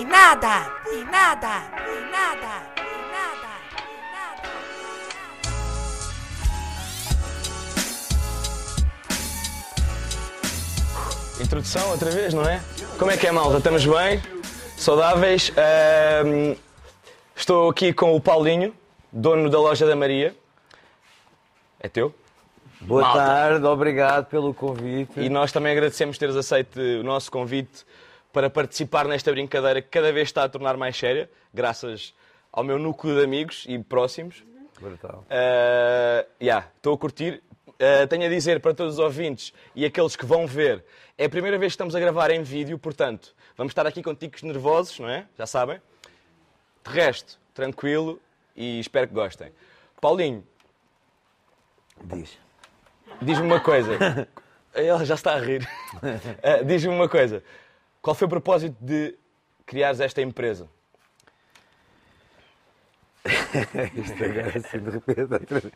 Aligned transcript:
e 0.00 0.04
nada, 0.04 0.72
e 0.90 1.04
nada, 1.04 1.62
e 1.76 2.10
nada, 2.10 2.52
e 2.74 2.90
nada, 3.12 3.52
e 3.76 3.92
nada. 4.14 4.38
Introdução 11.38 11.90
outra 11.90 12.10
vez, 12.10 12.32
não 12.32 12.48
é? 12.48 12.62
Como 12.98 13.10
é 13.10 13.18
que 13.18 13.26
é, 13.26 13.32
malta? 13.32 13.58
Estamos 13.58 13.84
bem? 13.84 14.22
Saudáveis? 14.74 15.52
Estou 17.36 17.68
aqui 17.68 17.92
com 17.92 18.16
o 18.16 18.20
Paulinho, 18.20 18.74
dono 19.12 19.50
da 19.50 19.60
loja 19.60 19.86
da 19.86 19.94
Maria. 19.94 20.34
É 21.78 21.90
teu? 21.90 22.14
Boa 22.80 23.02
Malta. 23.02 23.18
tarde, 23.18 23.66
obrigado 23.66 24.24
pelo 24.30 24.54
convite. 24.54 25.20
E 25.20 25.28
nós 25.28 25.52
também 25.52 25.72
agradecemos 25.72 26.16
teres 26.16 26.36
aceito 26.36 26.80
o 26.80 27.02
nosso 27.02 27.30
convite 27.30 27.84
para 28.32 28.48
participar 28.48 29.06
nesta 29.06 29.30
brincadeira 29.32 29.82
que 29.82 29.88
cada 29.88 30.12
vez 30.12 30.28
está 30.28 30.44
a 30.44 30.48
tornar 30.48 30.76
mais 30.76 30.96
séria, 30.96 31.30
graças 31.52 32.14
ao 32.52 32.64
meu 32.64 32.78
núcleo 32.78 33.16
de 33.16 33.24
amigos 33.24 33.64
e 33.68 33.78
próximos. 33.78 34.44
Brutal. 34.80 35.24
Uh, 35.26 36.26
yeah, 36.42 36.68
Estou 36.76 36.94
a 36.94 36.98
curtir. 36.98 37.42
Uh, 37.68 38.06
tenho 38.08 38.26
a 38.26 38.28
dizer 38.28 38.60
para 38.60 38.74
todos 38.74 38.94
os 38.94 38.98
ouvintes 38.98 39.52
e 39.74 39.84
aqueles 39.84 40.14
que 40.14 40.26
vão 40.26 40.46
ver, 40.46 40.84
é 41.16 41.24
a 41.24 41.30
primeira 41.30 41.58
vez 41.58 41.72
que 41.72 41.74
estamos 41.74 41.94
a 41.94 42.00
gravar 42.00 42.30
em 42.30 42.42
vídeo, 42.42 42.78
portanto, 42.78 43.34
vamos 43.56 43.70
estar 43.70 43.86
aqui 43.86 44.02
com 44.02 44.14
ticos 44.14 44.42
nervosos, 44.42 44.98
não 44.98 45.08
é? 45.08 45.26
Já 45.38 45.46
sabem? 45.46 45.80
De 46.84 46.90
resto, 46.92 47.38
tranquilo 47.54 48.20
e 48.54 48.80
espero 48.80 49.08
que 49.08 49.14
gostem. 49.14 49.50
Paulinho, 50.00 50.46
Diz. 52.04 52.38
diz-me 53.20 53.46
uma 53.46 53.60
coisa. 53.60 54.28
Ela 54.72 55.04
já 55.04 55.14
está 55.14 55.34
a 55.34 55.38
rir. 55.38 55.68
Uh, 55.96 56.64
diz-me 56.64 56.94
uma 56.94 57.08
coisa. 57.08 57.42
Qual 58.02 58.14
foi 58.14 58.26
o 58.26 58.30
propósito 58.30 58.76
de 58.80 59.14
criares 59.66 60.00
esta 60.00 60.22
empresa? 60.22 60.68
Isto 63.94 64.24
agora 64.24 64.58
assim 64.58 64.78
de 64.78 64.90
repente. 64.90 65.20
outra 65.20 65.60
vez. 65.60 65.72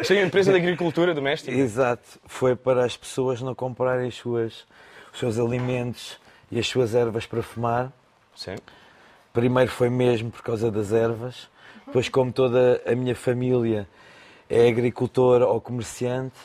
Isto 0.00 0.12
é 0.12 0.16
uma 0.16 0.26
empresa 0.26 0.52
de 0.52 0.58
agricultura 0.58 1.14
doméstica? 1.14 1.56
Exato. 1.56 2.20
Foi 2.26 2.56
para 2.56 2.84
as 2.84 2.96
pessoas 2.96 3.40
não 3.40 3.54
comprarem 3.54 4.08
as 4.08 4.16
suas, 4.16 4.66
os 5.12 5.18
seus 5.20 5.38
alimentos 5.38 6.18
e 6.50 6.58
as 6.58 6.66
suas 6.66 6.94
ervas 6.94 7.26
para 7.26 7.42
fumar. 7.42 7.92
Sim. 8.34 8.56
Primeiro 9.32 9.70
foi 9.70 9.88
mesmo 9.88 10.30
por 10.30 10.42
causa 10.42 10.70
das 10.70 10.92
ervas. 10.92 11.48
Depois, 11.86 12.08
como 12.08 12.32
toda 12.32 12.82
a 12.86 12.94
minha 12.94 13.14
família 13.14 13.88
é 14.48 14.68
agricultor 14.68 15.42
ou 15.42 15.60
comerciante, 15.60 16.36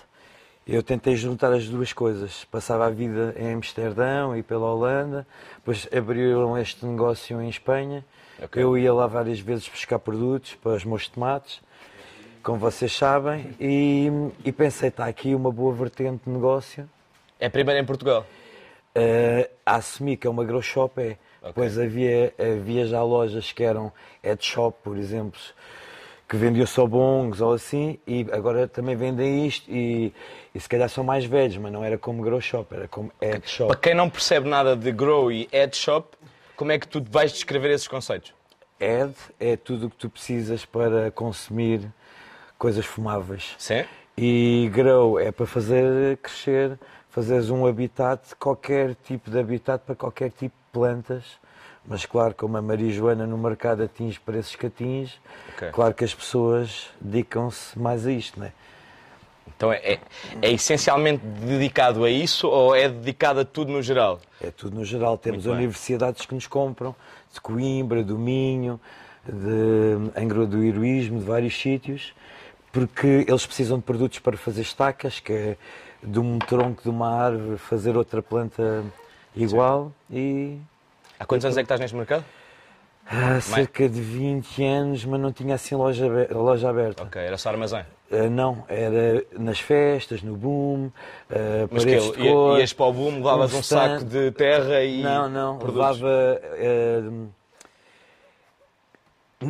eu 0.67 0.83
tentei 0.83 1.15
juntar 1.15 1.53
as 1.53 1.67
duas 1.67 1.93
coisas. 1.93 2.43
Passava 2.45 2.87
a 2.87 2.89
vida 2.89 3.33
em 3.37 3.53
Amsterdão 3.53 4.35
e 4.35 4.43
pela 4.43 4.69
Holanda, 4.69 5.25
depois 5.55 5.87
abriram 5.95 6.57
este 6.57 6.85
negócio 6.85 7.41
em 7.41 7.49
Espanha. 7.49 8.03
Ok. 8.43 8.61
Eu 8.61 8.77
ia 8.77 8.93
lá 8.93 9.07
várias 9.07 9.39
vezes 9.39 9.67
buscar 9.69 9.97
produtos 9.97 10.55
para 10.55 10.73
os 10.73 10.83
meus 10.83 11.07
tomates, 11.07 11.61
como 12.43 12.59
vocês 12.59 12.91
sabem, 12.91 13.55
e, 13.59 14.09
e 14.43 14.51
pensei, 14.51 14.89
está 14.89 15.05
aqui 15.05 15.33
uma 15.33 15.51
boa 15.51 15.73
vertente 15.73 16.23
de 16.25 16.29
negócio. 16.29 16.87
É 17.39 17.49
primeiro 17.49 17.81
em 17.81 17.85
Portugal. 17.85 18.25
Uh, 18.95 19.49
a 19.65 19.75
assumir 19.75 20.17
que 20.17 20.27
é 20.27 20.29
uma 20.29 20.43
grow 20.43 20.61
shop 20.61 20.99
é. 21.01 21.17
Depois 21.43 21.77
havia, 21.79 22.33
havia 22.37 22.85
já 22.85 23.01
lojas 23.03 23.51
que 23.51 23.63
eram 23.63 23.91
head 24.21 24.43
shop, 24.43 24.77
por 24.83 24.97
exemplo, 24.97 25.39
que 26.27 26.35
vendiam 26.35 26.67
só 26.67 26.85
bongos 26.85 27.39
ou 27.39 27.53
assim, 27.53 27.97
e 28.05 28.25
agora 28.31 28.67
também 28.67 28.95
vendem 28.95 29.47
isto 29.47 29.71
e, 29.71 30.13
e 30.53 30.59
se 30.59 30.67
calhar 30.67 30.89
são 30.89 31.03
mais 31.03 31.23
velhos, 31.23 31.55
mas 31.57 31.71
não 31.71 31.83
era 31.83 31.97
como 31.97 32.21
grow 32.21 32.41
shop, 32.41 32.75
era 32.75 32.87
como 32.87 33.11
head 33.21 33.49
shop. 33.49 33.69
Para 33.69 33.79
quem 33.79 33.93
não 33.93 34.09
percebe 34.09 34.49
nada 34.49 34.75
de 34.75 34.91
grow 34.91 35.31
e 35.31 35.47
head 35.51 35.75
shop, 35.75 36.17
como 36.55 36.71
é 36.71 36.79
que 36.79 36.87
tu 36.87 37.01
vais 37.09 37.31
descrever 37.31 37.71
esses 37.71 37.87
conceitos? 37.87 38.33
Head 38.79 39.13
é 39.39 39.55
tudo 39.55 39.87
o 39.87 39.89
que 39.89 39.95
tu 39.95 40.09
precisas 40.09 40.65
para 40.65 41.09
consumir 41.11 41.81
coisas 42.57 42.85
fumáveis. 42.85 43.55
Sim? 43.57 43.85
E 44.17 44.69
grow 44.73 45.19
é 45.19 45.31
para 45.31 45.45
fazer 45.45 46.17
crescer, 46.17 46.77
fazeres 47.09 47.49
um 47.49 47.65
habitat, 47.65 48.35
qualquer 48.37 48.95
tipo 48.95 49.31
de 49.31 49.39
habitat 49.39 49.83
para 49.85 49.95
qualquer 49.95 50.31
tipo 50.31 50.55
de 50.55 50.71
plantas. 50.73 51.23
Mas 51.87 52.05
claro, 52.05 52.35
como 52.35 52.57
a 52.57 52.61
Maria 52.61 52.91
Joana 52.91 53.25
no 53.25 53.37
mercado 53.37 53.81
atinge 53.81 54.19
preços 54.19 54.55
que 54.55 54.65
atinge, 54.65 55.13
Ok. 55.53 55.69
claro 55.71 55.93
que 55.93 56.03
as 56.03 56.13
pessoas 56.13 56.89
dedicam-se 56.99 57.79
mais 57.79 58.05
a 58.05 58.11
isto, 58.11 58.39
não 58.39 58.47
é? 58.47 58.51
Então 59.55 59.71
é, 59.71 59.77
é, 59.77 59.99
é 60.41 60.51
essencialmente 60.51 61.25
dedicado 61.25 62.03
a 62.03 62.09
isso 62.09 62.47
ou 62.47 62.75
é 62.75 62.89
dedicado 62.89 63.39
a 63.39 63.45
tudo 63.45 63.71
no 63.71 63.81
geral? 63.81 64.19
É 64.41 64.51
tudo 64.51 64.75
no 64.75 64.83
geral. 64.83 65.17
Temos 65.17 65.45
universidades 65.45 66.25
que 66.25 66.35
nos 66.35 66.45
compram, 66.45 66.93
de 67.33 67.39
Coimbra, 67.39 68.03
do 68.03 68.19
Minho, 68.19 68.79
de 69.25 70.19
Angra 70.19 70.45
do 70.45 70.61
Heroísmo, 70.61 71.19
de 71.19 71.25
vários 71.25 71.59
sítios, 71.59 72.13
porque 72.71 73.25
eles 73.27 73.45
precisam 73.45 73.77
de 73.77 73.83
produtos 73.83 74.19
para 74.19 74.37
fazer 74.37 74.61
estacas, 74.61 75.19
que 75.19 75.31
é 75.33 75.57
de 76.03 76.19
um 76.19 76.37
tronco 76.37 76.83
de 76.83 76.89
uma 76.89 77.09
árvore 77.09 77.57
fazer 77.57 77.97
outra 77.97 78.21
planta 78.21 78.83
igual 79.35 79.91
e 80.11 80.59
Há 81.19 81.25
quantos 81.25 81.45
anos 81.45 81.57
é 81.57 81.61
que 81.61 81.65
estás 81.65 81.79
neste 81.79 81.95
mercado? 81.95 82.23
há 83.09 83.39
cerca 83.39 83.87
de 83.87 84.01
20 84.01 84.63
anos, 84.65 85.05
mas 85.05 85.19
não 85.19 85.31
tinha 85.31 85.55
assim 85.55 85.75
loja, 85.75 86.05
loja 86.31 86.69
aberta. 86.69 87.03
Ok, 87.03 87.21
era 87.21 87.37
só 87.37 87.49
armazém. 87.49 87.85
Ah, 88.11 88.29
não, 88.29 88.65
era 88.67 89.23
nas 89.37 89.59
festas, 89.59 90.21
no 90.21 90.35
boom, 90.35 90.91
ah, 91.29 91.67
Mas 91.71 91.85
que 91.85 91.97
de 91.97 92.11
cor. 92.17 92.59
ias 92.59 92.73
para 92.73 92.85
o 92.85 92.93
boom, 92.93 93.15
levavas 93.15 93.53
um 93.53 93.59
stand. 93.61 93.99
saco 93.99 94.05
de 94.05 94.31
terra 94.31 94.83
e. 94.83 95.01
Não, 95.01 95.29
não, 95.29 95.57
produtos. 95.57 96.01
levava. 96.01 96.41
eh, 96.55 97.01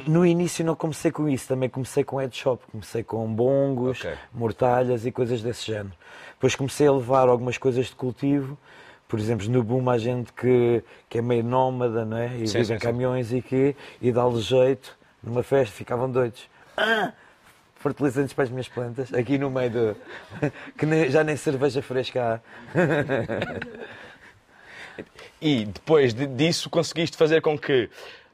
no 0.06 0.26
início 0.26 0.66
não 0.66 0.76
comecei 0.76 1.12
com 1.12 1.28
isso, 1.30 1.48
também 1.48 1.70
comecei 1.70 2.04
com 2.04 2.18
head 2.18 2.36
shop, 2.36 2.62
comecei 2.72 3.04
com 3.04 3.26
bongos, 3.34 4.02
Ok. 4.02 4.14
mortalhas 4.34 5.06
e 5.06 5.12
coisas 5.12 5.42
desse 5.42 5.66
género. 5.66 5.94
Depois 6.34 6.56
comecei 6.56 6.86
a 6.88 6.92
levar 6.92 7.28
algumas 7.30 7.58
coisas 7.58 7.86
de 7.88 7.96
cultivo, 7.96 8.58
por 9.08 9.20
exemplo, 9.20 9.48
no 9.50 9.64
boom 9.64 9.90
há 9.90 9.98
gente 9.98 10.34
que, 10.34 10.84
que 11.10 11.18
é 11.20 11.22
meio 11.22 11.44
nómada, 11.44 12.04
não 12.06 12.18
é? 12.18 12.28
E 12.38 12.48
Sim, 12.48 12.58
vive 12.60 12.66
sim, 12.66 12.74
em 12.74 12.80
sim. 12.80 12.86
caminhões 12.86 13.32
e 13.34 13.42
que 13.42 13.76
e 14.02 14.12
dá-lhe 14.12 14.40
jeito, 14.42 14.98
numa 15.24 15.44
festa, 15.44 15.74
ficavam 15.76 16.10
doidos. 16.12 16.50
Ah! 16.76 17.14
Fertilizantes 17.76 18.34
para 18.34 18.44
as 18.46 18.50
minhas 18.50 18.68
plantas, 18.68 19.14
aqui 19.14 19.38
no 19.38 19.50
meio 19.52 19.70
do. 19.70 19.96
que 20.78 20.86
nem- 20.86 21.10
já 21.12 21.24
nem 21.24 21.38
cerveja 21.38 21.82
fresca 21.82 22.42
há. 22.42 22.48
E 25.40 25.66
depois 25.66 26.14
de- 26.14 26.26
disso 26.26 26.70
conseguiste 26.72 27.16
fazer 27.18 27.42
com 27.42 27.58
que, 27.58 27.90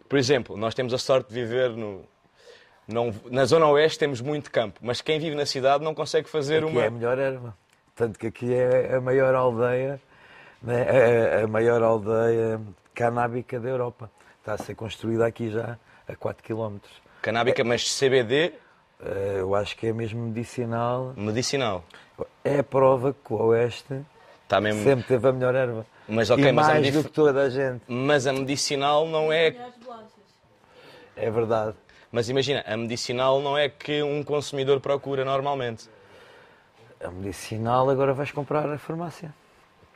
por 0.07 0.17
exemplo, 0.17 0.55
nós 0.55 0.73
temos 0.73 0.93
a 0.93 0.97
sorte 0.97 1.27
de 1.33 1.33
viver 1.41 1.71
no. 1.71 2.05
Não, 2.87 3.13
na 3.29 3.45
Zona 3.45 3.67
Oeste 3.67 3.99
temos 3.99 4.21
muito 4.21 4.49
campo, 4.51 4.79
mas 4.81 5.01
quem 5.01 5.19
vive 5.19 5.35
na 5.35 5.45
cidade 5.45 5.83
não 5.83 5.93
consegue 5.93 6.29
fazer 6.29 6.63
Aqui 6.63 6.71
uma. 6.71 6.81
é 6.83 6.87
a 6.87 6.91
melhor 6.91 7.17
erva. 7.17 7.55
Tanto 7.95 8.17
que 8.17 8.27
aqui 8.27 8.53
é 8.53 8.95
a 8.95 9.01
maior 9.01 9.35
aldeia? 9.35 9.99
A, 10.67 11.43
a 11.43 11.47
maior 11.47 11.81
aldeia 11.83 12.61
canábica 12.93 13.59
da 13.59 13.69
Europa. 13.69 14.09
Está 14.39 14.53
a 14.53 14.57
ser 14.57 14.75
construída 14.75 15.25
aqui 15.25 15.49
já 15.49 15.77
a 16.07 16.15
4 16.15 16.43
km. 16.43 16.77
canábica, 17.21 17.63
mas 17.63 17.83
CBD 17.97 18.53
Eh, 19.05 19.37
Eu 19.39 19.53
acho 19.55 19.75
que 19.75 19.87
é 19.87 19.93
mesmo 19.93 20.21
medicinal. 20.27 21.13
medicinal. 21.17 21.83
É 22.43 22.59
a 22.59 22.63
prova 22.63 23.13
que 23.13 23.33
o 23.33 23.37
Oeste 23.47 24.01
Está 24.43 24.61
mesmo. 24.61 24.81
sempre 24.83 25.05
teve 25.05 25.27
a 25.27 25.31
melhor 25.33 25.53
erva. 25.55 25.85
Mas 26.07 26.29
ok, 26.29 26.45
e 26.45 26.51
mas 26.53 26.65
a 26.67 26.69
mais 26.71 26.81
medif- 26.85 27.01
do 27.03 27.09
que 27.09 27.13
toda 27.13 27.41
a 27.41 27.49
gente. 27.49 27.81
Mas 27.87 28.25
a 28.27 28.31
medicinal 28.31 29.05
não 29.07 29.31
é. 29.33 29.55
É 31.17 31.29
verdade. 31.29 31.75
Mas 32.11 32.29
imagina, 32.29 32.63
a 32.65 32.77
medicinal 32.77 33.41
não 33.41 33.57
é 33.57 33.67
que 33.67 34.01
um 34.03 34.23
consumidor 34.23 34.79
procura 34.79 35.25
normalmente. 35.25 35.89
A 37.03 37.09
medicinal 37.09 37.89
agora 37.89 38.13
vais 38.13 38.31
comprar 38.31 38.69
a 38.69 38.77
farmácia. 38.77 39.33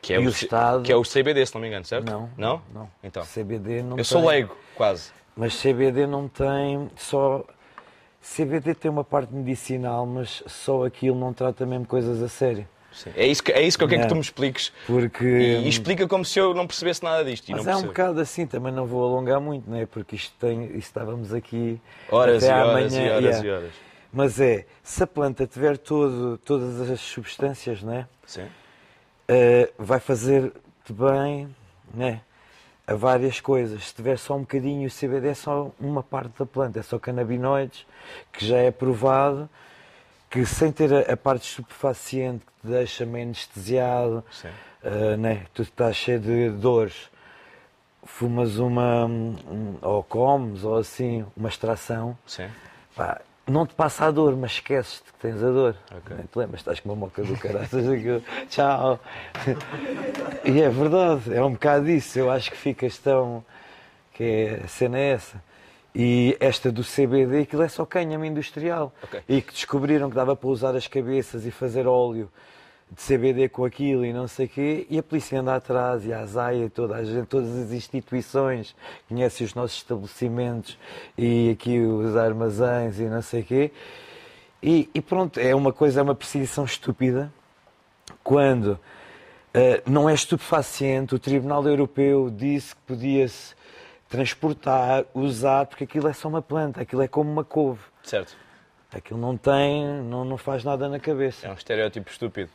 Que 0.01 0.13
é, 0.13 0.17
E 0.17 0.25
o, 0.25 0.27
o 0.27 0.29
Estado- 0.29 0.83
que 0.83 0.91
é 0.91 0.95
o 0.95 1.01
CBD, 1.03 1.45
se 1.45 1.53
não 1.53 1.61
me 1.61 1.67
engano, 1.67 1.85
certo? 1.85 2.09
Não. 2.09 2.29
Não? 2.37 2.61
Não. 2.73 2.89
Então. 3.03 3.23
CBD 3.23 3.81
não 3.81 3.97
Eu 3.97 4.03
sou 4.03 4.21
tem. 4.21 4.29
leigo, 4.29 4.57
quase. 4.75 5.11
Mas 5.35 5.59
CBD 5.61 6.07
não 6.07 6.27
tem 6.27 6.89
só. 6.95 7.43
CBD 8.21 8.75
tem 8.75 8.89
uma 8.91 9.03
parte 9.03 9.33
medicinal, 9.33 10.05
mas 10.05 10.43
só 10.47 10.85
aquilo 10.85 11.17
não 11.17 11.33
trata 11.33 11.65
mesmo 11.65 11.85
coisas 11.85 12.21
a 12.21 12.27
sério. 12.27 12.67
Sim. 12.91 13.11
É 13.15 13.27
isso 13.27 13.43
que, 13.43 13.51
é 13.51 13.61
isso 13.61 13.77
que 13.77 13.83
eu 13.83 13.87
quero 13.87 14.01
que 14.01 14.07
tu 14.07 14.15
me 14.15 14.21
expliques. 14.21 14.73
Porque. 14.87 15.23
E, 15.23 15.65
e 15.65 15.69
explica 15.69 16.07
como 16.07 16.25
se 16.25 16.39
eu 16.39 16.53
não 16.53 16.65
percebesse 16.65 17.03
nada 17.03 17.23
disto. 17.23 17.51
Mas 17.51 17.59
é 17.59 17.69
um 17.69 17.73
percebo. 17.73 17.87
bocado 17.89 18.19
assim, 18.19 18.47
também 18.47 18.73
não 18.73 18.87
vou 18.87 19.03
alongar 19.03 19.39
muito, 19.39 19.69
não 19.69 19.77
é? 19.77 19.85
Porque 19.85 20.15
isto 20.15 20.33
tem. 20.39 20.65
Isto 20.65 20.77
estávamos 20.77 21.31
aqui. 21.31 21.79
Horas 22.09 22.43
até 22.43 22.51
e 22.51 22.55
horas 22.59 22.93
amanhã, 22.95 23.05
e 23.05 23.09
horas 23.11 23.23
yeah. 23.23 23.47
e 23.47 23.51
horas. 23.51 23.71
Mas 24.11 24.39
é, 24.39 24.65
se 24.81 25.03
a 25.03 25.07
planta 25.07 25.45
tiver 25.45 25.77
todo, 25.77 26.39
todas 26.39 26.89
as 26.89 26.99
substâncias, 26.99 27.83
não 27.83 27.93
é? 27.93 28.07
Sim. 28.25 28.47
Uh, 29.29 29.73
vai 29.77 29.99
fazer-te 29.99 30.93
bem 30.93 31.53
né, 31.93 32.21
a 32.85 32.93
várias 32.93 33.41
coisas. 33.41 33.87
Se 33.87 33.95
tiver 33.95 34.17
só 34.17 34.35
um 34.35 34.41
bocadinho, 34.41 34.87
o 34.87 34.91
CBD 34.91 35.29
é 35.29 35.33
só 35.33 35.71
uma 35.79 36.01
parte 36.01 36.39
da 36.39 36.45
planta, 36.45 36.79
é 36.79 36.83
só 36.83 36.97
canabinoides, 36.97 37.85
que 38.31 38.45
já 38.45 38.57
é 38.57 38.71
provado 38.71 39.49
que 40.29 40.45
sem 40.45 40.71
ter 40.71 40.93
a, 40.93 41.13
a 41.13 41.17
parte 41.17 41.49
estupefaciente 41.49 42.45
que 42.45 42.51
te 42.61 42.67
deixa 42.67 43.05
meio 43.05 43.25
anestesiado, 43.25 44.23
uh, 44.83 45.17
né, 45.17 45.45
tu 45.53 45.61
estás 45.61 45.95
cheio 45.95 46.19
de 46.19 46.49
dores, 46.49 47.09
fumas 48.03 48.57
uma, 48.57 49.05
um, 49.05 49.77
ou 49.81 50.03
comes, 50.03 50.63
ou 50.63 50.77
assim, 50.77 51.25
uma 51.35 51.49
extração, 51.49 52.17
Sim. 52.25 52.49
pá, 52.95 53.21
não 53.47 53.65
te 53.65 53.73
passa 53.73 54.05
a 54.05 54.11
dor, 54.11 54.35
mas 54.35 54.51
esqueces 54.51 54.99
que 54.99 55.13
tens 55.19 55.41
a 55.41 55.49
dor. 55.49 55.75
Ok. 55.89 56.15
Nem 56.15 56.25
te 56.25 56.37
lembras, 56.37 56.59
estás 56.61 56.79
com 56.79 56.89
uma 56.89 56.95
moca 56.95 57.23
do 57.23 57.37
caraças, 57.37 57.87
aquilo, 57.87 58.21
tchau. 58.49 58.99
E 60.43 60.61
é 60.61 60.69
verdade, 60.69 61.33
é 61.33 61.43
um 61.43 61.53
bocado 61.53 61.89
isso. 61.89 62.19
Eu 62.19 62.29
acho 62.29 62.51
que 62.51 62.57
ficas 62.57 62.97
tão. 62.97 63.43
que 64.13 64.23
é, 64.23 64.61
a 64.65 64.67
cena 64.67 64.97
é 64.97 65.11
essa. 65.11 65.41
E 65.95 66.37
esta 66.39 66.71
do 66.71 66.83
CBD, 66.83 67.41
aquilo 67.41 67.63
é 67.63 67.67
só 67.67 67.85
cânhamo 67.85 68.25
industrial. 68.25 68.93
Ok. 69.03 69.21
E 69.27 69.41
que 69.41 69.53
descobriram 69.53 70.09
que 70.09 70.15
dava 70.15 70.35
para 70.35 70.49
usar 70.49 70.75
as 70.75 70.87
cabeças 70.87 71.45
e 71.45 71.51
fazer 71.51 71.87
óleo 71.87 72.29
de 72.89 73.03
CBD 73.03 73.49
com 73.49 73.65
aquilo 73.65 74.05
e 74.05 74.13
não 74.13 74.27
sei 74.27 74.45
o 74.45 74.49
quê, 74.49 74.87
e 74.89 74.97
a 74.97 75.03
polícia 75.03 75.39
anda 75.39 75.55
atrás, 75.55 76.05
e 76.05 76.13
a 76.13 76.21
ASAIA, 76.21 76.69
toda 76.69 76.95
a 76.95 77.03
gente, 77.03 77.27
todas 77.27 77.55
as 77.55 77.71
instituições, 77.71 78.75
conhece 79.09 79.43
os 79.43 79.53
nossos 79.53 79.77
estabelecimentos 79.77 80.77
e 81.17 81.49
aqui 81.51 81.79
os 81.79 82.15
armazéns 82.15 82.99
e 82.99 83.03
não 83.03 83.21
sei 83.21 83.41
o 83.41 83.45
quê. 83.45 83.71
E, 84.63 84.89
e 84.93 85.01
pronto, 85.01 85.39
é 85.39 85.53
uma 85.53 85.73
coisa, 85.73 85.99
é 85.99 86.03
uma 86.03 86.15
perseguição 86.15 86.65
estúpida 86.65 87.31
quando 88.23 88.79
eh, 89.53 89.81
não 89.85 90.09
é 90.09 90.13
estupefaciente, 90.13 91.15
o 91.15 91.19
Tribunal 91.19 91.67
Europeu 91.67 92.29
disse 92.29 92.75
que 92.75 92.81
podia-se 92.81 93.55
transportar, 94.09 95.05
usar, 95.13 95.65
porque 95.65 95.83
aquilo 95.83 96.07
é 96.07 96.13
só 96.13 96.27
uma 96.27 96.41
planta, 96.41 96.81
aquilo 96.81 97.01
é 97.01 97.07
como 97.07 97.31
uma 97.31 97.43
couve. 97.43 97.81
Certo. 98.03 98.37
Aquilo 98.91 99.19
não 99.19 99.35
tem, 99.35 99.85
não, 100.03 100.23
não 100.23 100.37
faz 100.37 100.63
nada 100.63 100.87
na 100.87 100.99
cabeça. 100.99 101.45
É 101.45 101.49
um 101.49 101.53
estereótipo 101.53 102.09
estúpido. 102.09 102.49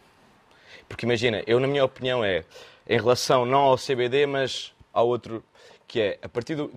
Porque 0.89 1.07
imagina, 1.07 1.43
eu 1.47 1.59
na 1.61 1.67
minha 1.67 1.85
opinião 1.85 2.25
é 2.25 2.45
em 2.89 2.97
relação 2.97 3.45
não 3.45 3.61
ao 3.61 3.77
CBD, 3.77 4.27
mas 4.27 4.73
ao 4.93 5.09
outro, 5.09 5.43
que 5.87 6.01
é 6.01 6.19
a 6.23 6.29
partir 6.29 6.55
do. 6.55 6.73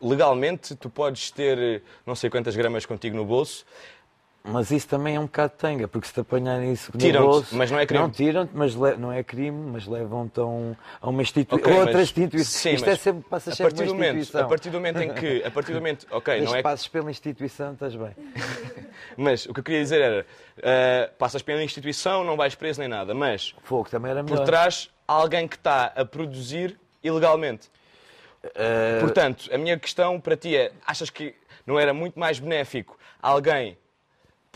Legalmente, 0.00 0.76
tu 0.76 0.88
podes 0.88 1.32
ter 1.32 1.58
eh, 1.58 1.82
não 2.06 2.14
sei 2.14 2.30
quantas 2.30 2.54
gramas 2.54 2.86
contigo 2.86 3.16
no 3.16 3.24
bolso, 3.24 3.66
Mas 4.44 4.70
isso 4.70 4.88
também 4.88 5.16
é 5.16 5.20
um 5.20 5.24
bocado 5.26 5.52
tanga, 5.58 5.86
porque 5.86 6.06
se 6.06 6.14
te 6.14 6.20
apanharem 6.20 6.72
isso 6.72 6.90
Tiram-te, 6.96 7.26
bolso... 7.26 7.54
mas 7.56 7.70
não 7.70 7.78
é 7.78 7.84
crime. 7.84 8.02
Não, 8.04 8.10
tiram-te, 8.10 8.50
mas 8.54 8.74
não 8.74 9.12
é 9.12 9.22
crime, 9.22 9.70
mas 9.72 9.86
levam-te 9.86 10.40
a, 10.40 10.44
um- 10.44 10.74
a 11.02 11.10
uma 11.10 11.20
instituição... 11.20 11.58
Ok, 11.70 11.80
outra 11.80 12.00
instituição. 12.00 12.50
sim, 12.62 12.74
Isto 12.76 12.88
é 12.88 12.96
sempre, 12.96 13.28
passa 13.28 13.50
a 13.50 13.54
sempre 13.54 13.74
momento, 13.86 14.16
instituição. 14.16 14.40
a 14.40 14.48
partir 14.48 14.70
do 14.70 14.78
momento 14.78 15.00
em 15.02 15.12
que. 15.12 15.42
A 15.44 15.50
partir 15.50 15.72
do 15.72 15.78
momento. 15.78 16.06
Ok, 16.10 16.32
Desde 16.38 16.46
não 16.46 16.54
é 16.54 16.58
que 16.58 16.62
passes 16.62 16.88
pela 16.88 17.10
instituição, 17.10 17.72
estás 17.74 17.94
bem. 17.94 18.10
Mas 19.18 19.44
o 19.44 19.52
que 19.52 19.60
eu 19.60 19.64
queria 19.64 19.82
dizer 19.82 20.00
era: 20.00 20.26
ah, 20.62 21.10
passas 21.18 21.42
pela 21.42 21.62
instituição, 21.62 22.24
não 22.24 22.36
vais 22.36 22.54
preso 22.54 22.80
nem 22.80 22.88
nada, 22.88 23.12
mas 23.14 23.54
Fogo 23.64 23.90
também 23.90 24.10
era 24.12 24.22
melhor. 24.22 24.38
por 24.38 24.44
trás 24.46 24.88
alguém 25.06 25.46
que 25.46 25.56
está 25.56 25.92
a 25.94 26.04
produzir 26.04 26.78
ilegalmente. 27.02 27.68
Eh, 28.54 28.98
Portanto, 29.00 29.50
a 29.52 29.58
minha 29.58 29.78
questão 29.78 30.18
para 30.20 30.36
ti 30.36 30.56
é: 30.56 30.72
achas 30.86 31.10
que 31.10 31.34
não 31.66 31.78
era 31.78 31.92
muito 31.92 32.18
mais 32.18 32.38
benéfico 32.38 32.96
alguém 33.20 33.76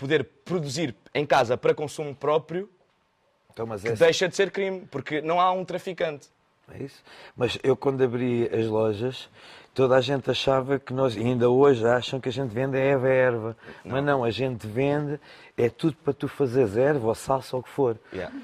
poder 0.03 0.25
produzir 0.45 0.95
em 1.15 1.25
casa 1.25 1.57
para 1.57 1.73
consumo 1.73 2.15
próprio 2.15 2.69
então, 3.53 3.67
mas 3.67 3.85
é, 3.85 3.93
deixa 3.95 4.29
de 4.29 4.35
ser 4.35 4.51
crime? 4.51 4.87
Porque 4.91 5.21
não 5.21 5.39
há 5.39 5.53
um 5.53 5.65
traficante. 5.65 6.29
é 6.73 6.83
isso. 6.83 7.03
Mas 7.37 7.59
eu, 7.63 7.77
quando 7.77 8.03
abri 8.03 8.49
as 8.53 8.67
lojas, 8.67 9.29
toda 9.75 9.95
a 9.95 10.01
gente 10.01 10.31
achava 10.31 10.79
que 10.79 10.93
nós, 10.93 11.17
ainda 11.17 11.51
hoje 11.51 11.87
acham 11.87 12.19
que 12.19 12.29
a 12.29 12.33
gente 12.33 12.51
vende 12.51 12.79
é 12.79 12.89
erva, 12.89 13.09
é 13.09 13.17
erva. 13.17 13.57
Mas 13.85 14.05
não, 14.05 14.25
a 14.25 14.31
gente 14.31 14.67
vende 14.67 15.21
é 15.57 15.69
tudo 15.69 15.97
para 16.03 16.15
tu 16.15 16.29
fazeres 16.29 16.77
erva 16.77 17.09
ou 17.09 17.15
salsa 17.15 17.57
ou 17.57 17.61
o 17.61 17.63
que 17.63 17.69
for. 17.69 17.99
Yeah. 18.13 18.35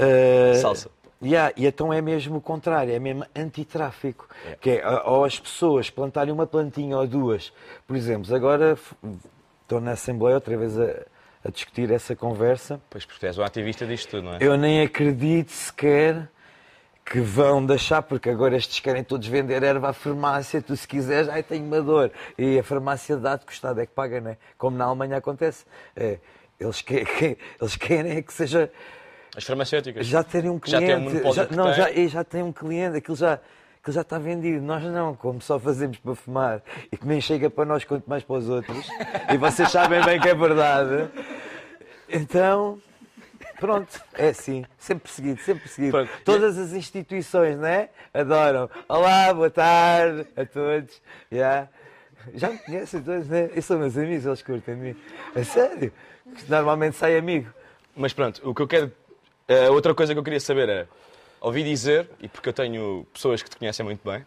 Uh, 0.00 0.60
Salsa. 0.60 0.90
yeah, 1.22 1.52
e 1.56 1.66
então 1.66 1.92
é 1.92 2.00
mesmo 2.00 2.36
o 2.36 2.40
contrário, 2.40 2.92
é 2.92 2.98
mesmo 2.98 3.24
antitráfico. 3.34 4.26
Que 4.60 4.70
é, 4.70 5.02
ou 5.04 5.24
as 5.24 5.38
pessoas 5.38 5.90
plantarem 5.90 6.32
uma 6.32 6.46
plantinha 6.46 6.96
ou 6.96 7.06
duas. 7.06 7.52
Por 7.86 7.94
exemplo, 7.94 8.34
agora 8.34 8.78
estou 9.66 9.80
na 9.80 9.92
Assembleia 9.92 10.36
outra 10.36 10.56
vez 10.56 10.78
a, 10.78 10.94
a 11.44 11.50
discutir 11.50 11.90
essa 11.90 12.14
conversa. 12.14 12.80
Pois, 12.88 13.04
porque 13.04 13.18
tu 13.20 13.26
és 13.26 13.36
o 13.36 13.42
ativista 13.42 13.84
disto 13.84 14.10
tudo, 14.10 14.22
não 14.22 14.34
é? 14.34 14.38
Eu 14.40 14.56
nem 14.56 14.80
acredito 14.82 15.50
sequer 15.50 16.28
que 17.04 17.20
vão 17.20 17.64
deixar, 17.64 18.02
porque 18.02 18.30
agora 18.30 18.56
estes 18.56 18.80
querem 18.80 19.02
todos 19.04 19.26
vender 19.28 19.62
erva 19.62 19.90
à 19.90 19.92
farmácia, 19.92 20.60
tu 20.62 20.76
se 20.76 20.86
quiseres, 20.88 21.28
ai 21.28 21.42
tenho 21.42 21.64
uma 21.64 21.80
dor. 21.80 22.10
E 22.38 22.58
a 22.58 22.62
farmácia 22.64 23.16
dá-te 23.16 23.44
que 23.44 23.52
o 23.52 23.54
Estado 23.54 23.80
é 23.80 23.86
que 23.86 23.92
paga, 23.92 24.20
não 24.20 24.30
é? 24.30 24.36
Como 24.58 24.76
na 24.76 24.84
Alemanha 24.86 25.16
acontece. 25.16 25.64
É, 25.94 26.18
eles, 26.58 26.80
que, 26.82 27.04
que- 27.06 27.38
eles 27.60 27.76
querem 27.76 28.16
é 28.18 28.22
que 28.22 28.32
seja 28.32 28.70
As 29.36 29.44
farmacêuticas. 29.44 30.06
já 30.06 30.22
terem 30.24 30.50
um 30.50 30.60
Já 30.64 30.78
cliente. 30.78 30.86
tem 30.86 30.96
um 30.96 31.00
monopólio 31.00 31.34
já- 31.34 31.46
não, 31.56 31.64
tem. 31.66 31.74
já, 31.74 31.90
e 31.90 32.08
já 32.08 32.24
tem 32.24 32.42
um 32.42 32.52
cliente, 32.52 32.96
aquilo 32.98 33.16
já, 33.16 33.38
aquilo 33.86 33.94
já 33.94 34.00
está 34.00 34.18
vendido. 34.18 34.60
Nós 34.64 34.82
não, 34.82 35.14
como 35.14 35.40
só 35.40 35.58
fazemos 35.58 35.96
para 35.98 36.14
fumar 36.14 36.62
e 36.90 36.96
que 36.96 37.06
nem 37.06 37.20
chega 37.20 37.48
para 37.48 37.64
nós 37.64 37.84
quanto 37.84 38.08
mais 38.08 38.24
para 38.24 38.36
os 38.36 38.48
outros, 38.48 38.88
e 39.32 39.36
vocês 39.36 39.70
sabem 39.70 40.04
bem 40.04 40.20
que 40.20 40.28
é 40.28 40.34
verdade. 40.34 41.08
Então, 42.08 42.80
pronto, 43.60 44.00
é 44.14 44.28
assim, 44.28 44.64
sempre 44.76 45.04
perseguido, 45.04 45.40
sempre 45.40 45.62
perseguido. 45.62 45.92
Pronto. 45.92 46.10
Todas 46.24 46.58
as 46.58 46.72
instituições, 46.72 47.56
não 47.56 47.68
é? 47.68 47.88
Adoram. 48.12 48.68
Olá, 48.88 49.32
boa 49.32 49.50
tarde 49.50 50.26
a 50.36 50.44
todos. 50.44 51.00
Já, 51.30 51.68
já 52.34 52.50
me 52.50 52.58
conhecem 52.58 53.02
todos, 53.02 53.28
né? 53.28 53.50
Eu 53.54 53.62
sou 53.62 53.78
meus 53.78 53.96
amigos, 53.96 54.26
eles 54.26 54.42
curtem 54.42 54.74
de 54.74 54.80
mim. 54.80 54.96
É 55.34 55.44
sério, 55.44 55.92
normalmente 56.48 56.96
sai 56.96 57.16
amigo. 57.16 57.48
Mas 57.94 58.12
pronto, 58.12 58.40
o 58.48 58.54
que 58.54 58.62
eu 58.62 58.68
quero. 58.68 58.92
eh, 59.48 59.70
outra 59.70 59.94
coisa 59.94 60.12
que 60.12 60.18
eu 60.18 60.24
queria 60.24 60.40
saber 60.40 60.68
é. 60.68 60.86
Ouvi 61.40 61.62
dizer, 61.62 62.08
e 62.20 62.28
porque 62.28 62.48
eu 62.48 62.52
tenho 62.52 63.06
pessoas 63.12 63.42
que 63.42 63.50
te 63.50 63.56
conhecem 63.56 63.84
muito 63.84 64.00
bem, 64.08 64.24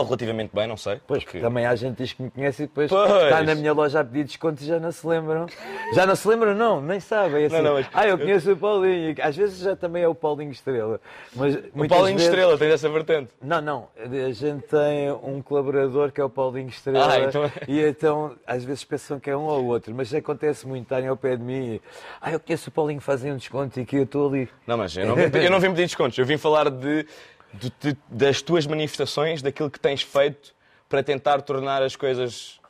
ou 0.00 0.04
relativamente 0.06 0.50
bem, 0.54 0.66
não 0.66 0.76
sei. 0.76 1.00
Pois, 1.06 1.22
porque- 1.24 1.40
também 1.40 1.66
há 1.66 1.74
gente 1.76 1.96
que 1.96 2.02
diz 2.02 2.12
que 2.12 2.22
me 2.22 2.30
conhece 2.30 2.62
e 2.62 2.66
depois 2.66 2.88
Pois. 2.90 3.22
está 3.24 3.42
na 3.42 3.54
minha 3.54 3.72
loja 3.72 4.00
a 4.00 4.04
pedir 4.04 4.24
desconto 4.24 4.62
e 4.62 4.66
já 4.66 4.78
não 4.80 4.90
se 4.92 5.06
lembram. 5.06 5.46
Já 5.94 6.06
não 6.06 6.16
se 6.16 6.26
lembram, 6.28 6.54
não, 6.54 6.80
nem 6.80 6.98
sabem. 7.00 7.44
Assim, 7.46 7.56
Não, 7.56 7.62
não, 7.62 7.74
mas- 7.74 7.86
Ah, 7.92 8.06
eu 8.06 8.18
conheço 8.18 8.52
o 8.52 8.56
Paulinho. 8.56 9.14
Às 9.22 9.36
vezes 9.36 9.58
já 9.60 9.76
também 9.76 10.02
é 10.02 10.08
o 10.08 10.14
Paulinho 10.14 10.50
Estrela. 10.50 11.00
Mas 11.34 11.54
O 11.54 11.88
Paulinho 11.88 12.16
vezes... 12.16 12.24
Estrela, 12.28 12.58
tens 12.58 12.72
essa 12.72 12.88
vertente. 12.88 13.30
Não, 13.42 13.60
não. 13.60 13.88
A 13.98 14.32
gente 14.32 14.62
tem 14.66 15.10
um 15.22 15.40
colaborador 15.42 16.10
que 16.12 16.20
é 16.20 16.24
o 16.24 16.30
Paulinho 16.30 16.68
Estrela 16.68 17.12
Ah, 17.12 17.20
então- 17.20 17.50
e 17.68 17.80
então 17.80 18.36
às 18.46 18.64
vezes 18.64 18.84
pensam 18.84 19.20
que 19.20 19.28
é 19.30 19.36
um 19.36 19.44
ou 19.44 19.64
outro, 19.66 19.94
mas 19.94 20.12
acontece 20.14 20.66
muito, 20.66 20.84
estarem 20.84 21.08
ao 21.08 21.16
pé 21.16 21.36
de 21.36 21.42
mim 21.42 21.74
e 21.74 21.82
ah, 22.20 22.32
eu 22.32 22.40
conheço 22.40 22.68
o 22.68 22.72
Paulinho, 22.72 23.00
fazem 23.00 23.32
um 23.32 23.36
desconto 23.36 23.78
e 23.80 23.84
que 23.84 23.96
eu 23.96 24.04
estou 24.04 24.28
ali. 24.28 24.48
Não, 24.66 24.76
mas 24.76 24.96
eu 24.96 25.06
não, 25.06 25.14
vim, 25.14 25.22
eu 25.38 25.50
não 25.50 25.60
vim 25.60 25.68
pedir 25.70 25.82
descontos, 25.86 26.16
eu 26.18 26.24
vim 26.26 26.36
falar 26.36 26.70
de, 26.70 27.06
de- 27.54 27.72
de- 27.80 27.98
das 28.08 28.42
tuas 28.42 28.66
manifestações, 28.66 29.42
daquilo 29.42 29.70
que 29.70 29.78
tens 29.78 30.02
feito 30.02 30.54
para 30.88 31.02
tentar 31.02 31.42
tornar 31.42 31.82
as 31.82 31.96
coisas. 31.96 32.60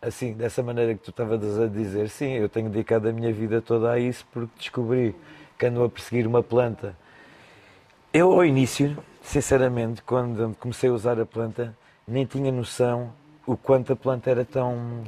Assim, 0.00 0.32
dessa 0.32 0.62
maneira 0.62 0.94
que 0.94 1.00
tu 1.00 1.10
estavas 1.10 1.60
a 1.60 1.66
dizer, 1.68 2.08
sim, 2.08 2.32
eu 2.32 2.48
tenho 2.48 2.68
dedicado 2.68 3.08
a 3.08 3.12
minha 3.12 3.32
vida 3.32 3.62
toda 3.62 3.90
a 3.92 3.98
isso 3.98 4.26
porque 4.32 4.52
descobri 4.58 5.14
que 5.58 5.66
ando 5.66 5.84
a 5.84 5.88
perseguir 5.88 6.26
uma 6.26 6.42
planta. 6.42 6.96
Eu, 8.12 8.32
ao 8.32 8.44
início, 8.44 8.96
sinceramente, 9.22 10.02
quando 10.02 10.56
comecei 10.58 10.90
a 10.90 10.92
usar 10.92 11.20
a 11.20 11.24
planta, 11.24 11.76
nem 12.06 12.26
tinha 12.26 12.50
noção 12.50 13.12
o 13.46 13.56
quanto 13.56 13.92
a 13.92 13.96
planta 13.96 14.28
era 14.28 14.44
tão, 14.44 15.04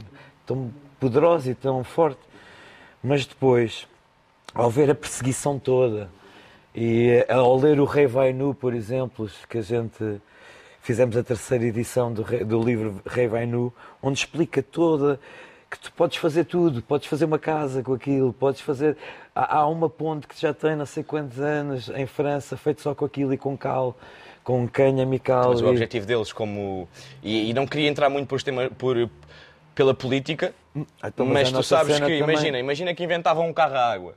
tão 0.47 0.73
poderosa 1.00 1.50
e 1.50 1.55
tão 1.55 1.83
forte. 1.83 2.21
Mas 3.02 3.26
depois, 3.26 3.87
ao 4.55 4.71
ver 4.71 4.90
a 4.90 4.95
perseguição 4.95 5.59
toda 5.59 6.09
e 6.75 7.25
ao 7.28 7.57
ler 7.57 7.78
o 7.81 7.85
Rei 7.85 8.07
Vai 8.07 8.33
Nu, 8.33 8.54
por 8.54 8.75
exemplo, 8.75 9.28
que 9.49 9.59
a 9.59 9.62
gente 9.62 10.21
fizemos 10.81 11.16
a 11.16 11.23
terceira 11.23 11.64
edição 11.64 12.12
do, 12.12 12.23
do 12.45 12.62
livro 12.62 13.00
Rei 13.07 13.28
Vai 13.28 13.47
Nu, 13.47 13.73
onde 14.02 14.19
explica 14.19 14.62
toda 14.62 15.19
que 15.71 15.78
tu 15.78 15.93
podes 15.93 16.19
fazer 16.19 16.45
tudo, 16.45 16.81
podes 16.83 17.09
fazer 17.09 17.25
uma 17.25 17.38
casa 17.38 17.83
com 17.83 17.95
aquilo, 17.95 18.33
podes 18.33 18.61
fazer. 18.61 18.97
Há, 19.35 19.57
há 19.59 19.66
uma 19.66 19.88
ponte 19.90 20.26
que 20.28 20.40
já 20.40 20.54
tem 20.54 20.76
não 20.76 20.87
sei 20.87 21.02
quantos 21.02 21.40
anos 21.40 21.88
em 21.88 22.07
França, 22.07 22.57
feito 22.57 22.81
só 22.81 22.95
com 22.95 23.04
aquilo 23.04 23.35
e 23.35 23.38
com 23.38 23.57
cal, 23.59 23.97
com 24.45 24.69
cânhamo 24.69 25.14
e 25.14 25.19
cal. 25.19 25.50
Mas 25.50 25.61
o 25.61 25.66
e- 25.66 25.71
objetivo 25.71 26.07
deles, 26.07 26.33
como. 26.33 26.88
E, 27.23 27.50
e 27.50 27.54
não 27.54 27.66
queria 27.66 27.88
entrar 27.88 28.09
muito 28.09 28.28
por, 28.28 28.40
tema- 28.40 28.71
por- 28.71 29.11
pela 29.75 29.93
política, 29.95 30.54
Então, 31.04 31.26
mas, 31.26 31.49
a 31.49 31.57
tu 31.57 31.62
sabes 31.64 31.95
que, 31.95 32.00
também- 32.02 32.19
imagina, 32.21 32.59
imagina 32.61 32.95
que 32.95 33.02
inventavam 33.02 33.49
um 33.49 33.52
carro 33.52 33.75
à 33.75 33.90
água, 33.93 34.14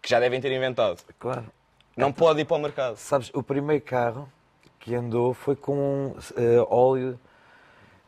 que 0.00 0.08
já 0.08 0.20
devem 0.20 0.40
ter 0.40 0.52
inventado. 0.52 1.02
Claro. 1.18 1.46
Não 1.96 2.12
pode 2.12 2.40
ir 2.40 2.44
para 2.44 2.56
o 2.56 2.60
mercado. 2.60 2.96
Sabes, 2.96 3.30
o 3.32 3.42
primeiro 3.42 3.82
carro 3.82 4.28
que 4.78 4.94
andou 4.94 5.32
foi 5.32 5.56
com 5.56 6.14
eh, 6.36 6.64
óleo 6.68 7.18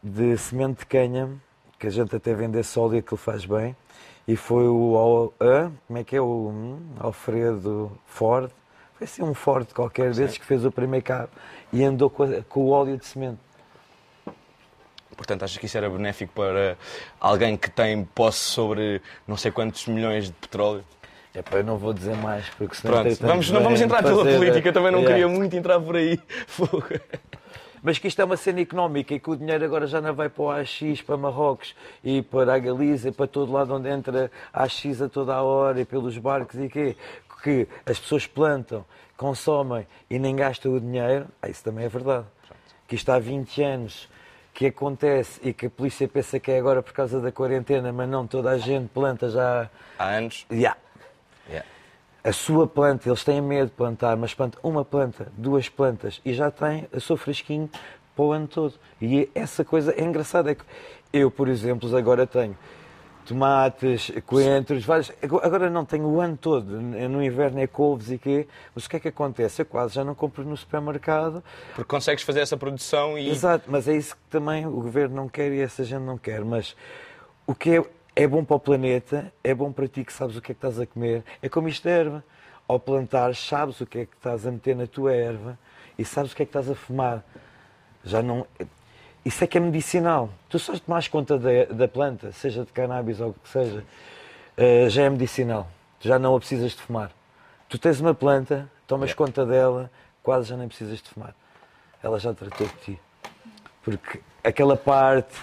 de 0.02 0.36
semente 0.36 0.80
de 0.80 0.86
cânhamo, 0.86 1.40
que 1.78 1.86
a 1.86 1.90
gente 1.90 2.14
até 2.14 2.34
vende 2.34 2.58
esse 2.58 2.78
óleo 2.78 3.02
que 3.02 3.12
ele 3.14 3.20
faz 3.20 3.44
bem, 3.44 3.74
e 4.26 4.36
foi 4.36 4.68
o, 4.68 5.32
ah, 5.40 5.70
como 5.86 5.98
é 5.98 6.04
que 6.04 6.14
é, 6.14 6.20
o 6.20 6.48
hum, 6.50 6.80
Alfredo 7.00 7.90
Ford, 8.06 8.50
foi 8.94 9.06
assim 9.06 9.22
um 9.22 9.32
Ford 9.34 9.66
qualquer 9.72 10.12
desses 10.12 10.36
que 10.38 10.44
fez 10.44 10.64
o 10.64 10.70
primeiro 10.70 11.04
carro, 11.04 11.30
e 11.72 11.82
andou 11.82 12.10
com, 12.10 12.24
a- 12.24 12.42
com 12.48 12.60
o 12.60 12.68
óleo 12.70 12.96
de 12.96 13.06
semente. 13.06 13.38
Portanto, 15.16 15.44
achas 15.44 15.56
que 15.58 15.66
isso 15.66 15.76
era 15.76 15.90
benéfico 15.90 16.32
para 16.32 16.76
alguém 17.18 17.56
que 17.56 17.68
tem 17.70 18.04
posse 18.04 18.38
sobre 18.38 19.02
não 19.26 19.36
sei 19.36 19.50
quantos 19.50 19.86
milhões 19.86 20.26
de 20.26 20.32
petróleo? 20.32 20.84
Epá, 21.34 21.58
eu 21.58 21.64
não 21.64 21.76
vou 21.76 21.92
dizer 21.92 22.16
mais, 22.16 22.48
porque 22.50 22.74
senão... 22.74 23.02
Pronto, 23.02 23.16
vamos, 23.20 23.50
não 23.50 23.62
vamos 23.62 23.80
entrar 23.80 24.02
pela 24.02 24.24
política, 24.24 24.72
também 24.72 24.90
não 24.90 25.00
Yeah. 25.00 25.14
queria 25.14 25.28
muito 25.28 25.54
entrar 25.56 25.78
por 25.80 25.96
aí. 25.96 26.18
Mas 27.82 27.98
que 27.98 28.08
isto 28.08 28.20
é 28.20 28.24
uma 28.24 28.36
cena 28.36 28.60
económica 28.60 29.14
e 29.14 29.20
que 29.20 29.30
o 29.30 29.36
dinheiro 29.36 29.64
agora 29.64 29.86
já 29.86 30.00
não 30.00 30.12
vai 30.12 30.28
para 30.28 30.42
o 30.42 30.50
AX, 30.50 31.00
para 31.06 31.16
Marrocos 31.16 31.76
e 32.02 32.22
para 32.22 32.54
a 32.54 32.58
Galiza 32.58 33.08
e 33.08 33.12
para 33.12 33.26
todo 33.28 33.52
lado 33.52 33.72
onde 33.74 33.88
entra 33.88 34.30
AX 34.52 35.00
a 35.00 35.08
toda 35.08 35.34
a 35.34 35.42
hora 35.42 35.80
e 35.80 35.84
pelos 35.84 36.18
barcos 36.18 36.58
e 36.58 36.68
quê? 36.68 36.96
Que 37.42 37.68
as 37.86 38.00
pessoas 38.00 38.26
plantam, 38.26 38.84
consomem 39.16 39.86
e 40.10 40.18
nem 40.18 40.34
gastam 40.34 40.74
o 40.74 40.80
dinheiro, 40.80 41.26
ah, 41.40 41.48
isso 41.48 41.62
também 41.62 41.84
é 41.84 41.88
verdade. 41.88 42.26
Que 42.88 42.96
isto 42.96 43.10
há 43.10 43.18
20 43.20 43.62
anos 43.62 44.08
que 44.52 44.66
acontece 44.66 45.40
e 45.44 45.52
que 45.52 45.66
a 45.66 45.70
polícia 45.70 46.08
pensa 46.08 46.40
que 46.40 46.50
é 46.50 46.58
agora 46.58 46.82
por 46.82 46.92
causa 46.92 47.20
da 47.20 47.30
quarentena, 47.30 47.92
mas 47.92 48.08
não, 48.08 48.26
toda 48.26 48.50
a 48.50 48.58
gente 48.58 48.88
planta 48.88 49.30
já. 49.30 49.70
Há 49.96 50.04
anos. 50.16 50.44
Yeah. 50.50 50.76
Yeah. 51.48 51.66
A 52.22 52.32
sua 52.32 52.66
planta, 52.66 53.08
eles 53.08 53.24
têm 53.24 53.40
medo 53.40 53.66
de 53.66 53.72
plantar, 53.72 54.16
mas 54.16 54.34
planta 54.34 54.58
uma 54.62 54.84
planta, 54.84 55.28
duas 55.36 55.68
plantas 55.68 56.20
e 56.24 56.34
já 56.34 56.50
tem 56.50 56.86
o 56.92 57.00
seu 57.00 57.16
fresquinho 57.16 57.70
para 58.14 58.24
o 58.24 58.32
ano 58.32 58.48
todo. 58.48 58.74
E 59.00 59.30
essa 59.34 59.64
coisa 59.64 59.94
é 59.96 60.02
engraçada. 60.02 60.50
É 60.50 60.54
que 60.54 60.64
eu, 61.12 61.30
por 61.30 61.48
exemplo, 61.48 61.96
agora 61.96 62.26
tenho 62.26 62.56
tomates, 63.24 64.10
coentros, 64.26 64.84
vários. 64.84 65.12
Agora 65.22 65.70
não 65.70 65.84
tenho 65.84 66.06
o 66.06 66.20
ano 66.20 66.36
todo. 66.36 66.80
No 66.80 67.22
inverno 67.22 67.60
é 67.60 67.66
couves 67.66 68.10
e 68.10 68.18
quê. 68.18 68.48
Mas 68.74 68.86
o 68.86 68.90
que 68.90 68.96
é 68.96 69.00
que 69.00 69.08
acontece? 69.08 69.62
Eu 69.62 69.66
quase 69.66 69.94
já 69.94 70.02
não 70.02 70.14
compro 70.14 70.44
no 70.44 70.56
supermercado. 70.56 71.44
Porque 71.74 71.84
consegues 71.84 72.24
fazer 72.24 72.40
essa 72.40 72.56
produção 72.56 73.18
e. 73.18 73.28
Exato, 73.28 73.70
mas 73.70 73.86
é 73.86 73.96
isso 73.96 74.16
que 74.16 74.22
também 74.30 74.66
o 74.66 74.72
governo 74.72 75.14
não 75.14 75.28
quer 75.28 75.52
e 75.52 75.60
essa 75.60 75.84
gente 75.84 76.02
não 76.02 76.18
quer. 76.18 76.44
Mas 76.44 76.74
o 77.46 77.54
que 77.54 77.76
é, 77.76 77.84
é 78.18 78.26
bom 78.26 78.44
para 78.44 78.56
o 78.56 78.58
planeta, 78.58 79.32
é 79.44 79.54
bom 79.54 79.70
para 79.70 79.86
ti 79.86 80.02
que 80.02 80.12
sabes 80.12 80.36
o 80.36 80.42
que 80.42 80.50
é 80.50 80.54
que 80.54 80.58
estás 80.58 80.80
a 80.80 80.84
comer. 80.84 81.22
É 81.40 81.48
como 81.48 81.68
isto 81.68 81.88
erva. 81.88 82.24
Ao 82.66 82.78
plantar, 82.80 83.32
sabes 83.36 83.80
o 83.80 83.86
que 83.86 84.00
é 84.00 84.06
que 84.06 84.16
estás 84.16 84.44
a 84.44 84.50
meter 84.50 84.74
na 84.74 84.88
tua 84.88 85.14
erva 85.14 85.56
e 85.96 86.04
sabes 86.04 86.32
o 86.32 86.36
que 86.36 86.42
é 86.42 86.44
que 86.44 86.48
estás 86.48 86.68
a 86.68 86.74
fumar. 86.74 87.22
Já 88.02 88.20
não. 88.20 88.44
Isso 89.24 89.44
é 89.44 89.46
que 89.46 89.56
é 89.56 89.60
medicinal. 89.60 90.30
Tu 90.48 90.58
só 90.58 90.76
tomas 90.76 91.06
conta 91.06 91.38
da, 91.38 91.66
da 91.72 91.86
planta, 91.86 92.32
seja 92.32 92.64
de 92.64 92.72
cannabis 92.72 93.20
ou 93.20 93.30
o 93.30 93.34
que 93.34 93.48
seja, 93.48 93.84
uh, 94.58 94.90
já 94.90 95.04
é 95.04 95.10
medicinal. 95.10 95.68
Tu 96.00 96.08
já 96.08 96.18
não 96.18 96.34
a 96.34 96.40
precisas 96.40 96.72
de 96.72 96.78
fumar. 96.78 97.12
Tu 97.68 97.78
tens 97.78 98.00
uma 98.00 98.14
planta, 98.14 98.68
tomas 98.88 99.14
conta 99.14 99.46
dela, 99.46 99.88
quase 100.24 100.48
já 100.48 100.56
nem 100.56 100.66
precisas 100.66 101.00
de 101.00 101.08
fumar. 101.08 101.36
Ela 102.02 102.18
já 102.18 102.34
tratou 102.34 102.66
de 102.66 102.74
ti. 102.78 103.00
Porque 103.80 104.20
aquela 104.42 104.76
parte 104.76 105.36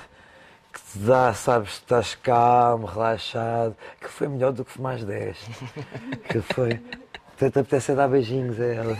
que 0.75 0.81
te 0.91 0.99
dá, 1.05 1.33
sabes, 1.33 1.71
estás 1.73 2.15
calmo, 2.15 2.85
relaxado, 2.85 3.75
que 4.01 4.09
foi 4.09 4.27
melhor 4.27 4.51
do 4.51 4.65
que 4.65 4.71
fumar 4.71 4.97
10. 4.97 5.37
Que 6.29 6.41
foi. 6.41 6.81
Até 7.35 7.49
te 7.49 7.59
apetece 7.59 7.91
é 7.91 7.95
dar 7.95 8.07
beijinhos 8.07 8.59
a 8.59 8.65
elas. 8.65 8.97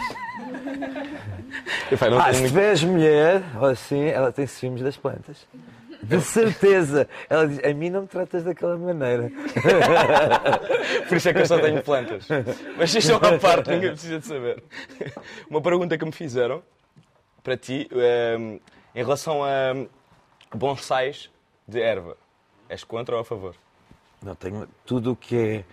Não 2.10 2.20
Ah, 2.20 2.34
se 2.34 2.40
muito- 2.42 2.48
tiveres 2.54 2.84
mulher, 2.84 3.42
ou 3.60 3.66
assim, 3.68 4.06
ela 4.08 4.32
tem 4.32 4.46
ciúmes 4.48 4.82
das 4.82 4.98
plantas. 4.98 5.48
De 6.04 6.20
certeza. 6.22 7.08
Ela 7.30 7.48
diz, 7.48 7.64
a 7.64 7.74
mim 7.74 7.90
não 7.90 8.02
me 8.02 8.08
tratas 8.08 8.44
daquela 8.44 8.78
maneira. 8.78 9.32
Por 11.08 11.18
isso 11.18 11.30
é 11.30 11.34
que 11.34 11.40
eu 11.42 11.46
só 11.46 11.58
tenho 11.60 11.82
plantas. 11.82 12.28
Mas 12.78 12.94
isto 12.94 13.12
é 13.12 13.16
uma 13.18 13.40
parte, 13.40 13.70
ninguém 13.72 13.92
precisa 13.92 14.20
de 14.20 14.26
saber. 14.26 14.64
Uma 15.50 15.62
pergunta 15.62 15.98
que 15.98 16.06
me 16.06 16.12
fizeram 16.12 16.62
para 17.44 17.56
ti, 17.58 17.88
ehm, 17.92 18.60
em 18.94 19.04
relação 19.04 19.44
a 19.44 19.74
bonsais 20.54 21.30
de 21.68 21.82
erva. 21.82 22.18
És 22.70 22.84
contra 22.84 23.16
ou 23.16 23.22
a 23.22 23.26
favor? 23.26 23.56
Não, 24.22 24.36
tenho 24.36 24.68
tudo 24.86 25.12
o 25.12 25.16
que 25.16 25.36
é 25.38 25.64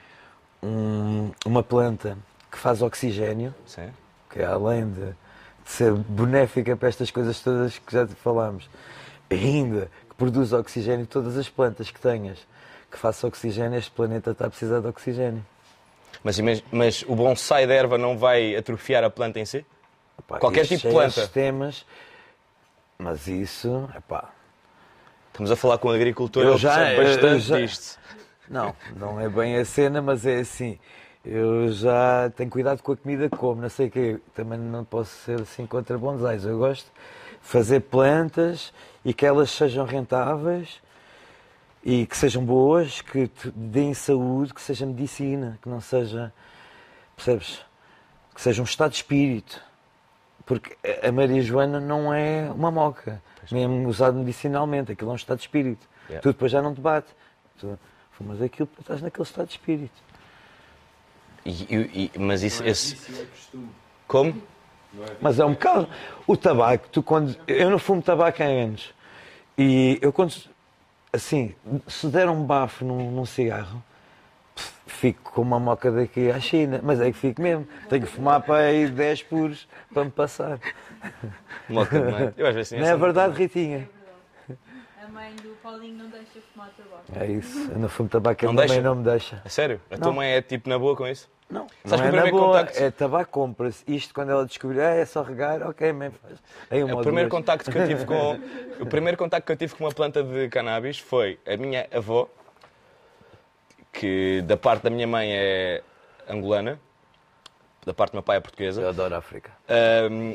um- 0.67 1.31
uma 1.47 1.63
planta 1.63 2.19
que 2.51 2.59
faz 2.59 2.83
oxigênio, 2.83 3.55
Sim. 3.67 3.91
que 4.31 4.41
é 4.41 4.45
além 4.45 4.91
de, 4.91 5.07
de 5.07 5.71
ser 5.71 5.93
benéfica 5.95 6.77
para 6.77 6.89
estas 6.89 7.11
coisas 7.11 7.41
todas 7.41 7.79
que 7.79 7.93
já 7.93 8.07
te 8.07 8.15
falámos, 8.15 8.69
ainda 9.31 9.91
que 10.09 10.15
produz 10.17 10.53
oxigênio, 10.53 11.07
todas 11.07 11.37
as 11.39 11.49
plantas 11.49 11.91
que 11.91 11.99
tenhas 12.01 12.39
que 12.91 12.99
façam 12.99 13.29
oxigênio, 13.29 13.79
este 13.79 13.91
planeta 13.91 14.33
está 14.33 14.47
a 14.47 14.51
precisar 14.51 14.81
de 14.81 14.87
oxigênio. 14.87 15.45
Mas, 16.23 16.39
mas 16.71 17.03
o 17.09 17.17
bonsai 17.17 17.67
de 17.67 17.73
erva 17.73 17.97
não 17.97 18.19
vai 18.19 18.55
atrofiar 18.55 19.03
a 19.03 19.09
planta 19.09 19.41
em 19.41 19.47
si? 19.47 19.65
Pá, 20.29 20.39
Qualquer 20.39 20.67
tipo 20.67 20.87
de 20.89 20.93
planta. 20.93 21.11
sistemas, 21.23 21.87
mas 22.99 23.27
isso, 23.27 23.89
epá, 23.97 24.29
Estamos 25.33 25.51
a 25.51 25.57
falar 25.57 25.79
com 25.79 25.89
um 25.89 25.93
agricultor, 25.93 26.43
Eu 26.45 26.59
já- 26.59 26.93
eu- 26.93 27.03
bastante 27.03 27.51
eu 27.53 27.67
já-. 27.67 27.99
Não, 28.49 28.75
não 28.97 29.19
é 29.21 29.29
bem 29.29 29.57
a 29.57 29.65
cena, 29.65 30.03
mas 30.03 30.27
é 30.27 30.41
assim. 30.41 30.79
Eu 31.25 31.71
já 31.73 32.31
tenho 32.37 32.51
cuidado 32.51 32.83
com 32.83 32.93
a 32.93 32.97
comida 32.97 33.29
que 33.31 33.37
como, 33.37 33.63
não 33.63 33.69
sei 33.69 33.87
o 33.87 33.91
quê. 33.91 34.21
Também 34.35 34.59
não 34.59 34.85
posso 34.85 35.11
ser 35.25 35.41
assim 35.41 35.65
contra 35.67 35.97
bonsais. 35.97 36.45
Eu 36.45 36.59
gosto 36.59 36.85
de 36.85 36.91
fazer 37.41 37.81
plantas 37.81 38.73
e 39.05 39.15
que 39.15 39.25
elas 39.25 39.51
sejam 39.51 39.87
rentáveis 39.87 40.81
e 41.83 42.05
que 42.07 42.17
sejam 42.17 42.45
boas, 42.45 43.01
que 43.01 43.29
te 43.29 43.51
deem 43.53 43.95
saúde, 43.95 44.53
que 44.53 44.61
seja 44.61 44.85
medicina, 44.85 45.59
que 45.63 45.69
não 45.69 45.81
seja, 45.81 46.33
percebes? 47.17 47.61
Que 48.35 48.41
seja 48.43 48.61
um 48.61 48.65
estado 48.65 48.91
de 48.91 48.97
espírito. 48.97 49.63
Porque 50.45 50.77
a 51.07 51.11
Maria 51.13 51.41
Joana 51.41 51.81
não 51.81 52.13
é 52.13 52.51
uma 52.55 52.71
moca, 52.71 53.23
mesmo 53.51 53.89
usado 53.89 54.17
medicinalmente, 54.19 54.93
aquilo 54.93 55.11
é 55.11 55.13
um 55.15 55.17
estado 55.17 55.39
de 55.39 55.45
espírito. 55.45 55.89
Yeah. 56.09 56.23
Tu 56.23 56.29
depois 56.33 56.53
já 56.53 56.61
não 56.63 56.75
te 56.75 56.81
bate. 56.81 57.09
Tu 57.59 57.79
fumas 58.13 58.41
aquilo 58.43 58.69
estás 58.79 59.01
naquele 59.03 59.25
estado 59.25 59.47
de 59.47 59.53
espírito. 59.53 60.03
E- 61.45 61.51
e- 61.51 62.11
e- 62.15 62.19
mas 62.19 62.43
isso. 62.43 62.63
esse- 62.65 63.27
Como? 64.07 64.41
Mas 65.21 65.39
é 65.41 65.45
um 65.45 65.53
bocado. 65.53 65.89
O 66.27 66.37
tabaco, 66.37 66.89
tu 66.91 67.03
quando. 67.03 67.35
Eu 67.49 67.71
não 67.71 67.79
fumo 67.79 68.03
tabaco 68.03 68.43
há 68.43 68.47
anos. 68.47 68.95
E 69.57 69.99
eu 70.03 70.13
quando. 70.13 70.35
Assim, 71.13 71.55
se 71.89 72.07
der 72.07 72.29
um 72.29 72.43
bafo 72.45 72.85
num, 72.85 73.11
num 73.11 73.27
cigarro, 73.27 73.83
fico 74.93 75.33
com 75.33 75.43
uma 75.43 75.59
moca 75.59 75.91
daqui 75.91 76.31
à 76.31 76.39
China. 76.41 76.81
Mas 76.83 77.01
é 77.01 77.07
que 77.07 77.17
fico 77.19 77.41
mesmo. 77.43 77.67
Tenho 77.89 78.03
que 78.03 78.09
fumar 78.09 78.41
para 78.43 78.57
aí 78.67 78.87
10 78.89 79.23
puros 79.25 79.69
para 79.93 80.05
me 80.05 80.11
passar. 80.11 80.59
Moca 81.69 81.99
de 82.01 82.11
mãe. 82.13 82.35
Eu 82.37 82.47
às 82.47 82.55
vezes 82.55 82.71
tenho 82.71 82.83
Não 82.83 82.89
é 82.89 82.97
verdade, 82.97 83.35
Ritinha? 83.37 83.89
A 85.05 85.09
mãe 85.09 85.35
do 85.37 85.51
Paulinho 85.63 85.97
não 86.05 86.11
deixa 86.11 86.41
fumar 86.53 86.71
tabaco. 86.71 87.05
É 87.19 87.27
isso. 87.27 87.71
Eu 87.71 87.79
não 87.79 87.89
fumo 87.89 88.09
tabaco, 88.09 88.45
a 88.45 88.47
Não 88.47 88.55
minha 88.55 88.67
mãe 88.69 88.81
não 88.81 88.95
me 88.95 89.05
deixa. 89.05 89.43
A 89.45 89.49
sério? 89.49 89.81
A 89.91 89.97
tua 89.97 90.07
Não. 90.07 90.13
mãe 90.15 90.31
é 90.33 90.43
tipo 90.43 90.69
na 90.69 90.79
boa 90.79 90.97
com 90.97 91.07
isso? 91.07 91.29
Não, 91.51 91.67
Sabes 91.85 91.91
não 91.91 91.99
que 91.99 92.03
é 92.05 92.09
o 92.09 92.13
na 92.17 92.23
primeiro 92.23 92.37
boa, 92.39 92.59
contacto- 92.61 92.83
é 92.83 92.91
tabaco, 92.91 93.31
compra-se. 93.31 93.85
Isto 93.87 94.15
quando 94.15 94.31
ela 94.31 94.47
descobrir, 94.47 94.81
ah, 94.81 94.95
é 94.95 95.05
só 95.05 95.23
regar, 95.23 95.61
ok, 95.69 95.93
mãe 95.93 96.11
faz. 96.11 96.39
Aí 96.71 96.83
uma 96.83 96.93
É 96.93 96.95
O 96.95 96.97
ou 96.97 97.03
primeiro 97.03 97.29
duas. 97.29 97.41
contacto 97.41 97.71
que 97.71 97.77
eu 97.79 97.87
tive 97.87 98.07
com 98.07 98.39
o 98.81 98.87
primeiro 98.87 99.19
contacto 99.19 99.45
que 99.47 99.53
eu 99.53 99.57
tive 99.57 99.75
com 99.75 99.85
uma 99.85 99.93
planta 99.93 100.23
de 100.23 100.49
cannabis 100.49 100.99
foi 100.99 101.39
a 101.47 101.55
minha 101.59 101.87
avó, 101.95 102.27
que 103.93 104.43
da 104.43 104.57
parte 104.57 104.83
da 104.83 104.91
minha 104.91 105.07
mãe 105.07 105.33
é 105.33 105.83
angolana, 106.29 106.81
da 107.85 107.93
parte 107.93 108.13
do 108.13 108.17
meu 108.17 108.23
pai 108.23 108.39
é 108.39 108.41
portuguesa. 108.41 108.81
Eu 108.81 108.89
adoro 108.89 109.15
a 109.15 109.19
África. 109.19 109.51
Ahm, 109.69 110.35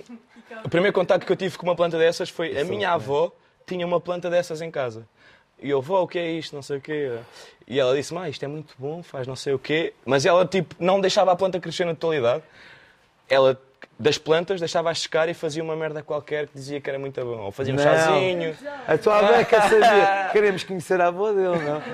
o 0.63 0.69
primeiro 0.69 0.93
contacto 0.93 1.25
que 1.25 1.31
eu 1.31 1.35
tive 1.35 1.57
com 1.57 1.65
uma 1.65 1.75
planta 1.75 1.97
dessas 1.97 2.29
foi 2.29 2.57
a 2.57 2.63
minha 2.63 2.91
avó 2.91 3.31
tinha 3.67 3.85
uma 3.85 3.99
planta 3.99 4.29
dessas 4.29 4.61
em 4.61 4.71
casa. 4.71 5.07
E 5.61 5.69
eu, 5.69 5.81
vó, 5.81 6.03
o 6.03 6.07
que 6.07 6.17
é 6.17 6.31
isto? 6.31 6.55
Não 6.55 6.61
sei 6.61 6.77
o 6.77 6.81
quê. 6.81 7.17
E 7.67 7.79
ela 7.79 7.95
disse, 7.95 8.13
mãe, 8.13 8.29
isto 8.29 8.43
é 8.45 8.47
muito 8.47 8.73
bom, 8.77 9.03
faz 9.03 9.27
não 9.27 9.35
sei 9.35 9.53
o 9.53 9.59
quê. 9.59 9.93
Mas 10.05 10.25
ela, 10.25 10.45
tipo, 10.45 10.75
não 10.79 11.01
deixava 11.01 11.31
a 11.31 11.35
planta 11.35 11.59
crescer 11.59 11.83
na 11.85 11.93
totalidade. 11.93 12.43
Ela, 13.27 13.59
das 13.99 14.17
plantas, 14.17 14.59
deixava-a 14.59 14.93
secar 14.93 15.27
e 15.27 15.33
fazia 15.33 15.63
uma 15.63 15.75
merda 15.75 16.03
qualquer 16.03 16.47
que 16.47 16.53
dizia 16.53 16.79
que 16.79 16.89
era 16.89 16.99
muito 16.99 17.19
bom. 17.23 17.39
Ou 17.45 17.51
fazia 17.51 17.73
um 17.73 17.77
Não. 17.77 17.83
chazinho. 17.83 18.55
A 18.87 18.97
tua 18.97 19.17
avó 19.19 19.33
é 19.33 19.43
sabia. 19.43 20.29
Queremos 20.33 20.63
conhecer 20.63 21.01
a 21.01 21.07
avó 21.07 21.31
dele, 21.31 21.57
não? 21.59 21.81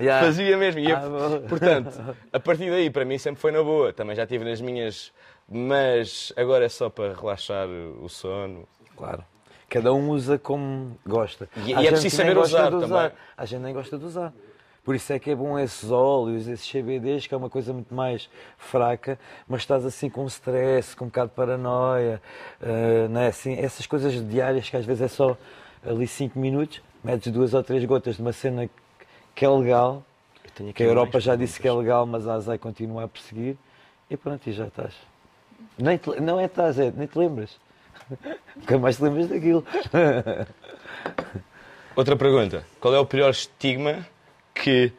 Yeah. 0.00 0.26
Fazia 0.26 0.56
mesmo. 0.56 0.80
E 0.80 0.90
Ah, 0.92 1.02
portanto, 1.48 2.16
a 2.32 2.40
partir 2.40 2.70
daí, 2.70 2.90
para 2.90 3.04
mim, 3.04 3.18
sempre 3.18 3.40
foi 3.40 3.52
na 3.52 3.62
boa. 3.62 3.92
Também 3.92 4.16
já 4.16 4.26
tive 4.26 4.44
nas 4.44 4.60
minhas... 4.60 5.12
Mas 5.48 6.32
agora 6.36 6.64
é 6.64 6.68
só 6.68 6.88
para 6.88 7.12
relaxar 7.14 7.68
o 7.68 8.08
sono. 8.08 8.66
Claro. 8.96 9.22
Cada 9.68 9.92
um 9.92 10.08
usa 10.10 10.38
como 10.38 10.96
gosta. 11.06 11.48
E- 11.56 11.70
e 11.72 11.86
é 11.86 11.90
preciso 11.90 12.16
saber 12.16 12.38
usar 12.38 12.70
de 12.70 12.80
também. 12.80 13.10
Há 13.36 13.44
gente 13.44 13.60
nem 13.60 13.74
gosta 13.74 13.98
de 13.98 14.04
usar. 14.04 14.32
Por 14.84 14.96
isso 14.96 15.12
é 15.12 15.18
que 15.18 15.30
é 15.30 15.34
bom 15.34 15.56
esses 15.58 15.90
óleos, 15.92 16.48
esses 16.48 16.68
CBDs, 16.68 17.26
que 17.28 17.34
é 17.34 17.36
uma 17.36 17.48
coisa 17.48 17.72
muito 17.72 17.94
mais 17.94 18.28
fraca, 18.58 19.16
mas 19.46 19.60
estás 19.62 19.84
assim 19.86 20.10
com 20.10 20.26
stress, 20.26 20.96
com 20.96 21.04
um 21.04 21.08
bocado 21.08 21.28
de 21.30 21.36
paranoia, 21.36 22.20
não 23.08 23.20
é 23.20 23.28
assim? 23.28 23.54
Essas 23.56 23.86
coisas 23.86 24.12
diárias 24.28 24.68
que 24.68 24.76
às 24.76 24.84
vezes 24.84 25.02
é 25.02 25.08
só 25.08 25.36
ali 25.86 26.08
5 26.08 26.36
minutos, 26.36 26.82
metes 27.02 27.32
duas 27.32 27.54
ou 27.54 27.62
três 27.62 27.84
gotas 27.84 28.16
de 28.16 28.22
uma 28.22 28.32
cena 28.32 28.68
que 29.36 29.44
é 29.44 29.48
legal, 29.48 30.02
tenho 30.56 30.72
que 30.72 30.82
a 30.82 30.86
Europa 30.86 31.20
já 31.20 31.36
disse 31.36 31.60
que 31.60 31.68
é 31.68 31.72
legal, 31.72 32.04
mas 32.04 32.26
a 32.26 32.34
ASAI 32.34 32.58
continua 32.58 33.04
a 33.04 33.08
perseguir, 33.08 33.56
e 34.10 34.16
pronto, 34.16 34.44
e 34.48 34.52
já 34.52 34.66
estás. 34.66 34.94
Nem 35.78 35.96
te- 35.96 36.20
não 36.20 36.40
é 36.40 36.46
estás, 36.46 36.76
é, 36.78 36.90
nem 36.90 37.06
te 37.06 37.16
lembras. 37.16 37.56
Nunca 38.56 38.78
mais 38.78 38.96
te 38.96 39.04
lembras 39.04 39.28
daquilo. 39.28 39.64
Outra 41.94 42.16
pergunta. 42.16 42.66
Qual 42.80 42.94
é 42.94 42.98
o 42.98 43.06
pior 43.06 43.30
estigma 43.30 44.06
que. 44.54 44.92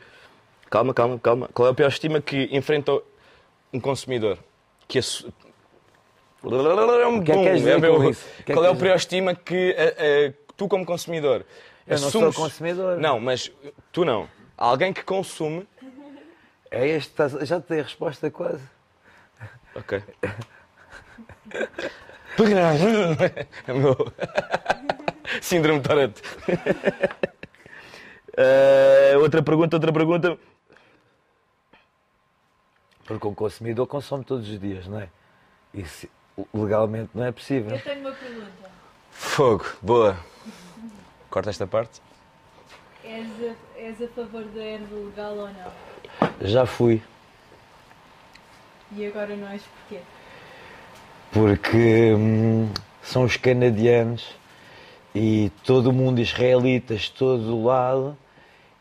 Calma, 0.70 0.94
calma, 0.94 1.20
calma. 1.20 1.50
Qual 1.54 1.68
é 1.68 1.72
o 1.72 1.76
pior 1.76 1.88
estigma 1.90 2.20
que 2.22 2.50
enfrenta 2.52 2.92
um 3.72 3.80
consumidor? 3.80 4.38
Que 4.88 5.00
assu- 5.00 5.32
que 7.24 7.32
é 7.32 7.36
que 7.36 7.44
queres 7.44 7.60
dizer 7.60 7.80
meu- 7.80 7.96
com 7.96 8.10
isso? 8.10 8.26
O 8.40 8.44
que 8.44 8.52
é 8.52 8.56
Qual 8.56 8.66
é 8.66 8.70
o 8.70 8.76
queres 8.76 8.88
pré-estima 8.90 9.36
que 9.36 9.76
eh, 9.78 9.96
eh, 9.98 10.34
tu, 10.58 10.68
como 10.68 10.86
consumidor, 10.86 11.46
Eu 11.88 12.00
não 12.00 12.08
assumes- 12.08 12.36
sou 12.36 12.44
consumidor. 12.46 12.98
Não, 12.98 13.20
mas 13.20 13.52
tu 13.92 14.04
não. 14.04 14.28
Alguém 14.58 14.92
que 14.94 15.04
consome. 15.04 15.68
É 16.70 16.88
este, 16.88 17.10
estás- 17.12 17.48
já 17.48 17.62
te 17.62 17.70
dei 17.70 17.80
a 17.82 17.84
resposta 17.84 18.30
quase. 18.32 18.64
Ok. 19.76 20.02
É 23.68 23.74
meu. 23.74 23.96
Síndrome 25.42 25.80
de 25.80 25.88
Tourette. 25.88 26.22
Eh, 28.36 29.14
outra 29.18 29.42
pergunta, 29.44 29.76
outra 29.76 29.92
pergunta. 29.94 30.38
Porque 33.06 33.28
um 33.28 33.34
consumidor 33.34 33.86
consome 33.88 34.24
todos 34.24 34.50
os 34.50 34.60
dias, 34.60 34.88
não 34.88 35.00
é? 35.00 35.10
Isso 35.74 36.08
legalmente 36.54 37.10
não 37.14 37.26
é 37.26 37.32
possível. 37.32 37.76
Eu 37.76 37.82
tenho 37.82 38.00
uma 38.00 38.12
pergunta. 38.12 38.72
Fogo, 39.12 39.66
boa. 39.82 40.18
Corta 41.30 41.50
esta 41.50 41.68
parte. 41.68 42.02
És 43.04 43.28
a, 43.28 43.80
és 43.80 44.02
a 44.02 44.08
favor 44.08 44.44
da 44.46 44.64
erva 44.64 44.96
legal 44.96 45.34
ou 45.36 45.50
não? 45.50 45.72
Já 46.42 46.66
fui, 46.66 47.02
E 48.96 49.06
agora 49.08 49.36
não 49.36 49.48
és 49.50 49.62
porquê? 49.64 50.00
porque 51.32 52.14
hum, 52.14 52.70
são 53.02 53.24
os 53.24 53.36
canadianos 53.38 54.36
e 55.16 55.52
todo 55.64 55.88
o 55.90 55.94
mundo, 55.94 56.22
israelitas, 56.22 57.10
todo 57.10 57.56
o 57.58 57.66
lado, 57.66 58.16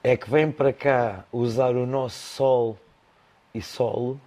é 0.02 0.16
que 0.16 0.28
vem 0.28 0.50
para 0.50 0.72
cá 0.72 1.24
usar 1.32 1.76
o 1.76 1.86
nosso 1.86 2.18
sol 2.36 2.78
e 3.54 3.62
solo, 3.62 4.20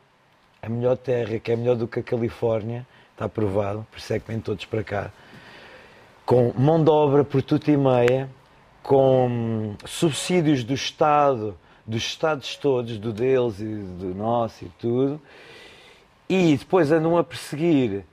a 0.61 0.69
melhor 0.69 0.95
terra, 0.95 1.37
que 1.37 1.51
é 1.51 1.55
melhor 1.55 1.75
do 1.75 1.87
que 1.87 1.99
a 1.99 2.03
Califórnia, 2.03 2.87
está 3.11 3.27
provado, 3.27 3.85
por 3.91 3.97
isso 3.97 4.13
é 4.13 4.19
que 4.19 4.27
vêm 4.27 4.39
todos 4.39 4.65
para 4.65 4.83
cá, 4.83 5.11
com 6.25 6.53
mão 6.57 6.83
de 6.83 6.89
obra 6.89 7.23
por 7.23 7.41
tudo 7.41 7.69
e 7.69 7.77
meia, 7.77 8.29
com 8.81 9.75
subsídios 9.85 10.63
do 10.63 10.73
Estado, 10.73 11.57
dos 11.85 12.03
Estados 12.03 12.55
todos, 12.55 12.97
do 12.97 13.11
deles 13.11 13.59
e 13.59 13.65
do 13.65 14.15
nosso 14.15 14.65
e 14.65 14.69
tudo, 14.79 15.21
e 16.29 16.55
depois 16.55 16.91
andam 16.91 17.17
a 17.17 17.23
perseguir 17.23 18.05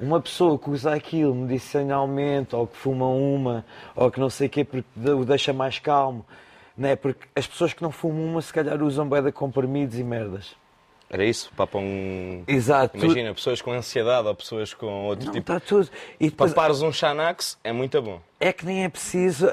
uma 0.00 0.20
pessoa 0.20 0.58
que 0.58 0.70
usa 0.70 0.94
aquilo 0.94 1.34
medicinalmente, 1.34 2.56
ou 2.56 2.66
que 2.66 2.76
fuma 2.76 3.06
uma, 3.06 3.64
ou 3.94 4.10
que 4.10 4.18
não 4.18 4.30
sei 4.30 4.46
o 4.48 4.50
quê, 4.50 4.64
porque 4.64 4.88
o 5.10 5.24
deixa 5.24 5.52
mais 5.52 5.78
calmo. 5.78 6.24
Não 6.76 6.88
é? 6.88 6.96
Porque 6.96 7.26
as 7.36 7.46
pessoas 7.46 7.72
que 7.72 7.82
não 7.82 7.90
fumam 7.90 8.24
uma, 8.24 8.40
se 8.42 8.52
calhar 8.52 8.82
usam 8.82 9.06
bué 9.08 9.20
de 9.20 9.30
comprimidos 9.32 9.98
e 9.98 10.02
merdas. 10.04 10.54
Era 11.10 11.24
isso? 11.26 11.52
Papam. 11.54 11.80
um- 11.80 12.44
Exato. 12.48 12.96
Imagina, 12.96 13.34
pessoas 13.34 13.60
com 13.60 13.70
ansiedade 13.72 14.26
ou 14.26 14.34
pessoas 14.34 14.72
com 14.72 14.86
outro 15.04 15.26
Não, 15.26 15.32
tipo. 15.34 15.52
está 15.52 15.60
tudo. 15.60 15.90
E 16.18 16.30
depois, 16.30 16.54
Papares 16.54 16.80
um 16.80 16.90
Xanax 16.90 17.58
é 17.62 17.70
muito 17.70 18.00
bom. 18.00 18.18
é 18.40 18.50
que 18.50 18.64
nem 18.64 18.84
é 18.84 18.88
preciso. 18.88 19.46
A, 19.48 19.50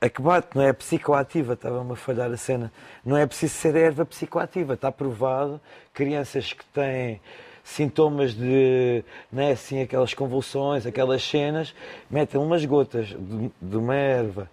a, 0.00 0.06
a 0.06 0.08
que 0.08 0.22
bate, 0.22 0.48
não 0.54 0.62
é? 0.62 0.72
Psicoativa, 0.72 1.52
estava-me 1.52 1.92
a 1.92 1.96
falhar 1.96 2.30
a 2.32 2.36
cena. 2.38 2.72
Não 3.04 3.16
é 3.18 3.26
preciso 3.26 3.54
ser 3.54 3.76
erva 3.76 4.06
psicoativa. 4.06 4.72
Está 4.74 4.90
provado. 4.90 5.60
Crianças 5.92 6.54
que 6.54 6.64
têm 6.66 7.20
sintomas 7.66 8.32
de, 8.32 9.04
não 9.30 9.42
é 9.42 9.50
assim, 9.50 9.82
aquelas 9.82 10.14
convulsões, 10.14 10.86
aquelas 10.86 11.20
cenas, 11.20 11.74
metem 12.08 12.40
umas 12.40 12.64
gotas 12.64 13.08
de, 13.08 13.50
de 13.60 13.76
uma 13.76 13.94
erva 13.94 14.48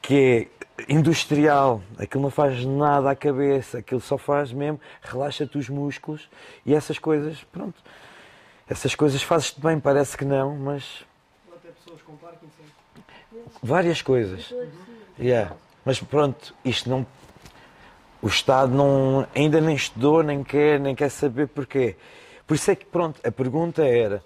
que 0.00 0.48
é 0.78 0.92
industrial, 0.92 1.82
aquilo 1.98 2.22
não 2.22 2.30
faz 2.30 2.64
nada 2.64 3.10
à 3.10 3.14
cabeça, 3.14 3.78
aquilo 3.78 4.00
só 4.00 4.16
faz 4.16 4.50
mesmo, 4.50 4.80
relaxa-te 5.02 5.58
os 5.58 5.68
músculos 5.68 6.28
e 6.64 6.74
essas 6.74 6.98
coisas, 6.98 7.44
pronto. 7.52 7.82
Essas 8.66 8.94
coisas 8.94 9.22
fazes-te 9.22 9.60
bem, 9.60 9.78
parece 9.78 10.16
que 10.16 10.24
não, 10.24 10.56
mas. 10.56 11.04
Várias 13.62 14.00
coisas. 14.00 14.52
Yeah. 15.18 15.54
Mas 15.84 16.00
pronto, 16.00 16.54
isto 16.64 16.88
não. 16.88 17.06
O 18.26 18.28
Estado 18.28 18.74
não, 18.74 19.24
ainda 19.36 19.60
nem 19.60 19.76
estudou, 19.76 20.20
nem 20.20 20.42
quer, 20.42 20.80
nem 20.80 20.96
quer 20.96 21.10
saber 21.10 21.46
porquê. 21.46 21.94
Por 22.44 22.54
isso 22.54 22.68
é 22.72 22.74
que, 22.74 22.84
pronto, 22.84 23.20
a 23.24 23.30
pergunta 23.30 23.84
era 23.84 24.20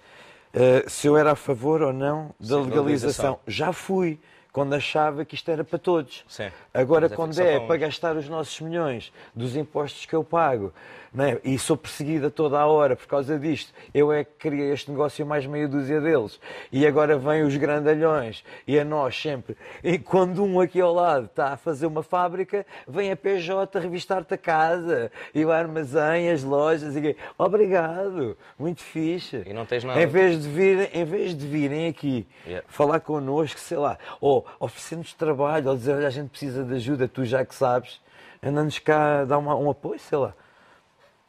eh, 0.55 0.85
se 0.89 1.07
eu 1.07 1.19
era 1.19 1.33
a 1.33 1.37
favor 1.37 1.83
ou 1.83 1.93
não 1.93 2.35
da 2.41 2.57
legalização. 2.57 2.63
legalização. 2.63 3.39
Já 3.47 3.75
fui, 3.75 4.19
quando 4.53 4.75
achava 4.75 5.25
que 5.25 5.35
isto 5.35 5.51
era 5.51 5.65
para 5.65 5.79
todos. 5.79 6.25
Sim. 6.29 6.51
Agora, 6.73 7.07
é 7.07 7.09
quando 7.09 7.39
é 7.41 7.59
para 7.59 7.67
para 7.67 7.77
gastar 7.77 8.17
os 8.17 8.29
nossos 8.29 8.61
milhões 8.61 9.13
dos 9.35 9.57
impostos 9.57 10.07
que 10.07 10.15
eu 10.15 10.25
pago, 10.25 10.73
é? 11.19 11.41
e 11.45 11.59
sou 11.59 11.77
perseguida 11.77 12.31
toda 12.31 12.59
a 12.59 12.67
hora 12.67 12.95
por 12.95 13.07
causa 13.07 13.39
disto, 13.39 13.73
eu 13.93 14.13
é 14.13 14.23
que 14.23 14.31
criei 14.39 14.73
este 14.73 14.91
negócio 14.91 15.27
mais 15.27 15.45
meia 15.45 15.67
dúzia 15.67 16.01
deles, 16.01 16.39
e 16.71 16.87
agora 16.87 17.19
vêm 17.19 17.43
os 17.43 17.57
grandalhões, 17.57 18.45
e 18.67 18.79
a 18.79 18.85
nós 18.85 19.21
sempre. 19.21 19.57
E 19.83 19.99
quando 19.99 20.45
um 20.45 20.61
aqui 20.61 20.81
ao 20.81 20.95
lado 20.95 21.27
está 21.27 21.53
a 21.53 21.57
fazer 21.57 21.87
uma 21.87 22.03
fábrica, 22.03 22.65
vem 22.87 23.11
a 23.11 23.17
PJ 23.17 23.79
revistar-te 23.79 24.35
a 24.35 24.39
casa, 24.39 25.11
e 25.35 25.45
o 25.45 25.51
armazém, 25.51 26.31
as 26.31 26.45
lojas, 26.45 26.97
e 26.97 27.17
obrigado, 27.37 28.37
muito 28.59 28.81
fixe. 28.81 29.43
E 29.47 29.53
não 29.53 29.67
tens 29.67 29.83
nada. 29.83 30.01
Em 30.01 30.07
vez 30.07 30.41
de 30.41 30.49
virem, 30.49 30.89
em 30.93 31.05
vez 31.05 31.37
de 31.37 31.47
virem 31.47 31.89
aqui 31.89 32.27
Yeah. 32.47 32.67
falar 32.69 33.01
connosco, 33.01 33.61
sei 33.61 33.77
lá, 33.77 33.99
ou 34.21 34.40
oferecer-nos 34.59 35.13
trabalho, 35.15 35.69
ou 35.71 35.77
dizer, 35.77 35.95
olha, 35.97 36.07
a 36.07 36.11
gente 36.11 36.29
precisa 36.31 36.65
de 36.65 36.75
ajuda, 36.75 37.07
tu 37.09 37.25
já 37.25 37.45
que 37.45 37.55
sabes, 37.55 38.01
anda-nos 38.43 38.79
cá 38.79 39.25
dar 39.25 39.39
uma- 39.39 39.55
um 39.57 39.71
apoio, 39.71 39.99
sei 39.99 40.19
lá. 40.19 40.33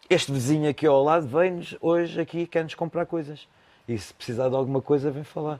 Este 0.09 0.31
vizinho 0.31 0.69
aqui 0.69 0.85
ao 0.85 1.01
lado 1.03 1.25
vem-nos 1.27 1.75
hoje 1.81 2.19
aqui, 2.19 2.45
quer-nos 2.45 2.75
comprar 2.75 3.05
coisas. 3.05 3.47
E 3.87 3.97
se 3.97 4.13
precisar 4.13 4.49
de 4.49 4.55
alguma 4.55 4.81
coisa, 4.81 5.09
vem 5.09 5.23
falar. 5.23 5.59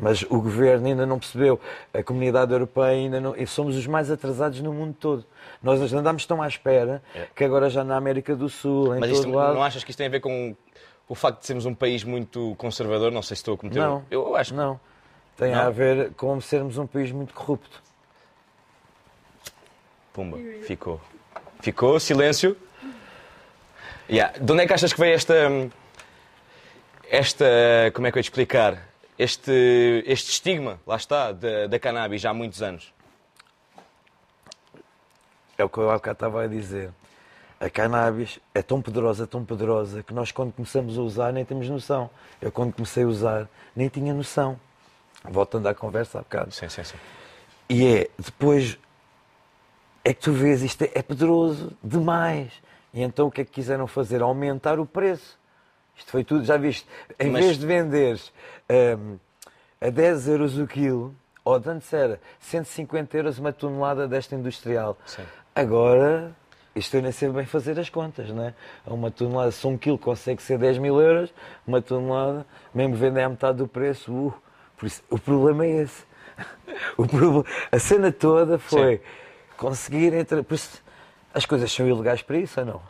Mas 0.00 0.22
o 0.22 0.40
governo 0.40 0.86
ainda 0.86 1.04
não 1.04 1.18
percebeu, 1.18 1.60
a 1.92 2.02
comunidade 2.04 2.52
europeia 2.52 2.90
ainda 2.96 3.20
não. 3.20 3.34
e 3.34 3.46
somos 3.46 3.74
os 3.74 3.86
mais 3.86 4.10
atrasados 4.10 4.60
no 4.60 4.72
mundo 4.72 4.94
todo. 4.98 5.24
Nós 5.60 5.92
andamos 5.92 6.24
tão 6.24 6.40
à 6.40 6.46
espera 6.46 7.02
que 7.34 7.42
agora 7.42 7.68
já 7.68 7.82
na 7.82 7.96
América 7.96 8.36
do 8.36 8.48
Sul, 8.48 8.94
em 8.94 8.98
É. 8.98 9.00
Mas 9.00 9.10
todo 9.10 9.18
isto, 9.20 9.34
lado. 9.34 9.54
não 9.54 9.62
achas 9.62 9.82
que 9.82 9.90
isto 9.90 9.98
tem 9.98 10.06
a 10.06 10.10
ver 10.10 10.20
com 10.20 10.54
o 11.08 11.14
facto 11.16 11.40
de 11.40 11.46
sermos 11.46 11.66
um 11.66 11.74
país 11.74 12.04
muito 12.04 12.54
conservador? 12.58 13.10
Não 13.10 13.22
sei 13.22 13.34
se 13.36 13.40
estou 13.40 13.54
a 13.54 13.58
cometer. 13.58 13.80
Não. 13.80 14.04
Eu 14.10 14.36
acho 14.36 14.50
que 14.52 14.56
Não. 14.56 14.78
Tem 15.38 15.52
Não? 15.52 15.60
a 15.60 15.70
ver 15.70 16.12
com 16.14 16.40
sermos 16.40 16.78
um 16.78 16.86
país 16.86 17.12
muito 17.12 17.32
corrupto. 17.32 17.80
Pumba, 20.12 20.36
ficou. 20.64 21.00
Ficou, 21.60 22.00
silêncio. 22.00 22.56
Yeah. 24.10 24.36
De 24.36 24.52
onde 24.52 24.64
é 24.64 24.66
que 24.66 24.72
achas 24.72 24.92
que 24.92 24.98
veio 24.98 25.14
esta. 25.14 25.34
Esta. 27.08 27.46
Como 27.94 28.08
é 28.08 28.10
que 28.10 28.18
eu 28.18 28.20
ia 28.20 28.24
te 28.24 28.26
explicar? 28.26 28.88
Este, 29.16 30.02
este 30.06 30.30
estigma, 30.30 30.80
lá 30.84 30.96
está, 30.96 31.30
da, 31.30 31.68
da 31.68 31.78
cannabis 31.78 32.20
já 32.20 32.30
há 32.30 32.34
muitos 32.34 32.60
anos. 32.60 32.92
É 35.56 35.64
o 35.64 35.68
que 35.68 35.78
eu 35.78 35.88
há 35.90 35.94
bocado 35.94 36.14
estava 36.14 36.42
a 36.42 36.46
dizer. 36.48 36.90
A 37.60 37.70
cannabis 37.70 38.40
é 38.54 38.62
tão 38.62 38.82
poderosa, 38.82 39.26
tão 39.26 39.44
poderosa, 39.44 40.02
que 40.02 40.14
nós 40.14 40.30
quando 40.32 40.52
começamos 40.52 40.98
a 40.98 41.00
usar 41.00 41.32
nem 41.32 41.44
temos 41.44 41.68
noção. 41.68 42.10
Eu 42.40 42.50
quando 42.50 42.72
comecei 42.72 43.04
a 43.04 43.06
usar 43.06 43.48
nem 43.74 43.88
tinha 43.88 44.12
noção. 44.12 44.58
Voltando 45.24 45.66
à 45.66 45.74
conversa 45.74 46.18
há 46.18 46.22
bocado. 46.22 46.52
Sim, 46.52 46.68
sim, 46.68 46.84
sim. 46.84 46.96
E 47.68 47.86
é, 47.86 48.10
depois, 48.18 48.78
é 50.04 50.14
que 50.14 50.20
tu 50.20 50.32
vês, 50.32 50.62
isto 50.62 50.82
é, 50.82 50.90
é 50.94 51.02
poderoso 51.02 51.72
demais. 51.82 52.52
E 52.94 53.02
então 53.02 53.26
o 53.26 53.30
que 53.30 53.42
é 53.42 53.44
que 53.44 53.50
quiseram 53.50 53.86
fazer? 53.86 54.22
Aumentar 54.22 54.78
o 54.78 54.86
preço. 54.86 55.38
Isto 55.96 56.10
foi 56.12 56.24
tudo, 56.24 56.44
já 56.44 56.56
viste? 56.56 56.86
Em 57.18 57.30
Mas- 57.30 57.44
vez 57.44 57.58
de 57.58 57.66
venderes 57.66 58.32
hum, 58.98 59.18
a 59.80 59.90
10 59.90 60.28
euros 60.28 60.56
o 60.58 60.66
quilo, 60.66 61.14
ou 61.44 61.58
de 61.58 61.68
antes 61.68 61.92
era 61.92 62.20
150 62.40 63.16
euros 63.16 63.38
uma 63.38 63.52
tonelada 63.52 64.06
desta 64.06 64.34
industrial. 64.34 64.96
Sim. 65.04 65.24
Agora, 65.54 66.32
isto 66.74 66.96
eu 66.96 67.02
nem 67.02 67.10
sei 67.10 67.28
bem 67.30 67.44
fazer 67.44 67.78
as 67.80 67.90
contas, 67.90 68.30
não 68.30 68.44
é? 68.44 68.54
A 68.86 68.94
Uma 68.94 69.10
tonelada, 69.10 69.50
se 69.50 69.66
um 69.66 69.76
quilo 69.76 69.98
consegue 69.98 70.40
ser 70.40 70.56
10 70.58 70.78
mil 70.78 71.00
euros, 71.00 71.34
uma 71.66 71.82
tonelada, 71.82 72.46
mesmo 72.72 72.94
vendem 72.94 73.24
à 73.24 73.28
metade 73.28 73.58
do 73.58 73.66
preço, 73.66 74.12
uh, 74.12 74.34
por 74.78 74.86
isso, 74.86 75.02
o 75.10 75.18
problema 75.18 75.64
é 75.66 75.82
esse. 75.82 76.06
O 76.96 77.06
proble- 77.06 77.44
a 77.72 77.78
cena 77.78 78.12
toda 78.12 78.58
foi 78.58 79.00
conseguir 79.56 80.12
entre. 80.14 80.42
Por 80.42 80.54
isso, 80.54 80.82
as 81.34 81.44
coisas 81.44 81.72
são 81.72 81.88
ilegais 81.88 82.22
para 82.22 82.36
isso 82.38 82.60
ou 82.60 82.66
não? 82.66 82.82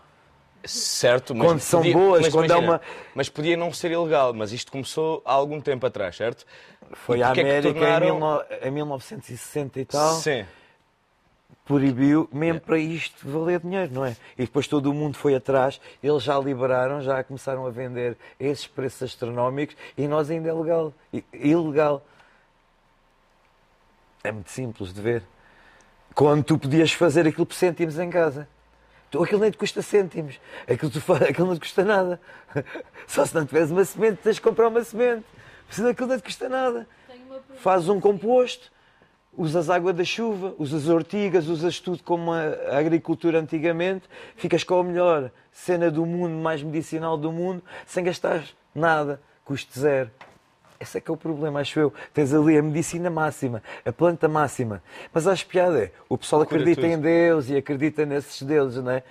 Certo, 0.64 1.34
mas. 1.34 1.46
Quando 1.48 1.60
são 1.60 1.82
boas, 1.92 2.22
mas 2.22 2.32
quando 2.34 2.46
imagina, 2.50 2.72
uma- 2.72 2.80
Mas 3.14 3.28
podia 3.28 3.56
não 3.56 3.72
ser 3.72 3.92
ilegal, 3.92 4.34
mas 4.34 4.52
isto 4.52 4.70
começou 4.70 5.22
há 5.24 5.32
algum 5.32 5.60
tempo 5.60 5.86
atrás, 5.86 6.16
certo? 6.16 6.44
Foi 6.92 7.22
a 7.22 7.28
porque 7.28 7.40
é 7.40 7.44
América 7.44 7.72
tornaram- 7.72 8.06
em, 8.06 8.12
19 8.12 8.44
em 8.66 8.70
1960 8.70 9.80
e 9.80 9.84
tal, 9.84 10.14
Sim. 10.16 10.44
Proibiu 11.68 12.28
mesmo 12.32 12.60
para 12.62 12.78
isto 12.78 13.28
valer 13.28 13.60
dinheiro, 13.60 13.92
não 13.92 14.04
é? 14.04 14.16
E 14.38 14.42
depois 14.46 14.66
todo 14.66 14.90
o 14.90 14.94
mundo 14.94 15.16
foi 15.18 15.34
atrás, 15.34 15.78
eles 16.02 16.22
já 16.22 16.38
liberaram, 16.38 17.02
já 17.02 17.22
começaram 17.22 17.66
a 17.66 17.70
vender 17.70 18.16
esses 18.40 18.66
preços 18.66 19.02
astronómicos 19.02 19.76
e 19.96 20.08
nós 20.08 20.30
ainda 20.30 20.48
é 20.48 20.52
legal. 20.52 20.92
Ilegal. 21.32 22.02
É 24.24 24.32
muito 24.32 24.50
simples 24.50 24.92
de 24.92 25.00
ver. 25.00 25.22
Quando 26.14 26.42
tu 26.42 26.58
podias 26.58 26.90
fazer 26.92 27.26
aquilo 27.28 27.46
por 27.46 27.54
cêntimos 27.54 27.98
em 27.98 28.10
casa. 28.10 28.48
Tu- 29.10 29.22
Aquilo 29.22 29.40
nem 29.40 29.50
te 29.50 29.56
custa 29.58 29.80
cêntimos. 29.82 30.40
Aquilo, 30.68 30.90
tu, 30.90 31.00
aquilo 31.28 31.46
não 31.48 31.54
te 31.54 31.60
custa 31.60 31.84
nada. 31.84 32.20
Só 33.06 33.24
se 33.24 33.34
não 33.34 33.46
tiveres 33.46 33.70
uma 33.70 33.84
semente, 33.84 34.20
tens 34.22 34.36
de 34.36 34.40
comprar 34.42 34.68
uma 34.68 34.82
semente. 34.82 35.24
Senão 35.70 35.90
aquilo 35.90 36.08
não 36.08 36.16
te 36.16 36.22
custa 36.24 36.48
nada. 36.48 36.86
Fazes 37.60 37.88
um 37.88 38.00
composto, 38.00 38.70
usas 39.38 39.70
água 39.70 39.92
da 39.92 40.04
chuva, 40.04 40.52
usas 40.58 40.88
ortigas, 40.88 41.46
usas 41.46 41.78
tudo 41.78 42.02
como 42.02 42.32
a 42.32 42.76
agricultura 42.76 43.38
antigamente, 43.38 44.04
ficas 44.36 44.64
com 44.64 44.80
a 44.80 44.84
melhor 44.84 45.30
cena 45.52 45.90
do 45.90 46.04
mundo, 46.04 46.34
mais 46.34 46.60
medicinal 46.60 47.16
do 47.16 47.30
mundo, 47.30 47.62
sem 47.86 48.02
gastar 48.02 48.42
nada, 48.74 49.20
custo 49.44 49.78
zero. 49.78 50.10
Esse 50.80 50.98
é 50.98 51.00
que 51.00 51.10
é 51.10 51.14
o 51.14 51.16
problema, 51.16 51.60
acho 51.60 51.78
eu. 51.78 51.92
Tens 52.12 52.34
ali 52.34 52.58
a 52.58 52.62
medicina 52.62 53.10
máxima, 53.10 53.62
a 53.84 53.92
planta 53.92 54.28
máxima. 54.28 54.82
Mas 55.12 55.26
acho 55.26 55.46
piada 55.46 55.84
é, 55.84 55.92
o 56.08 56.18
pessoal 56.18 56.44
Cura 56.44 56.60
acredita 56.60 56.82
tudo. 56.82 56.92
em 56.92 57.00
Deus 57.00 57.48
e 57.48 57.56
acredita 57.56 58.04
nesses 58.04 58.42
deuses, 58.42 58.82
não 58.82 58.92
é? 58.92 59.02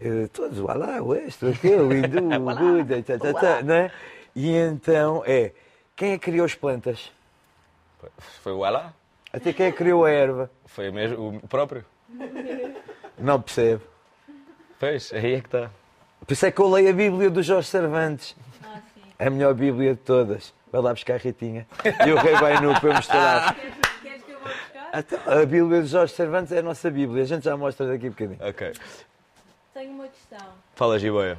Eh, 0.00 0.28
Todos, 0.32 0.60
o 0.60 0.68
Alá, 0.68 1.02
o 1.02 1.14
este, 1.14 1.46
aquele, 1.46 1.82
o 1.82 1.92
hindu, 1.92 2.24
o 2.36 2.54
Buda, 2.54 3.02
tá, 3.02 3.18
tá, 3.18 3.32
tá, 3.34 3.62
não 3.62 3.74
é? 3.74 3.90
E 4.34 4.54
então 4.54 5.22
é, 5.26 5.52
quem 5.96 6.12
é 6.12 6.18
que 6.18 6.24
criou 6.30 6.44
as 6.44 6.54
plantas? 6.54 7.10
Foi 8.42 8.52
o 8.52 8.64
Alá? 8.64 8.92
Até 9.32 9.52
quem 9.52 9.66
é 9.66 9.70
que 9.70 9.78
criou 9.78 10.04
a 10.04 10.10
erva? 10.10 10.50
Foi 10.66 10.90
mesmo 10.90 11.40
o 11.42 11.48
próprio? 11.48 11.84
Não 13.18 13.40
percebo. 13.40 13.82
Pois, 14.78 15.12
aí 15.12 15.34
é 15.34 15.40
que 15.40 15.46
está. 15.46 15.70
Por 16.26 16.32
isso 16.32 16.46
é 16.46 16.50
que 16.50 16.60
eu 16.60 16.68
leio 16.68 16.90
a 16.90 16.92
Bíblia 16.92 17.30
do 17.30 17.42
Jorge 17.42 17.68
Cervantes. 17.68 18.36
Ah, 18.62 18.80
sim. 18.94 19.02
A 19.18 19.30
melhor 19.30 19.54
Bíblia 19.54 19.94
de 19.94 20.00
todas. 20.00 20.54
Vai 20.70 20.80
lá 20.80 20.92
buscar 20.92 21.14
a 21.14 21.16
Ritinha. 21.18 21.66
E 22.06 22.12
o 22.12 22.16
rei 22.16 22.34
vai 22.34 22.60
nu 22.60 22.78
para 22.78 22.88
eu 22.88 22.94
mostrar. 22.94 23.54
Queres, 23.54 23.74
queres 24.02 24.22
que 24.22 24.30
eu 24.30 24.38
vá 24.38 24.48
buscar? 24.48 24.90
Então, 24.98 25.18
a 25.26 25.46
Bíblia 25.46 25.82
de 25.82 25.88
Jorge 25.88 26.14
Cervantes 26.14 26.52
é 26.52 26.58
a 26.58 26.62
nossa 26.62 26.90
Bíblia. 26.90 27.22
A 27.22 27.26
gente 27.26 27.44
já 27.44 27.56
mostra 27.56 27.86
daqui 27.86 28.06
a 28.06 28.10
bocadinho. 28.10 28.38
Ok. 28.40 28.72
Tenho 29.74 29.92
uma 29.92 30.08
questão. 30.08 30.48
Fala, 30.74 30.98
Jiboia. 30.98 31.38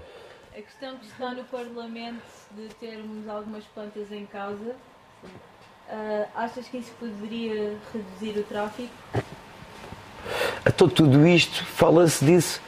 A 0.52 0.62
questão 0.62 0.98
que 0.98 1.06
está 1.06 1.34
no 1.34 1.44
Parlamento 1.46 2.22
de 2.52 2.68
termos 2.76 3.28
algumas 3.30 3.64
plantas 3.66 4.12
em 4.12 4.26
causa, 4.26 4.76
ah, 5.90 6.26
achas 6.36 6.68
que 6.68 6.78
isso 6.78 6.92
poderia 7.00 7.78
reduzir 7.94 8.40
o 8.40 8.44
tráfico? 8.44 8.90
Então, 10.66 10.88
tudo 10.88 11.26
isto, 11.28 11.66
fala-se 11.66 12.24
disso. 12.24 12.62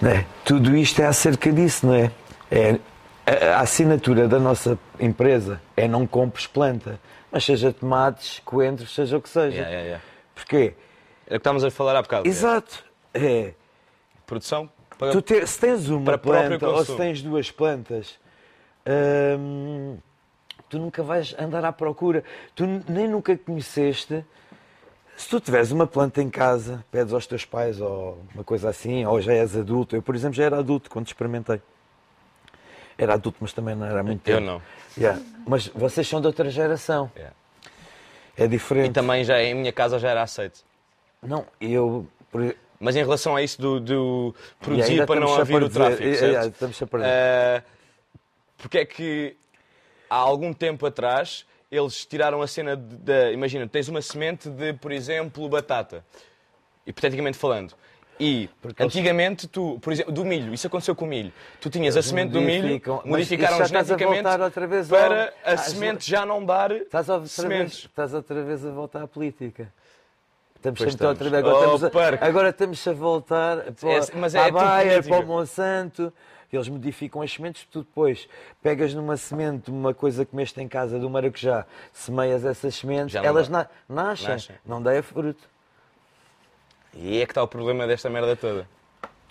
Não 0.00 0.10
é? 0.10 0.26
Tudo 0.44 0.76
isto 0.76 1.00
é 1.00 1.06
acerca 1.06 1.52
disso, 1.52 1.86
não 1.86 1.94
é? 1.94 2.10
é 2.50 2.78
a, 3.26 3.58
a 3.58 3.60
assinatura 3.60 4.26
da 4.26 4.38
nossa 4.38 4.78
empresa 4.98 5.60
é 5.76 5.86
não 5.86 6.06
compres 6.06 6.46
planta. 6.46 6.98
Mas 7.30 7.44
seja 7.44 7.72
tomates, 7.72 8.40
coentros, 8.44 8.92
seja 8.94 9.16
o 9.16 9.22
que 9.22 9.28
seja. 9.28 9.54
Yeah, 9.56 9.70
yeah, 9.70 9.86
yeah. 9.86 10.04
Porquê? 10.34 10.74
É 11.26 11.28
o 11.28 11.30
que 11.30 11.36
estávamos 11.36 11.62
a 11.62 11.70
falar 11.70 11.94
há 11.96 12.02
bocado. 12.02 12.26
Exato. 12.26 12.82
É. 13.14 13.52
Produção 14.26 14.68
para... 14.98 15.12
Tu 15.12 15.22
te- 15.22 15.46
se 15.46 15.58
tens 15.58 15.88
uma 15.88 16.18
planta 16.18 16.68
ou 16.68 16.84
se 16.84 16.96
tens 16.96 17.22
duas 17.22 17.50
plantas, 17.50 18.18
hum, 19.38 19.96
tu 20.70 20.78
nunca 20.78 21.02
vais 21.02 21.34
andar 21.38 21.64
à 21.64 21.72
procura. 21.72 22.24
Tu 22.54 22.64
nem 22.88 23.06
nunca 23.08 23.36
conheceste. 23.36 24.24
Se 25.16 25.28
tu 25.28 25.38
tiveres 25.40 25.70
uma 25.70 25.86
planta 25.86 26.22
em 26.22 26.30
casa, 26.30 26.82
pedes 26.90 27.12
aos 27.12 27.26
teus 27.26 27.44
pais 27.44 27.78
ou 27.80 28.22
uma 28.34 28.42
coisa 28.42 28.70
assim, 28.70 29.04
ou 29.04 29.20
já 29.20 29.34
és 29.34 29.54
adulto. 29.56 29.94
Eu, 29.94 30.00
por 30.00 30.14
exemplo, 30.14 30.34
já 30.36 30.44
era 30.44 30.58
adulto 30.58 30.88
quando 30.88 31.06
experimentei. 31.08 31.60
Era 32.96 33.14
adulto, 33.14 33.38
mas 33.40 33.52
também 33.52 33.74
não 33.74 33.84
era 33.86 34.02
muito 34.02 34.26
Eu 34.26 34.36
tempo. 34.38 34.46
não. 34.46 34.62
Yeah. 34.96 35.20
Mas 35.46 35.66
vocês 35.68 36.06
são 36.08 36.20
de 36.20 36.26
outra 36.26 36.48
geração. 36.48 37.10
Yeah. 37.16 37.34
É 38.36 38.44
E 38.44 38.48
diferente. 38.48 38.92
também 38.92 39.22
já 39.24 39.42
em 39.42 39.54
minha 39.54 39.72
casa 39.72 39.98
já 39.98 40.08
era 40.10 40.22
aceito. 40.22 40.60
Não, 41.22 41.44
eu. 41.60 42.06
Mas 42.78 42.96
em 42.96 43.00
relação 43.00 43.36
a 43.36 43.42
isso 43.42 43.60
do, 43.60 43.78
do 43.80 44.34
e 44.38 44.64
produzir 44.64 45.06
para 45.06 45.20
não 45.20 45.34
haver 45.34 45.62
o 45.62 45.68
tráfico, 45.68 46.02
Eh, 46.02 46.14
certo? 46.14 46.44
eh, 46.44 46.48
Estamos 46.48 46.82
a 46.82 46.86
perder. 46.86 47.06
Eh, 47.08 47.62
porque 48.56 48.78
é 48.78 48.84
que 48.86 49.36
há 50.10 50.16
algum 50.16 50.52
tempo 50.52 50.84
atrás 50.84 51.46
eles 51.70 52.04
tiraram 52.04 52.42
a 52.42 52.48
cena 52.48 52.76
de, 52.76 52.96
de- 52.96 53.32
imagina, 53.32 53.66
tens 53.68 53.86
uma 53.88 54.02
semente 54.02 54.50
de, 54.50 54.72
por 54.72 54.90
exemplo, 54.90 55.48
batata, 55.48 56.04
hipoteticamente 56.84 57.38
falando. 57.38 57.74
E 58.18 58.50
Porque 58.60 58.82
eles- 58.82 58.92
antigamente 58.94 59.46
tu, 59.48 59.78
por 59.80 59.92
exemplo, 59.92 60.12
do 60.12 60.24
milho, 60.24 60.52
isso 60.52 60.66
aconteceu 60.66 60.94
com 60.94 61.04
o 61.06 61.08
milho. 61.08 61.32
Tu 61.60 61.70
tinhas 61.70 61.96
a 61.96 62.02
semente 62.02 62.32
do 62.32 62.40
milho, 62.40 62.82
modificaram 63.04 63.58
a 63.60 63.64
geneticamente 63.64 64.28
outra 64.28 64.66
vez 64.66 64.92
ao- 64.92 64.98
para 64.98 65.32
a 65.44 65.52
às- 65.52 65.60
semente 65.62 66.10
já 66.10 66.26
não 66.26 66.44
dar 66.44 66.70
Estás 66.72 67.08
outra, 67.08 67.20
vez, 67.22 67.32
sementes. 67.32 67.78
estás 67.84 68.12
outra 68.12 68.42
vez 68.42 68.66
a 68.66 68.70
voltar 68.70 69.02
à 69.02 69.06
política. 69.06 69.72
Estamos 70.56 70.78
Pois 70.78 70.90
sempre 70.92 71.06
outra 71.06 71.30
vez. 71.30 71.38
estamos. 71.42 71.54
Agora, 71.56 71.70
Oh, 71.72 71.76
estamos 71.76 72.20
a, 72.22 72.26
agora 72.26 72.48
estamos 72.50 72.88
a 72.88 72.92
voltar 72.92 73.56
para, 73.72 73.90
É, 73.90 74.00
mas 74.16 74.32
para 74.34 74.40
é 74.42 74.44
a 74.44 74.46
tudo 74.48 74.54
Bayer, 74.60 75.08
para 75.08 75.24
o 75.24 75.26
Monsanto. 75.26 76.12
Eles 76.52 76.68
modificam 76.68 77.22
as 77.22 77.32
sementes, 77.32 77.66
tu 77.70 77.80
depois 77.80 78.28
pegas 78.62 78.92
numa 78.94 79.16
semente, 79.16 79.70
uma 79.70 79.94
coisa 79.94 80.24
que 80.24 80.32
comeste 80.32 80.60
em 80.60 80.66
casa 80.68 80.98
do 80.98 81.08
maracujá, 81.08 81.64
semeias 81.92 82.44
essas 82.44 82.74
sementes, 82.74 83.14
elas 83.14 83.48
na, 83.48 83.66
nascem, 83.88 84.28
Nascem. 84.28 84.56
não 84.66 84.82
dá 84.82 85.00
fruto. 85.02 85.48
E 86.94 87.20
é 87.20 87.26
que 87.26 87.30
está 87.32 87.42
o 87.42 87.46
problema 87.48 87.86
desta 87.86 88.10
merda 88.10 88.34
toda. 88.34 88.66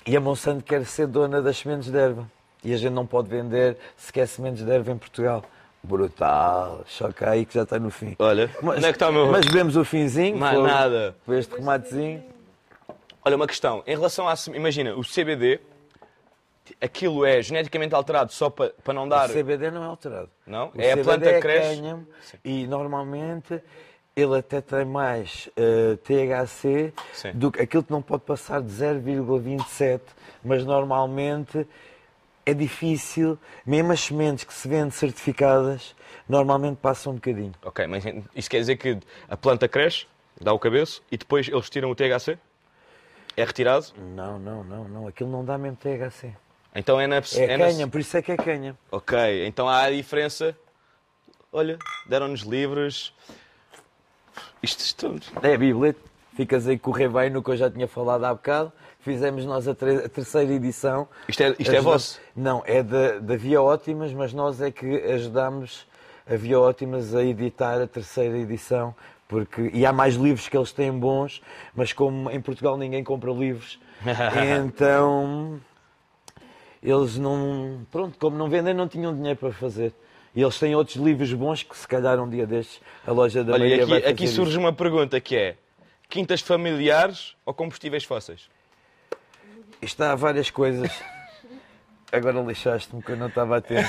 E 0.05 0.15
a 0.15 0.19
Monsanto 0.21 0.63
quer 0.63 0.85
ser 0.85 1.07
dona 1.07 1.41
das 1.41 1.57
sementes 1.57 1.91
de 1.91 1.97
erva. 1.97 2.29
E 2.63 2.73
a 2.73 2.77
gente 2.77 2.93
não 2.93 3.05
pode 3.05 3.29
vender 3.29 3.77
sequer 3.97 4.27
sementes 4.27 4.63
de 4.63 4.71
erva 4.71 4.91
em 4.91 4.97
Portugal. 4.97 5.43
Brutal. 5.83 6.83
Choca 6.87 7.29
aí 7.29 7.45
que 7.45 7.53
já 7.53 7.63
está 7.63 7.77
no 7.79 7.89
fim. 7.89 8.15
Olha, 8.19 8.49
Mas, 8.61 8.77
onde 8.77 8.85
é 8.85 8.89
que 8.91 8.95
está 8.95 9.09
o 9.09 9.13
meu... 9.13 9.27
mas 9.31 9.45
vemos 9.45 9.75
o 9.77 9.83
finzinho. 9.85 10.37
Mais 10.37 10.55
fogo. 10.55 10.67
nada. 10.67 11.15
Este 11.29 11.55
tomatezinho. 11.55 12.23
Olha, 13.23 13.35
uma 13.35 13.47
questão. 13.47 13.83
Em 13.85 13.95
relação 13.95 14.33
seme- 14.35 14.57
Imagina, 14.57 14.95
o 14.95 15.01
CBD, 15.03 15.59
aquilo 16.81 17.25
é 17.25 17.41
geneticamente 17.41 17.93
alterado 17.95 18.31
só 18.31 18.49
para, 18.49 18.73
para 18.83 18.93
não 18.93 19.07
dar... 19.07 19.29
O 19.29 19.33
CBD 19.33 19.71
não 19.71 19.83
é 19.83 19.87
alterado. 19.87 20.29
Não? 20.45 20.71
O 20.75 20.81
É 20.81 20.91
a 20.91 20.97
CBD 20.97 21.03
planta 21.03 21.29
é 21.29 21.39
cresce... 21.39 21.75
cânhamo 21.75 22.07
e 22.43 22.67
normalmente 22.67 23.61
ele 24.15 24.37
até 24.37 24.59
tem 24.61 24.85
mais 24.85 25.49
eh, 25.55 25.97
THC 26.03 26.93
Sim. 27.13 27.31
do 27.33 27.51
que 27.51 27.61
aquilo 27.61 27.83
que 27.83 27.91
não 27.91 28.01
pode 28.01 28.23
passar 28.23 28.61
de 28.61 28.69
0,27, 28.69 30.01
mas 30.43 30.65
normalmente 30.65 31.65
é 32.45 32.53
difícil, 32.53 33.37
mesmo 33.65 33.91
as 33.91 34.01
sementes 34.01 34.43
que 34.43 34.53
se 34.53 34.67
vendem 34.67 34.89
certificadas, 34.91 35.95
normalmente 36.27 36.77
passam 36.77 37.13
um 37.13 37.15
bocadinho. 37.15 37.53
Ok, 37.63 37.85
mas 37.87 38.03
isso 38.35 38.49
quer 38.49 38.59
dizer 38.59 38.75
que 38.77 38.97
a 39.29 39.37
planta 39.37 39.67
cresce, 39.67 40.07
dá 40.39 40.51
o 40.51 40.59
cabeço, 40.59 41.01
e 41.11 41.17
depois 41.17 41.47
eles 41.47 41.69
tiram 41.69 41.89
o 41.91 41.95
THC? 41.95 42.37
É 43.37 43.45
retirado? 43.45 43.87
Não, 43.97 44.37
não, 44.39 44.63
não, 44.63 44.83
não, 44.87 45.07
aquilo 45.07 45.29
não 45.29 45.45
dá 45.45 45.57
mesmo 45.57 45.77
THC. 45.77 46.33
Então 46.75 46.99
é 46.99 47.07
na... 47.07 47.17
É, 47.35 47.57
na- 47.57 47.65
cânhamo, 47.65 47.91
por 47.91 47.99
isso 48.01 48.15
é 48.17 48.21
que 48.21 48.31
é 48.31 48.37
cânhamo. 48.37 48.77
Ok, 48.91 49.45
então 49.47 49.67
há 49.67 49.83
a 49.83 49.91
diferença... 49.91 50.55
Olha, 51.51 51.77
deram-nos 52.07 52.41
livros... 52.41 53.13
Isto, 54.61 54.81
isto... 54.81 55.19
É 55.41 55.53
a 55.55 55.57
Bíblia, 55.57 55.95
ficas 56.35 56.67
aí 56.67 56.77
com 56.77 56.91
o 56.91 56.93
rebanho 56.93 57.41
que 57.41 57.49
eu 57.49 57.57
já 57.57 57.69
tinha 57.71 57.87
falado 57.87 58.23
há 58.25 58.33
bocado. 58.33 58.71
Fizemos 58.99 59.45
nós 59.45 59.67
a, 59.67 59.73
tre- 59.73 60.05
a 60.05 60.09
terceira 60.09 60.51
edição. 60.53 61.07
Isto 61.27 61.41
é, 61.43 61.55
isto 61.57 61.73
é 61.73 61.81
vosso? 61.81 62.19
Não, 62.35 62.61
é 62.65 62.83
da, 62.83 63.19
da 63.19 63.35
Via 63.37 63.61
Ótimas, 63.61 64.11
mas 64.13 64.33
nós 64.33 64.61
é 64.61 64.69
que 64.69 64.85
ajudámos 64.85 65.87
a 66.29 66.35
Via 66.35 66.59
Ótimas 66.59 67.15
a 67.15 67.23
editar 67.23 67.81
a 67.81 67.87
terceira 67.87 68.37
edição. 68.37 68.93
Porque, 69.27 69.69
e 69.73 69.85
há 69.85 69.93
mais 69.93 70.15
livros 70.15 70.49
que 70.49 70.57
eles 70.57 70.71
têm 70.71 70.91
bons, 70.91 71.41
mas 71.73 71.93
como 71.93 72.29
em 72.29 72.41
Portugal 72.41 72.75
ninguém 72.77 73.03
compra 73.03 73.31
livros, 73.31 73.79
então 74.65 75.61
eles 76.81 77.17
não. 77.17 77.85
Pronto, 77.91 78.17
como 78.17 78.37
não 78.37 78.49
vendem, 78.49 78.73
não 78.73 78.87
tinham 78.87 79.13
dinheiro 79.15 79.37
para 79.37 79.51
fazer. 79.51 79.93
E 80.35 80.41
eles 80.41 80.57
têm 80.59 80.75
outros 80.75 80.95
livros 80.97 81.33
bons 81.33 81.63
que 81.63 81.75
se 81.75 81.87
calhar 81.87 82.19
um 82.19 82.29
dia 82.29 82.45
destes 82.45 82.79
a 83.05 83.11
loja 83.11 83.43
da 83.43 83.53
Olha, 83.53 83.61
Maria 83.67 83.85
vai 83.85 83.97
aqui, 83.97 84.01
fazer 84.03 84.13
aqui 84.13 84.27
surge 84.27 84.51
isso. 84.51 84.59
uma 84.59 84.71
pergunta 84.71 85.19
que 85.19 85.35
é... 85.35 85.55
Quintas 86.07 86.41
familiares 86.41 87.35
ou 87.45 87.53
combustíveis 87.53 88.03
fósseis? 88.03 88.49
Isto 89.81 90.01
há 90.03 90.15
várias 90.15 90.49
coisas. 90.49 90.91
Agora 92.11 92.41
lixaste-me 92.41 93.01
que 93.03 93.11
eu 93.11 93.17
não 93.17 93.27
estava 93.27 93.57
atento. 93.57 93.87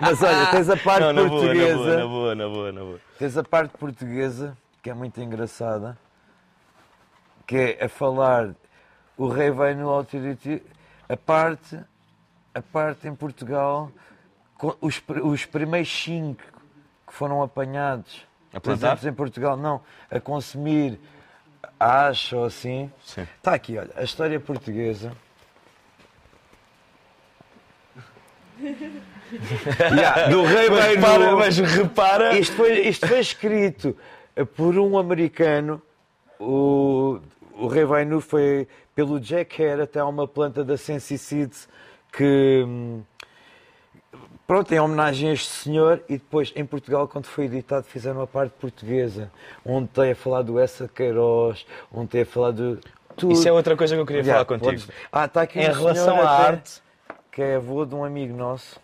Mas 0.00 0.20
olha, 0.22 0.46
tens 0.50 0.68
a 0.68 0.76
parte 0.82 1.00
Não, 1.02 1.12
na 1.12 1.28
portuguesa. 1.28 1.76
boa, 1.76 1.96
na 1.96 2.06
boa, 2.06 2.34
na 2.34 2.48
boa, 2.48 2.72
na 2.72 2.80
boa. 2.80 3.00
Tens 3.18 3.36
a 3.36 3.44
parte 3.44 3.76
portuguesa, 3.78 4.56
que 4.82 4.90
é 4.90 4.94
muito 4.94 5.20
engraçada, 5.20 5.96
que 7.46 7.56
é 7.78 7.84
a 7.84 7.88
falar 7.88 8.54
o 9.16 9.28
rei 9.28 9.50
vai 9.50 9.74
no 9.74 9.88
authority, 9.88 10.62
a 11.08 11.16
parte, 11.16 11.78
a 12.58 12.62
parte 12.62 13.06
em 13.06 13.14
Portugal, 13.14 13.90
os, 14.80 15.00
os 15.22 15.44
primeiros 15.46 15.88
cinco 15.88 16.42
que 17.06 17.12
foram 17.12 17.42
apanhados, 17.42 18.26
A 18.52 18.60
por 18.60 18.70
plantar? 18.70 18.96
exemplo, 18.96 19.08
em 19.08 19.14
Portugal, 19.14 19.56
não, 19.56 19.80
a 20.10 20.18
consumir 20.20 20.98
acho 21.78 22.36
ou 22.36 22.44
assim. 22.44 22.90
Sim. 23.04 23.26
Está 23.36 23.54
aqui, 23.54 23.78
olha, 23.78 23.90
a 23.96 24.02
história 24.02 24.38
portuguesa. 24.40 25.12
Yeah, 29.78 30.28
do 30.28 30.42
rei 30.42 30.70
Mas 30.70 30.86
repara, 30.86 31.36
mas 31.36 31.58
repara... 31.58 32.38
Isto 32.38 32.56
foi, 32.56 32.78
isto 32.88 33.06
foi 33.06 33.20
escrito 33.20 33.94
por 34.56 34.78
um 34.78 34.96
americano, 34.96 35.82
o, 36.40 37.20
o 37.52 37.66
Rei 37.66 37.84
Vai 37.84 38.06
Nu 38.06 38.22
foi 38.22 38.66
pelo 38.94 39.20
Jack 39.20 39.62
Hare 39.62 39.82
até 39.82 40.00
há 40.00 40.06
uma 40.06 40.26
planta 40.26 40.64
da 40.64 40.78
Sensicide 40.78 41.54
que. 42.12 42.64
hum, 42.66 43.02
Pronto, 44.46 44.72
em 44.72 44.80
homenagem 44.80 45.28
a 45.28 45.32
este 45.34 45.46
senhor, 45.50 46.02
e 46.08 46.14
depois 46.14 46.54
em 46.56 46.64
Portugal, 46.64 47.06
quando 47.06 47.26
foi 47.26 47.44
editado, 47.44 47.84
fizeram 47.84 48.22
a 48.22 48.26
parte 48.26 48.52
portuguesa, 48.58 49.30
onde 49.62 49.88
tem 49.88 50.12
a 50.12 50.16
falar 50.16 50.40
do 50.40 50.58
Essa 50.58 50.88
Queiroz, 50.88 51.66
onde 51.92 52.08
tem 52.08 52.22
a 52.22 52.26
falar 52.26 52.52
do. 52.52 52.80
Tudo. 53.14 53.34
Isso 53.34 53.46
é 53.46 53.52
outra 53.52 53.76
coisa 53.76 53.94
que 53.94 54.00
eu 54.00 54.06
queria 54.06 54.22
Yeah, 54.22 54.44
falar 54.46 54.58
contigo. 54.58 54.80
podes- 54.86 54.88
Ah, 55.12 55.26
está 55.26 55.42
aqui 55.42 55.60
Em 55.60 55.68
um 55.68 55.72
relação 55.74 56.18
à 56.18 56.34
até, 56.38 56.46
arte. 56.46 56.82
Que 57.30 57.42
é 57.42 57.56
avô 57.56 57.84
de 57.84 57.94
um 57.94 58.02
amigo 58.02 58.34
nosso. 58.34 58.80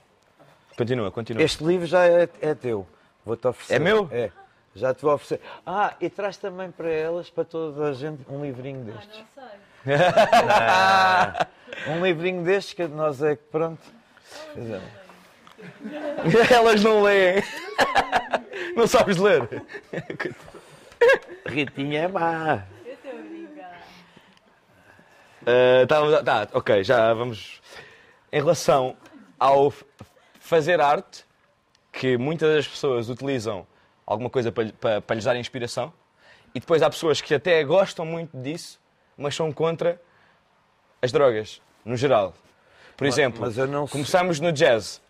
Continua, 0.76 1.10
continua. 1.10 1.42
Este 1.42 1.64
livro 1.64 1.86
já 1.86 2.04
é, 2.06 2.28
é 2.42 2.54
teu. 2.54 2.86
Vou-te 3.24 3.46
oferecer. 3.48 3.74
É 3.74 3.78
meu? 3.78 4.06
É. 4.12 4.30
Já 4.74 4.92
te 4.92 5.00
vou 5.00 5.14
oferecer. 5.14 5.40
Ah, 5.64 5.94
e 5.98 6.10
traz 6.10 6.36
também 6.36 6.70
para 6.70 6.90
elas, 6.90 7.30
para 7.30 7.44
toda 7.44 7.84
a 7.88 7.92
gente, 7.94 8.20
um 8.28 8.44
livrinho 8.44 8.80
Ah, 8.90 8.92
destes. 8.98 9.18
não 9.18 9.42
sei. 9.48 9.58
Um 11.88 12.04
livrinho 12.04 12.42
destes 12.42 12.74
que 12.74 12.86
nós 12.86 13.22
é 13.22 13.36
que 13.36 13.42
pronto. 13.44 13.82
Elas 16.50 16.82
não 16.82 17.02
leem. 17.02 17.42
Não 18.76 18.86
sabes 18.86 19.16
ler. 19.16 19.48
Ritinha 21.46 22.00
é 22.02 22.08
má. 22.08 22.64
Uh, 25.42 25.84
a- 26.18 26.22
tá, 26.22 26.48
ok, 26.54 26.82
já 26.82 27.12
vamos. 27.12 27.60
Em 28.32 28.38
relação 28.40 28.96
ao 29.38 29.72
fazer 30.40 30.80
arte, 30.80 31.24
que 31.92 32.16
muitas 32.16 32.54
das 32.56 32.66
pessoas 32.66 33.08
utilizam 33.10 33.66
alguma 34.06 34.30
coisa 34.30 34.50
para, 34.50 34.72
para, 34.72 35.00
para 35.02 35.16
lhes 35.16 35.24
dar 35.24 35.36
inspiração, 35.36 35.92
e 36.54 36.60
depois 36.60 36.82
há 36.82 36.88
pessoas 36.90 37.20
que 37.20 37.34
até 37.34 37.62
gostam 37.62 38.06
muito 38.06 38.36
disso, 38.38 38.80
mas 39.16 39.34
são 39.34 39.52
contra 39.52 40.00
as 41.02 41.12
drogas, 41.12 41.60
no 41.84 41.96
geral. 41.96 42.34
Por 42.96 43.06
exemplo, 43.06 43.50
começámos 43.88 44.40
no 44.40 44.52
jazz. 44.52 45.02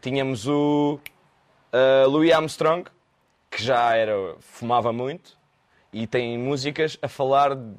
Tínhamos 0.00 0.46
o 0.46 0.98
uh, 1.72 2.08
Louis 2.08 2.32
Armstrong, 2.32 2.88
que 3.50 3.62
já 3.62 3.94
era, 3.96 4.12
fumava 4.40 4.92
muito, 4.92 5.36
e 5.92 6.06
tem 6.06 6.38
músicas 6.38 6.96
a 7.02 7.08
falar, 7.08 7.54
de- 7.54 7.74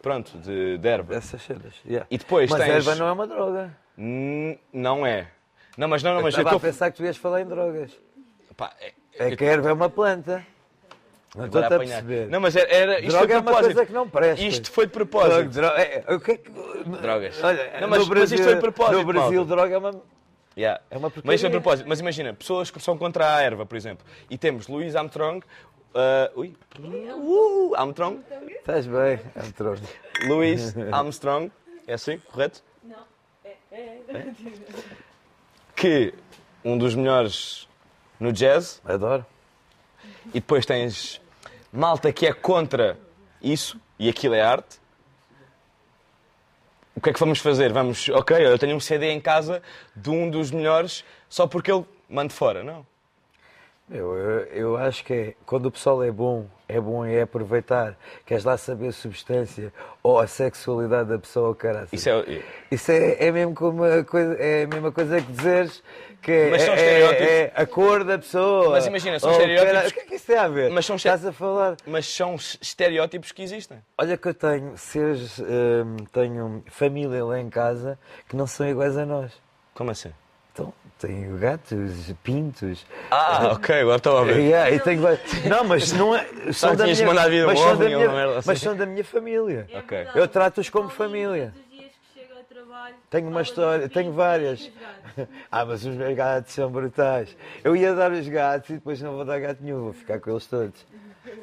pronto, 0.00 0.36
de, 0.38 0.78
de 0.78 0.88
erva. 0.88 1.14
Essas 1.14 1.42
cenas. 1.42 1.74
yeah. 1.86 2.06
E 2.10 2.16
depois 2.18 2.50
Mas 2.50 2.60
tens... 2.60 2.70
erva 2.86 2.94
não 2.94 3.08
é 3.08 3.12
uma 3.12 3.26
droga. 3.26 3.76
N- 3.98 4.58
Não 4.72 5.06
é. 5.06 5.28
Não, 5.76 5.88
mas 5.88 6.02
não, 6.02 6.14
não, 6.14 6.22
mas 6.22 6.34
eu 6.34 6.40
Estava 6.40 6.56
estou... 6.56 6.68
a 6.68 6.72
pensar 6.72 6.90
que 6.90 6.96
tu 6.98 7.04
ias 7.04 7.16
falar 7.16 7.40
em 7.40 7.46
drogas. 7.46 7.90
Pá, 8.56 8.72
é- 8.80 8.92
É 9.18 9.36
que 9.36 9.44
a 9.44 9.48
erva 9.48 9.70
é 9.70 9.72
uma 9.72 9.90
planta. 9.90 10.46
Não 11.34 11.46
estou 11.46 11.62
a 11.62 11.66
apanhar. 11.66 12.02
perceber. 12.02 12.28
Não, 12.30 12.40
mas 12.40 12.54
era, 12.56 12.70
era 12.72 13.00
isto 13.00 13.08
droga 13.10 13.18
foi 13.18 13.26
de 13.26 13.32
é 13.32 13.36
uma 13.36 13.42
propósito. 13.42 13.74
coisa 13.74 13.86
que 13.86 13.92
não 13.92 14.08
presta. 14.08 14.44
Isto 14.44 14.70
foi 14.70 14.86
de 14.86 14.92
propósito. 14.92 15.48
Droga, 15.50 15.80
é, 15.82 16.14
o 16.14 16.20
que 16.20 16.30
é 16.32 16.36
que... 16.36 16.50
Drogas. 17.02 17.42
Olha, 17.44 17.64
Não, 17.80 17.88
mas- 17.88 17.98
no 17.98 17.98
mas 17.98 18.08
Brasil, 18.08 18.34
isto 18.36 18.44
foi 18.44 18.54
de 18.54 18.60
propósito, 18.60 18.96
No 18.98 19.04
Brasil, 19.04 19.40
malta. 19.44 19.54
droga 19.56 19.74
é 19.74 19.78
uma... 19.78 20.02
Yeah. 20.56 20.80
É 20.90 20.96
uma 20.96 21.12
Mas 21.24 21.34
isto 21.34 21.46
é 21.46 21.48
de 21.48 21.54
propósito. 21.60 21.88
Mas 21.88 21.98
imagina, 22.00 22.32
pessoas 22.32 22.70
que 22.70 22.78
são 22.80 22.96
contra 22.96 23.34
a 23.36 23.42
erva, 23.42 23.66
por 23.66 23.76
exemplo. 23.76 24.06
E 24.30 24.38
temos 24.38 24.68
Louis 24.68 24.94
Armstrong... 24.94 25.44
uh, 25.94 26.38
ui. 26.40 26.54
Uh, 26.78 27.74
Armstrong. 27.74 28.20
Estás 28.48 28.86
bem, 28.86 29.18
é 29.34 29.40
trono. 29.56 29.80
Louis 30.28 30.74
Armstrong. 30.92 31.50
É 31.88 31.94
assim, 31.94 32.18
correto? 32.30 32.62
Não. 32.84 32.96
É, 33.44 33.50
é. 34.08 34.26
Que 35.74 36.14
um 36.64 36.78
dos 36.78 36.94
melhores 36.94 37.68
no 38.20 38.32
jazz. 38.32 38.80
Adoro. 38.84 39.26
E 40.28 40.34
depois 40.34 40.64
tens 40.64 41.20
malta 41.74 42.12
que 42.12 42.24
é 42.24 42.32
contra 42.32 42.96
isso, 43.42 43.80
e 43.98 44.08
aquilo 44.08 44.34
é 44.34 44.40
arte. 44.40 44.78
O 46.94 47.00
que 47.00 47.10
é 47.10 47.12
que 47.12 47.18
vamos 47.18 47.40
fazer? 47.40 47.72
Vamos, 47.72 48.08
ok, 48.08 48.46
eu 48.46 48.56
tenho 48.56 48.76
um 48.76 48.80
CD 48.80 49.10
em 49.10 49.20
casa 49.20 49.60
de 49.94 50.08
um 50.08 50.30
dos 50.30 50.52
melhores 50.52 51.04
só 51.28 51.46
porque 51.48 51.72
ele 51.72 51.84
manda 52.08 52.32
fora. 52.32 52.62
Não. 52.62 52.86
Eu, 53.90 54.14
eu, 54.16 54.38
eu 54.46 54.76
acho 54.78 55.04
que 55.04 55.12
é, 55.12 55.34
quando 55.44 55.66
o 55.66 55.70
pessoal 55.70 56.02
é 56.02 56.10
bom, 56.10 56.46
é 56.66 56.80
bom 56.80 57.04
é 57.04 57.20
aproveitar. 57.20 57.94
Queres 58.24 58.42
lá 58.42 58.56
saber 58.56 58.88
a 58.88 58.92
substância 58.92 59.70
ou 60.02 60.18
a 60.18 60.26
sexualidade 60.26 61.10
da 61.10 61.18
pessoa, 61.18 61.48
ou 61.48 61.54
caralho. 61.54 61.88
Isso 61.92 62.08
é. 62.08 62.42
Isso 62.70 62.90
é, 62.90 63.26
é 63.26 63.30
mesmo 63.30 63.54
como 63.54 63.84
a 63.84 64.02
coisa, 64.02 64.34
é 64.42 64.64
a 64.64 64.66
mesma 64.66 64.90
coisa 64.90 65.20
que 65.20 65.30
dizeres 65.30 65.82
que 66.22 66.32
é, 66.32 66.50
é- 66.56 67.42
é 67.42 67.52
a 67.54 67.66
cor 67.66 68.02
da 68.04 68.16
pessoa. 68.18 68.70
Mas 68.70 68.86
imagina, 68.86 69.20
são 69.20 69.28
ou 69.28 69.36
estereótipos- 69.36 69.72
caralho, 69.72 69.88
O 69.90 69.92
que 69.92 70.00
é 70.00 70.04
que 70.04 70.14
isso 70.14 70.26
tem 70.26 70.38
a 70.38 70.48
ver? 70.48 70.70
Mas 70.70 70.86
são 70.86 70.96
Estás 70.96 71.26
a 71.26 71.32
falar. 71.32 71.76
Mas 71.86 72.06
são 72.06 72.34
estereótipos 72.36 73.32
que 73.32 73.42
existem. 73.42 73.78
Olha 73.98 74.16
que 74.16 74.26
eu 74.28 74.32
tenho, 74.34 74.78
seres, 74.78 75.38
hum, 75.40 75.96
tenho 76.10 76.64
família 76.68 77.22
lá 77.22 77.38
em 77.38 77.50
casa 77.50 77.98
que 78.26 78.34
não 78.34 78.46
são 78.46 78.66
iguais 78.66 78.96
a 78.96 79.04
nós. 79.04 79.30
Como 79.74 79.90
assim? 79.90 80.10
Então, 80.54 80.72
tenho 81.00 81.36
gatos, 81.36 82.14
pintos. 82.22 82.86
Ah, 83.10 83.50
ok, 83.54 83.80
agora 83.80 83.96
estou 83.96 84.16
a 84.18 84.22
ver. 84.24 84.38
Yeah, 84.38 84.70
e 84.70 84.78
tenho 84.78 85.02
Não, 85.48 85.64
mas 85.64 85.92
não 85.92 86.14
é. 86.14 86.24
São 86.52 86.76
da 86.76 86.84
tinhas 86.84 86.98
minha, 87.00 87.08
mandado 87.12 87.30
vir 87.30 87.42
um 87.44 87.46
mas 87.48 87.58
são 87.58 87.76
da 87.76 87.84
minha, 87.84 87.98
merda 88.08 88.38
assim. 88.38 88.48
mas 88.48 88.60
são 88.60 88.76
da 88.76 88.86
minha 88.86 89.04
família. 89.04 89.68
É 89.72 89.78
Ok. 89.78 89.96
verdade. 89.98 90.18
Eu 90.18 90.28
trato-os 90.28 90.70
como 90.70 90.88
família. 90.88 91.52
Todos 91.52 91.66
os 91.66 91.70
dias 91.78 91.92
que 92.14 92.20
chega 92.20 92.34
ao 92.36 92.44
trabalho. 92.44 92.94
Tenho 93.10 93.28
uma 93.28 93.42
história, 93.42 93.88
tenho 93.88 94.12
várias. 94.12 94.70
Ah, 95.50 95.64
mas 95.64 95.84
os 95.84 95.94
meus 95.94 96.16
gatos 96.16 96.52
são 96.54 96.68
brutais. 96.68 97.36
Eu 97.62 97.76
ia 97.76 97.94
dar 97.94 98.10
os 98.10 98.26
gatos 98.26 98.70
e 98.70 98.72
depois 98.74 99.00
não 99.00 99.12
vou 99.14 99.24
dar 99.24 99.38
gato 99.38 99.58
nenhum, 99.62 99.84
vou 99.84 99.92
ficar 99.92 100.18
com 100.18 100.30
eles 100.30 100.44
todos. 100.46 100.84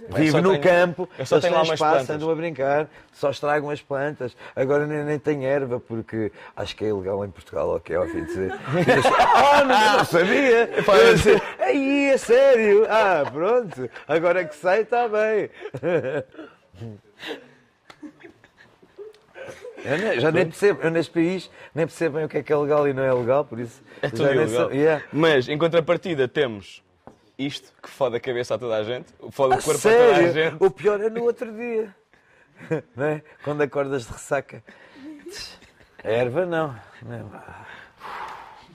Vivo 0.10 0.32
só 0.32 0.42
no 0.42 0.50
tenho- 0.52 0.62
campo, 0.64 1.10
eu 1.18 1.26
só 1.26 1.40
tenho 1.40 1.54
lá 1.54 1.60
umas 1.62 1.74
espaço, 1.74 1.94
plantas. 1.96 2.16
andam 2.16 2.30
a 2.30 2.36
brincar, 2.36 2.88
só 3.14 3.30
estragam 3.32 3.70
as 3.70 3.82
plantas. 3.82 4.36
Agora 4.56 4.86
nem, 4.86 5.04
nem 5.04 5.18
tenho 5.18 5.44
erva, 5.44 5.80
porque 5.80 6.32
acho 6.56 6.76
que 6.76 6.86
é 6.86 6.90
ilegal 6.90 7.24
em 7.26 7.30
Portugal, 7.32 7.70
ok, 7.70 7.96
ouvi 7.98 8.22
dizer. 8.26 8.52
E 8.76 8.92
eles, 8.92 9.06
Ah, 9.06 9.64
não, 9.64 9.98
não 9.98 10.06
sabia! 10.06 10.70
Eu 10.76 11.14
disse, 11.16 11.42
Aí, 11.60 12.10
é 12.12 12.18
sério? 12.18 12.86
Ah, 12.90 13.24
pronto, 13.32 13.90
agora 14.08 14.46
que 14.46 14.56
sei, 14.56 14.82
está 14.82 15.08
bem. 15.08 15.50
Eu 19.84 19.98
ne- 19.98 20.20
já 20.20 20.32
nem 20.32 20.46
percebo, 20.46 20.80
eu 20.84 20.92
neste 20.92 21.12
país 21.12 21.50
nem 21.74 21.88
percebo 21.88 22.18
bem 22.18 22.26
o 22.26 22.30
que 22.30 22.38
é 22.38 22.44
que 22.44 22.54
é 22.54 22.56
legal 22.56 22.88
e 22.88 22.94
não 22.94 23.02
é 23.04 23.12
legal, 23.12 23.44
por 23.44 23.60
isso. 23.60 23.82
É 24.02 24.10
tudo 24.10 24.26
nem 24.26 24.36
ilegal. 24.36 24.70
sei- 24.70 24.78
yeah. 24.80 25.04
Mas, 25.12 25.50
em 25.50 25.58
contrapartida, 25.58 26.28
temos 26.28 26.84
isto 27.46 27.72
que 27.82 27.90
fode 27.90 28.18
a 28.18 28.20
cabeça 28.20 28.56
a 28.56 28.58
toda 28.58 28.76
a 28.76 28.84
gente, 28.84 29.08
fode 29.32 29.54
A 29.54 29.58
o 29.58 29.62
corpo 29.62 29.80
a 29.80 29.92
toda 29.92 30.12
a 30.12 30.16
sério? 30.16 30.34
gente. 30.34 30.56
O 30.60 30.72
pior 30.72 31.00
é 31.02 31.10
no 31.10 31.24
outro 31.24 31.52
dia. 31.52 31.96
Não 32.96 33.06
é? 33.06 33.22
Quando 33.44 33.62
acordas 33.62 34.06
de 34.06 34.12
ressaca. 34.14 34.64
A 36.04 36.10
erva 36.10 36.46
não. 36.46 36.76
não. 37.04 37.32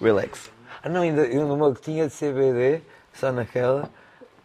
Relax. 0.00 0.50
Ah, 0.82 0.88
não, 0.88 1.02
ainda 1.02 1.22
eu 1.22 1.46
numa 1.46 1.68
gotinha 1.68 2.06
de 2.08 2.14
CBD, 2.14 2.80
só 3.12 3.30
naquela. 3.32 3.88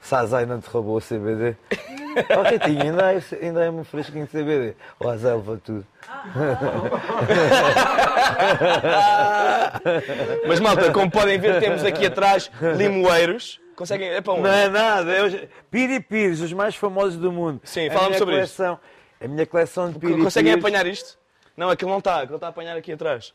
Sazai 0.01 0.45
não 0.47 0.59
te 0.59 0.67
roubou 0.67 0.97
o 0.97 1.01
CBD. 1.01 1.55
Oh, 2.37 2.41
Ritinho, 2.41 2.81
ainda 2.81 3.13
é, 3.13 3.21
ainda 3.41 3.63
é 3.63 3.71
um 3.71 3.85
fresquinho 3.85 4.25
de 4.25 4.31
CBD. 4.31 4.75
Ou 4.99 5.09
a 5.09 5.15
zelva 5.15 5.57
tudo. 5.63 5.87
Mas 10.45 10.59
malta, 10.59 10.91
como 10.91 11.09
podem 11.09 11.39
ver, 11.39 11.61
temos 11.61 11.85
aqui 11.85 12.05
atrás 12.05 12.51
limoeiros. 12.77 13.61
Conseguem. 13.75 14.09
É 14.09 14.21
para 14.21 14.33
onde? 14.33 14.43
Não 14.43 14.51
é 14.53 14.69
nada. 14.69 15.11
Eu, 15.11 15.29
já- 15.29 15.39
piripires, 15.69 16.39
os 16.41 16.53
mais 16.53 16.75
famosos 16.75 17.17
do 17.17 17.31
mundo. 17.31 17.61
Sim, 17.63 17.89
minha 17.89 18.17
sobre 18.17 18.35
coleção, 18.35 18.79
A 19.19 19.27
minha 19.27 19.45
coleção 19.45 19.87
de 19.91 19.99
piripires. 19.99 20.23
Conseguem 20.25 20.53
apanhar 20.53 20.85
isto? 20.85 21.17
Não, 21.55 21.69
aquilo 21.69 21.91
não 21.91 21.99
está. 21.99 22.21
Aquilo 22.21 22.35
está 22.35 22.47
a 22.47 22.49
apanhar 22.49 22.75
aqui 22.77 22.91
atrás. 22.91 23.33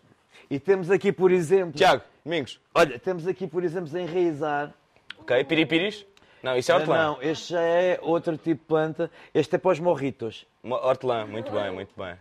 E 0.50 0.58
temos 0.60 0.90
aqui, 0.90 1.10
por 1.12 1.30
exemplo. 1.32 1.72
Tiago, 1.72 2.02
Domingos. 2.24 2.60
Olha, 2.74 2.98
temos 2.98 3.26
aqui, 3.26 3.46
por 3.46 3.64
exemplo, 3.64 3.96
enraizar. 3.98 4.72
Ok, 5.18 5.42
piripiris? 5.44 6.06
Não, 6.42 6.56
isso 6.56 6.70
é 6.70 6.74
hortelã. 6.76 6.96
não, 6.96 7.22
este 7.22 7.52
já 7.52 7.60
é 7.60 7.98
outro 8.02 8.36
tipo 8.36 8.60
de 8.60 8.66
planta. 8.68 9.10
Este 9.34 9.56
é 9.56 9.58
para 9.58 9.72
os 9.72 9.80
morritos. 9.80 10.46
Mo- 10.62 10.76
Hortelã, 10.76 11.26
muito 11.26 11.50
bem, 11.50 11.70
muito 11.72 11.92
bem. 11.96 12.14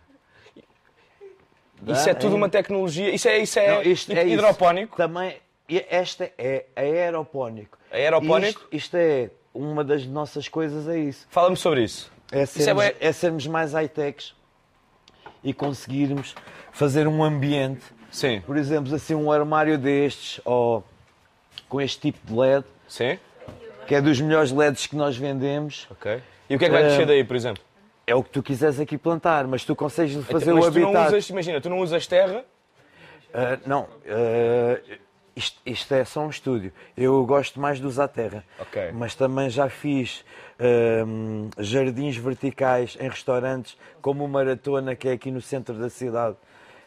Dá, 1.80 1.92
Isso 1.92 2.08
é 2.10 2.14
tudo 2.14 2.34
uma 2.34 2.48
tecnologia. 2.48 3.10
Isso 3.14 3.28
é, 3.28 3.38
isso 3.38 3.58
é, 3.58 3.70
Não, 3.70 3.80
é 3.80 3.84
isso. 3.88 4.10
hidropónico. 4.12 4.96
Também, 4.96 5.36
e 5.68 5.84
esta 5.88 6.32
é 6.38 6.64
aeropónico. 6.74 7.75
Aeropónico? 7.90 8.60
Isto, 8.64 8.76
isto 8.76 8.94
é 8.96 9.30
uma 9.54 9.82
das 9.84 10.04
nossas 10.06 10.48
coisas, 10.48 10.88
é 10.88 10.98
isso. 10.98 11.26
Fala-me 11.30 11.56
sobre 11.56 11.82
isso. 11.84 12.10
É 12.32 12.40
é 12.40 12.46
sermos, 12.46 12.84
bué- 12.84 12.96
é 13.00 13.12
sermos 13.12 13.46
mais 13.46 13.72
high-techs 13.72 14.34
e 15.42 15.52
conseguirmos 15.54 16.34
fazer 16.72 17.06
um 17.06 17.22
ambiente. 17.22 17.84
Sim. 18.10 18.40
Por 18.44 18.56
exemplo, 18.56 18.94
assim, 18.94 19.14
um 19.14 19.30
armário 19.30 19.78
destes, 19.78 20.40
ou 20.44 20.84
com 21.68 21.80
este 21.80 22.00
tipo 22.00 22.18
de 22.26 22.34
LED, 22.34 22.64
Sim? 22.88 23.18
que 23.86 23.94
é 23.94 24.00
dos 24.00 24.20
melhores 24.20 24.50
LEDs 24.52 24.86
que 24.86 24.96
nós 24.96 25.16
vendemos. 25.16 25.86
Ok. 25.90 26.20
E 26.48 26.54
o 26.56 26.58
que 26.58 26.64
é 26.64 26.68
que 26.68 26.72
vai 26.74 26.82
Eh, 26.84 26.88
descer 26.88 27.06
daí, 27.06 27.24
por 27.24 27.36
exemplo? 27.36 27.62
É 28.06 28.14
o 28.14 28.22
que 28.22 28.30
tu 28.30 28.42
quiseres 28.42 28.78
aqui 28.78 28.96
plantar, 28.96 29.46
mas 29.46 29.64
tu 29.64 29.74
consegues 29.74 30.12
fazer 30.26 30.44
Então, 30.44 30.56
Mas 30.56 30.66
o 30.66 30.72
tu 30.72 30.78
não 30.80 31.06
usas, 31.06 31.28
imagina, 31.30 31.60
tu 31.60 31.68
não 31.70 31.78
usas 31.80 32.06
terra, 32.06 32.44
Ah, 33.34 33.58
não, 33.66 33.88
ah, 34.08 34.80
isto, 35.36 35.60
isto 35.66 35.94
é 35.94 36.04
só 36.04 36.22
um 36.24 36.30
estúdio. 36.30 36.72
Eu 36.96 37.24
gosto 37.26 37.60
mais 37.60 37.78
de 37.78 37.86
usar 37.86 38.08
terra. 38.08 38.42
Ok. 38.58 38.90
Mas 38.94 39.14
também 39.14 39.50
já 39.50 39.68
fiz 39.68 40.24
hum, 41.06 41.50
jardins 41.58 42.16
verticais 42.16 42.96
em 42.98 43.08
restaurantes, 43.08 43.76
como 44.00 44.24
o 44.24 44.28
Maratona, 44.28 44.96
que 44.96 45.08
é 45.08 45.12
aqui 45.12 45.30
no 45.30 45.42
centro 45.42 45.74
da 45.74 45.90
cidade. 45.90 46.36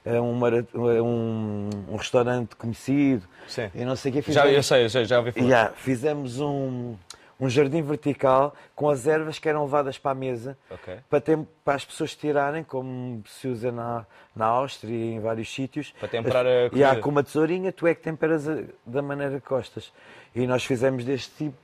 É 0.04 0.20
um, 0.20 0.40
é 0.48 1.02
um, 1.02 1.70
um 1.90 1.96
restaurante 1.96 2.56
conhecido. 2.56 3.28
Sim. 3.48 3.70
E 3.76 3.86
não 3.86 3.96
sei 3.96 4.12
o 4.12 4.22
que 4.24 4.32
Já, 4.32 4.42
eu 4.42 4.48
fizemos. 4.48 4.66
sei, 4.66 4.86
eu 4.86 4.90
sei, 4.90 5.06
já 5.06 5.20
ouvi 5.20 5.32
falar. 5.32 5.46
Yeah, 5.46 5.74
fizemos 5.76 6.40
um, 6.40 6.96
um 7.40 7.50
jardim 7.50 7.82
vertical 7.82 8.54
com 8.76 8.90
as 8.90 9.08
ervas 9.08 9.40
que 9.40 9.48
eram 9.48 9.64
levadas 9.64 9.98
para 9.98 10.12
a 10.12 10.16
mesa 10.16 10.58
Ok. 10.70 10.98
para, 11.10 11.22
ter- 11.22 11.40
para 11.64 11.76
as 11.76 11.86
pessoas 11.86 12.14
tirarem, 12.16 12.64
como 12.64 13.24
se 13.28 13.48
usa 13.48 13.72
na, 13.72 14.06
na 14.36 14.46
Áustria 14.46 14.94
e 14.94 15.14
em 15.14 15.20
vários 15.20 15.54
sítios. 15.54 15.94
Para 16.00 16.10
temperar 16.10 16.46
a 16.46 16.66
E 16.66 16.70
comida. 16.70 16.92
há 16.92 16.96
com 16.98 17.10
uma 17.10 17.24
tesourinha, 17.24 17.72
tu 17.72 17.88
é 17.88 17.96
que 17.96 18.02
temperas 18.02 18.48
a- 18.48 18.64
da 18.86 19.02
maneira 19.02 19.40
que 19.40 19.48
gostas. 19.48 19.92
E 20.36 20.46
nós 20.46 20.64
fizemos 20.66 21.06
deste 21.06 21.32
tipo, 21.38 21.58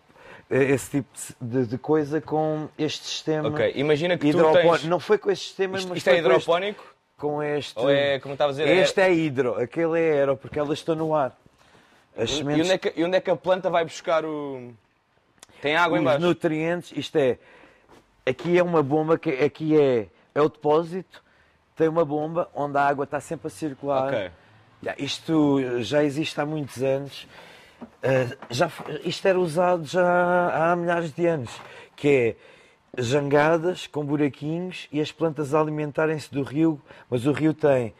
esse 0.50 0.92
tipo 0.92 1.10
de, 1.42 1.66
de 1.66 1.78
coisa 1.78 2.22
com 2.22 2.70
este 2.78 3.06
sistema. 3.06 3.50
Ok, 3.50 3.74
imagina 3.76 4.18
que 4.18 4.32
tu 4.32 4.54
tens... 4.54 4.84
Não 4.86 5.00
foi 5.00 5.18
com 5.18 5.30
este 5.30 5.48
sistema, 5.48 5.78
Isto, 5.78 5.90
mas 5.90 5.98
isto 5.98 6.08
é 6.08 6.14
foi 6.14 6.22
com 6.22 6.28
este- 6.30 6.42
hidropónico? 6.44 6.96
Com 7.18 7.42
este. 7.44 7.80
Ou 7.80 7.90
é, 7.90 8.20
como 8.20 8.34
estava 8.34 8.50
a 8.52 8.54
dizer, 8.54 8.68
é- 8.68 8.76
Este 8.78 9.02
é 9.02 9.14
hidro, 9.14 9.56
aquele 9.62 10.00
é 10.00 10.12
aero, 10.20 10.38
porque 10.38 10.58
elas 10.60 10.78
estão 10.80 10.96
no 10.96 11.14
ar. 11.16 11.36
As 12.18 12.30
E 12.30 12.38
sementes 12.38 12.64
onde, 12.66 12.72
é 12.72 12.78
que, 12.78 12.94
e 12.96 13.04
onde 13.04 13.18
é 13.18 13.20
que 13.22 13.30
a 13.30 13.36
planta 13.36 13.70
vai 13.70 13.84
buscar 13.84 14.24
o... 14.24 14.74
Tem 15.66 15.76
água 15.76 16.00
os 16.00 16.22
nutrientes, 16.22 16.94
isto 16.96 17.16
é, 17.16 17.40
aqui 18.24 18.56
é 18.56 18.62
uma 18.62 18.84
bomba, 18.84 19.18
que 19.18 19.32
aqui 19.32 19.76
é, 19.76 20.06
é 20.36 20.40
o 20.40 20.48
depósito, 20.48 21.24
tem 21.76 21.88
uma 21.88 22.06
bomba 22.06 22.48
onde 22.54 22.78
a 22.78 22.84
água 22.84 23.04
está 23.04 23.20
sempre 23.20 23.48
a 23.48 23.50
circular. 23.50 24.14
Ok. 24.14 24.32
Já, 24.84 24.96
Isto 25.00 25.82
já 25.82 26.04
existe 26.04 26.40
há 26.40 26.46
muitos 26.46 26.84
anos. 26.84 27.28
Uh, 27.82 28.38
já, 28.52 28.72
isto 29.04 29.28
era 29.28 29.40
usado 29.40 29.86
já 29.86 30.72
há 30.72 30.76
milhares 30.76 31.12
de 31.12 31.26
anos, 31.26 31.50
que 31.96 32.08
é 32.08 33.02
jangadas 33.02 33.88
com 33.88 34.06
buraquinhos 34.06 34.88
e 34.92 35.02
as 35.02 35.12
plantas 35.12 35.56
alimentarem-se 35.56 36.32
do 36.32 36.44
rio, 36.44 36.80
mas 37.10 37.26
o 37.26 37.32
rio 37.32 37.56
tem 37.56 37.92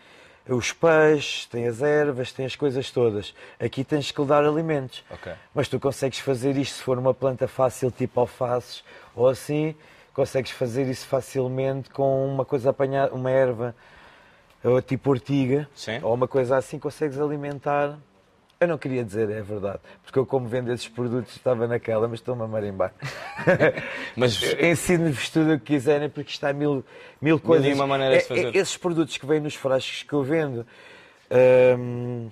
os 0.48 0.72
peixes, 0.72 1.46
tem 1.46 1.68
as 1.68 1.82
ervas, 1.82 2.32
tem 2.32 2.46
as 2.46 2.56
coisas 2.56 2.92
todas. 2.92 3.34
Aqui 3.60 3.84
tens 3.84 4.12
que 4.12 4.22
lhe 4.22 4.28
dar 4.28 4.44
alimentos. 4.44 5.04
Ok. 5.10 5.34
Mas 5.54 5.68
tu 5.68 5.80
consegues 5.80 6.20
fazer 6.20 6.56
isto 6.58 6.76
se 6.76 6.84
for 6.84 6.98
uma 7.00 7.14
planta 7.14 7.48
fácil, 7.48 7.90
tipo 7.90 8.20
alfaces 8.20 8.84
ou 9.16 9.28
assim, 9.28 9.76
consegues 10.14 10.52
fazer 10.52 10.88
isso 10.88 11.08
facilmente 11.08 11.90
com 11.90 12.28
uma 12.28 12.46
coisa 12.46 12.70
apanhada, 12.70 13.14
uma 13.14 13.32
erva 13.32 13.76
ou 14.64 14.82
tipo 14.82 15.12
ortiga, 15.12 15.70
Sim. 15.76 16.00
ou 16.02 16.14
uma 16.14 16.28
coisa 16.28 16.58
assim, 16.58 16.80
consegues 16.80 17.20
alimentar. 17.20 17.98
Eu 18.60 18.70
não 18.70 18.78
queria 18.78 19.04
dizer, 19.04 19.30
é 19.30 19.42
verdade, 19.42 19.80
porque 20.04 20.18
eu, 20.18 20.26
como 20.26 20.48
vendo 20.48 20.72
esses 20.72 20.88
produtos, 20.88 21.36
estava 21.36 21.68
naquela, 21.68 22.08
mas 22.08 22.20
estou-me 22.20 22.42
a 22.44 22.48
marimbar. 22.48 22.94
Mas 24.16 24.42
Ensino-vos 24.62 25.30
tudo 25.30 25.54
o 25.56 25.60
que 25.60 25.66
quiserem, 25.74 26.10
porque 26.10 26.32
está 26.32 26.54
mil, 26.54 26.84
mil 27.22 27.38
coisas. 27.38 27.68
e 27.68 27.74
uma 27.74 27.86
maneiras 27.86 28.26
de 28.26 28.34
É- 28.34 28.38
é- 28.40 28.44
fazer. 28.46 28.58
esses 28.58 28.78
produtos 28.78 29.18
que 29.18 29.26
vêm 29.26 29.42
nos 29.42 29.56
frascos 29.56 30.04
que 30.04 30.14
eu 30.14 30.24
vendo 30.24 30.66
hum, 31.78 32.30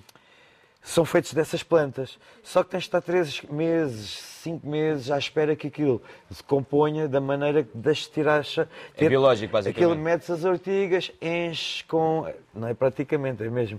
são 0.82 1.04
feitos 1.04 1.34
dessas 1.34 1.62
plantas. 1.62 2.18
Só 2.42 2.62
que 2.64 2.70
tens 2.70 2.84
de 2.84 2.88
estar 2.88 3.02
três 3.02 3.42
meses, 3.42 4.18
cinco 4.42 4.66
meses 4.66 5.10
à 5.10 5.18
espera 5.18 5.54
que 5.54 5.66
aquilo 5.66 6.02
se 6.30 6.42
componha 6.42 7.06
da 7.06 7.20
maneira 7.20 7.62
que 7.64 7.70
deixe 7.76 8.06
de 8.06 8.12
tirar. 8.12 8.40
a 8.40 8.42
cha- 8.42 8.66
ter- 8.96 9.10
biológico, 9.10 9.52
basicamente. 9.52 9.84
Aquilo 9.90 10.02
metes 10.02 10.30
as 10.30 10.42
ortigas, 10.44 11.12
enches 11.20 11.82
com. 11.82 12.32
Não 12.54 12.66
é 12.68 12.72
praticamente, 12.74 13.42
é 13.42 13.48
mesmo. 13.50 13.78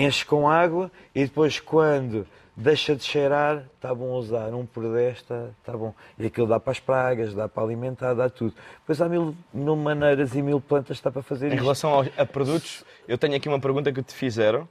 Enches 0.00 0.22
com 0.24 0.48
água 0.48 0.90
e 1.14 1.24
depois, 1.24 1.60
quando 1.60 2.26
deixa 2.56 2.94
de 2.94 3.02
cheirar, 3.04 3.64
está 3.76 3.94
bom 3.94 4.10
usar. 4.12 4.52
Um 4.54 4.66
por 4.66 4.82
dez 4.92 5.18
está 5.18 5.48
tá 5.64 5.72
bom. 5.76 5.94
E 6.18 6.26
aquilo 6.26 6.46
dá 6.46 6.60
para 6.60 6.72
as 6.72 6.80
pragas, 6.80 7.32
dá 7.34 7.48
para 7.48 7.62
alimentar, 7.62 8.14
dá 8.14 8.28
tudo. 8.28 8.54
Depois 8.80 9.00
há 9.00 9.08
mil, 9.08 9.34
mil 9.52 9.76
maneiras 9.76 10.34
e 10.34 10.42
mil 10.42 10.60
plantas 10.60 10.96
está 10.98 11.10
para 11.10 11.22
fazer 11.22 11.46
em 11.48 11.54
isto. 11.54 11.62
relação 11.62 11.90
aos- 11.90 12.08
a 12.18 12.26
produtos, 12.26 12.84
eu 13.08 13.16
tenho 13.16 13.34
aqui 13.36 13.48
uma 13.48 13.60
pergunta 13.60 13.90
que 13.92 14.02
te 14.02 14.14
fizeram, 14.14 14.68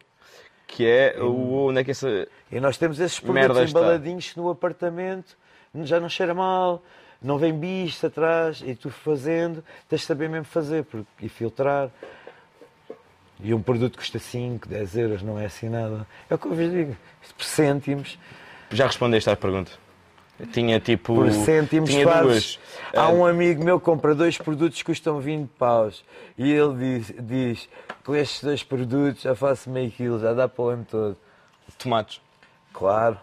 que 0.67 0.85
é 0.85 1.15
o, 1.19 1.67
onde 1.69 1.79
é 1.79 1.83
que 1.83 1.91
essa... 1.91 2.27
E 2.51 2.59
nós 2.59 2.77
temos 2.77 2.99
esses 2.99 3.19
produtos 3.19 3.57
está. 3.57 3.79
embaladinhos 3.79 4.35
no 4.35 4.49
apartamento, 4.49 5.35
já 5.83 5.99
não 5.99 6.09
cheira 6.09 6.33
mal, 6.33 6.83
não 7.21 7.37
vem 7.39 7.51
bicho 7.53 8.05
atrás, 8.05 8.61
e 8.65 8.75
tu 8.75 8.89
fazendo, 8.91 9.63
tens 9.87 10.01
de 10.01 10.05
saber 10.07 10.29
mesmo 10.29 10.45
fazer 10.45 10.83
porque, 10.83 11.07
e 11.21 11.27
filtrar. 11.29 11.89
E 13.41 13.53
um 13.53 13.61
produto 13.61 13.97
custa 13.97 14.19
5, 14.19 14.67
10 14.67 14.97
euros, 14.97 15.21
não 15.23 15.39
é 15.39 15.45
assim 15.45 15.69
nada. 15.69 16.05
É 16.29 16.35
o 16.35 16.37
que 16.37 16.45
eu 16.47 16.53
vos 16.53 16.69
digo, 16.71 16.95
isto 17.21 17.35
por 17.35 17.43
cêntimos, 17.45 18.17
Já 18.71 18.85
respondeste 18.87 19.29
à 19.29 19.35
pergunta. 19.35 19.71
Tinha 20.53 20.79
tipo... 20.79 21.15
por 21.15 21.31
cêntimos 21.31 21.89
tinha 21.89 22.05
fazes. 22.07 22.23
duas. 22.23 22.59
Há 22.95 23.03
Ah, 23.05 23.09
um 23.09 23.25
amigo 23.25 23.61
meu 23.63 23.77
que 23.79 23.85
compra 23.85 24.15
dois 24.15 24.37
produtos 24.37 24.77
que 24.79 24.85
custam 24.85 25.19
20 25.19 25.49
paus 25.57 26.03
e 26.37 26.49
ele 26.51 26.75
diz, 26.99 27.13
diz 27.19 27.69
com 28.05 28.15
estes 28.15 28.41
dois 28.43 28.63
produtos 28.63 29.23
já 29.23 29.35
faço 29.35 29.69
meio 29.69 29.91
quilo, 29.91 30.17
já 30.19 30.33
dá 30.33 30.47
para 30.47 30.61
o 30.63 30.67
ano 30.69 30.87
todo. 30.89 31.17
Tomates. 31.77 32.21
Claro. 32.73 33.17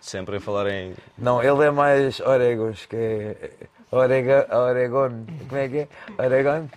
Sempre 0.00 0.36
a 0.36 0.40
falar 0.40 0.66
em... 0.68 0.94
Não, 1.16 1.40
ele 1.40 1.64
é 1.64 1.70
mais 1.70 2.18
Oregons, 2.18 2.84
que 2.86 2.96
é. 2.96 3.50
Orega, 3.90 4.48
Oregon. 4.50 5.24
Como 5.48 5.60
é 5.60 5.68
que 5.68 5.78
é? 5.78 5.88
Oregon? 6.18 6.68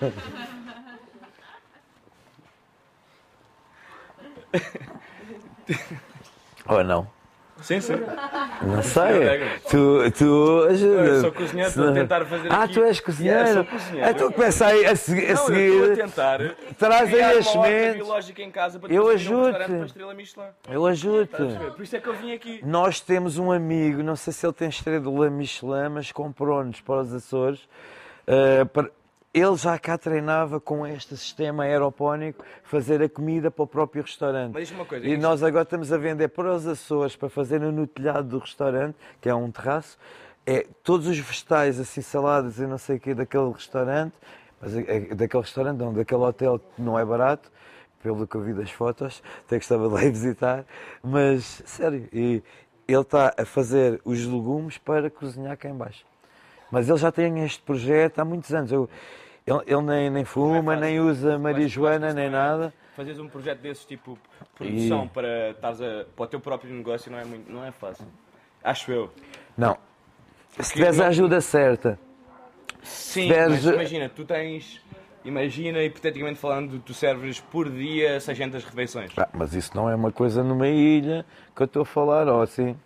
Ou 6.68 6.84
não? 6.84 7.06
Sim, 7.60 7.80
sim. 7.80 7.94
Não 8.62 8.80
sei. 8.84 9.40
Tu, 9.68 10.10
tu 10.16 10.66
ajuda. 10.70 10.94
Eu 11.06 11.20
sou 11.22 11.32
cozinheiro, 11.32 11.68
estou 11.70 11.88
a 11.88 11.92
tentar 11.92 12.24
fazer 12.24 12.52
Ah, 12.52 12.62
aqui- 12.62 12.74
tu 12.74 12.84
és 12.84 13.00
cozinheiro? 13.00 13.38
Yeah, 13.40 13.54
sou 13.54 13.64
cozinheiro. 13.78 14.10
Então 14.10 14.30
começa 14.32 14.66
aí 14.66 14.86
a, 14.86 14.94
segui- 14.94 15.26
a 15.26 15.34
Não, 15.34 15.40
eu 15.40 15.46
seguir. 15.46 15.60
estou 15.72 15.92
a 15.92 15.96
tentar 16.06 16.38
Traz 16.78 17.12
aí 17.14 17.20
as 17.20 17.46
sementes. 17.48 17.94
biológica 17.96 18.42
em 18.42 18.50
casa 18.52 18.78
para 18.78 18.92
Eu 18.92 19.02
depois 19.02 19.22
ter 19.24 19.34
um 19.34 19.38
ajudo-te. 19.40 19.46
restaurante 19.58 19.72
para 19.76 19.82
a 19.82 19.86
estrela 19.86 20.14
Michelin. 20.14 20.46
Eu 20.70 20.86
ajudo-te. 20.86 21.70
Por 21.74 21.82
isso 21.82 21.96
é 21.96 22.00
que 22.00 22.06
eu 22.06 22.14
vim 22.14 22.32
aqui. 22.32 22.60
Nós 22.64 23.00
temos 23.00 23.38
um 23.38 23.50
amigo, 23.50 24.04
não 24.04 24.14
sei 24.14 24.32
se 24.32 24.46
ele 24.46 24.52
tem 24.52 24.68
estrela 24.68 25.28
Michelin, 25.28 25.88
mas 25.90 26.12
comprou-nos 26.12 26.80
para 26.80 27.00
os 27.00 27.12
Açores. 27.12 27.68
eh, 28.30 28.64
para- 28.66 28.90
Ele 29.32 29.56
já 29.56 29.78
cá 29.78 29.98
treinava 29.98 30.58
com 30.58 30.86
este 30.86 31.16
sistema 31.16 31.64
aeropónico 31.64 32.44
fazer 32.64 33.02
a 33.02 33.08
comida 33.08 33.50
para 33.50 33.62
o 33.62 33.66
próprio 33.66 34.02
restaurante. 34.02 34.54
Mas 34.54 34.70
uma 34.70 34.84
coisa, 34.86 35.06
E 35.06 35.12
isto- 35.12 35.20
nós 35.22 35.42
agora 35.42 35.64
estamos 35.64 35.92
a 35.92 35.98
vender 35.98 36.28
para 36.28 36.54
os 36.54 36.66
Açores 36.66 37.14
para 37.14 37.28
fazerem 37.28 37.70
no 37.70 37.86
telhado 37.86 38.26
do 38.26 38.38
restaurante, 38.38 38.96
que 39.20 39.28
é 39.28 39.34
um 39.34 39.50
terraço, 39.50 39.98
é 40.46 40.66
todos 40.82 41.06
os 41.06 41.18
vegetais, 41.18 41.78
assim, 41.78 42.00
saladas 42.00 42.58
e 42.58 42.66
não 42.66 42.78
sei 42.78 42.96
o 42.96 43.00
quê 43.00 43.14
daquele 43.14 43.52
restaurante, 43.52 44.14
mas 44.60 44.74
é- 44.74 44.96
é 45.10 45.14
daquele 45.14 45.42
restaurante 45.42 45.76
não, 45.78 45.92
daquele 45.92 46.22
hotel 46.22 46.58
que 46.58 46.80
não 46.80 46.98
é 46.98 47.04
barato, 47.04 47.52
pelo 48.02 48.26
que 48.26 48.34
eu 48.34 48.40
vi 48.40 48.54
das 48.54 48.70
fotos, 48.70 49.22
até 49.44 49.56
gostava 49.56 49.88
de 49.88 49.94
lá 49.94 50.04
ir 50.04 50.10
visitar, 50.10 50.64
mas 51.02 51.62
sério, 51.66 52.08
e 52.12 52.42
ele 52.88 53.00
está 53.02 53.34
a 53.36 53.44
fazer 53.44 54.00
os 54.06 54.24
legumes 54.24 54.78
para 54.78 55.10
cozinhar 55.10 55.56
cá 55.58 55.68
em 55.68 55.74
baixo. 55.74 56.06
Mas 56.70 56.88
ele 56.88 56.98
já 56.98 57.10
tem 57.10 57.44
este 57.44 57.62
projeto 57.62 58.18
há 58.18 58.24
muitos 58.24 58.52
anos. 58.52 58.70
Eu- 58.72 58.88
ele, 59.46 59.60
ele 59.66 59.82
nem, 59.82 60.10
nem 60.10 60.24
fuma, 60.24 60.76
nem 60.76 61.00
usa 61.00 61.38
marijuana, 61.38 62.12
nem 62.12 62.28
nada. 62.28 62.72
Fazes 62.94 63.18
um 63.18 63.28
projeto 63.28 63.60
desses, 63.60 63.84
tipo, 63.84 64.18
produção 64.54 65.04
E- 65.04 65.08
para, 65.08 65.50
estares 65.50 65.80
a, 65.80 66.04
para 66.14 66.24
o 66.24 66.26
teu 66.26 66.40
próprio 66.40 66.74
negócio 66.74 67.10
não 67.10 67.18
é, 67.18 67.24
muito, 67.24 67.50
não 67.50 67.64
é 67.64 67.70
fácil. 67.70 68.04
Acho 68.62 68.90
eu. 68.92 69.10
Não. 69.56 69.78
Se 70.60 70.72
tiveres 70.74 71.00
a 71.00 71.06
ajuda 71.08 71.40
certa, 71.40 71.98
Sim, 72.82 73.22
Tiveres- 73.28 73.64
mas 73.64 73.74
imagina, 73.74 74.08
tu 74.08 74.24
tens... 74.24 74.80
Imagina, 75.24 75.82
hipoteticamente 75.82 76.38
falando, 76.38 76.78
tu 76.78 76.94
serves 76.94 77.40
por 77.40 77.68
dia 77.68 78.18
600 78.20 78.64
refeições. 78.64 79.12
Ah, 79.16 79.28
mas 79.32 79.52
isso 79.52 79.72
não 79.76 79.90
é 79.90 79.94
uma 79.94 80.12
coisa 80.12 80.42
numa 80.44 80.68
ilha 80.68 81.26
que 81.54 81.62
eu 81.62 81.66
estou 81.66 81.82
a 81.82 81.84
falar, 81.84 82.28
ou 82.28 82.40
assim. 82.40 82.76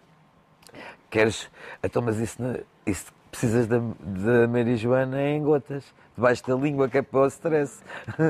Queres. 1.11 1.49
Então, 1.85 2.03
mas 2.03 2.18
isso, 2.18 2.42
não- 2.42 2.59
isso 2.87 3.12
precisas 3.33 3.66
da, 3.66 3.79
da 3.79 4.47
marijuana 4.47 5.20
em 5.22 5.43
gotas, 5.43 5.83
debaixo 6.14 6.47
da 6.47 6.55
língua, 6.55 6.89
que 6.89 6.99
é 6.99 7.03
para 7.03 7.20
o 7.20 7.26
stress. 7.26 7.83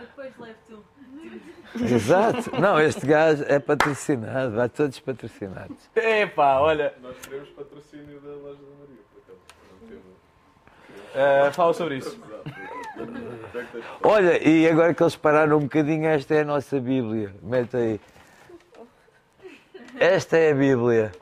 Depois 0.00 0.38
levo-te 0.38 0.74
um. 0.74 0.82
Exato. 1.84 2.58
Não, 2.60 2.80
este 2.80 3.06
gajo 3.06 3.44
é 3.46 3.58
patrocinado, 3.58 4.56
vai 4.56 4.68
todos 4.68 4.98
patrocinados. 4.98 5.76
Epá, 5.94 6.58
olha... 6.58 6.94
Nós 7.02 7.14
queremos 7.18 7.50
patrocínio 7.50 8.18
da 8.20 8.30
loja 8.30 8.56
da 8.56 8.74
Maria, 8.80 9.02
por 9.12 9.20
acaso. 9.22 9.38
Não 9.82 9.88
temos. 9.88 10.02
eh, 11.14 11.50
fala 11.52 11.74
sobre 11.74 11.98
isso. 11.98 12.18
Olha, 14.02 14.42
e 14.48 14.68
agora 14.68 14.94
que 14.94 15.02
eles 15.02 15.14
pararam 15.14 15.58
um 15.58 15.62
bocadinho, 15.62 16.06
esta 16.06 16.34
é 16.34 16.40
a 16.40 16.44
nossa 16.44 16.80
Bíblia. 16.80 17.32
Mete 17.42 17.76
aí. 17.76 18.00
Esta 20.00 20.36
é 20.36 20.52
a 20.52 20.54
Bíblia. 20.54 21.12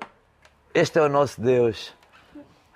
Este 0.74 0.98
é 0.98 1.02
o 1.02 1.08
nosso 1.08 1.40
Deus, 1.40 1.94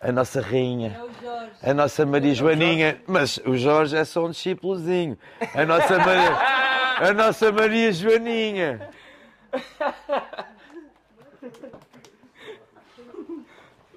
a 0.01 0.11
nossa 0.11 0.41
rainha. 0.41 0.97
É 0.99 1.03
o 1.03 1.11
Jorge. 1.13 1.21
Jorge. 1.23 1.51
A 1.63 1.75
nossa 1.75 2.07
Maria 2.07 2.35
Joaninha, 2.35 3.03
mas 3.07 3.39
o 3.45 3.57
Jorge 3.57 3.97
é 3.97 4.05
só 4.05 4.25
um 4.25 4.31
discípulozinho. 4.31 5.19
A 5.55 5.65
nossa 5.65 5.99
Maria, 5.99 6.37
a 7.09 7.13
nossa 7.13 7.53
Maria 7.53 7.93
Joaninha. 7.93 8.89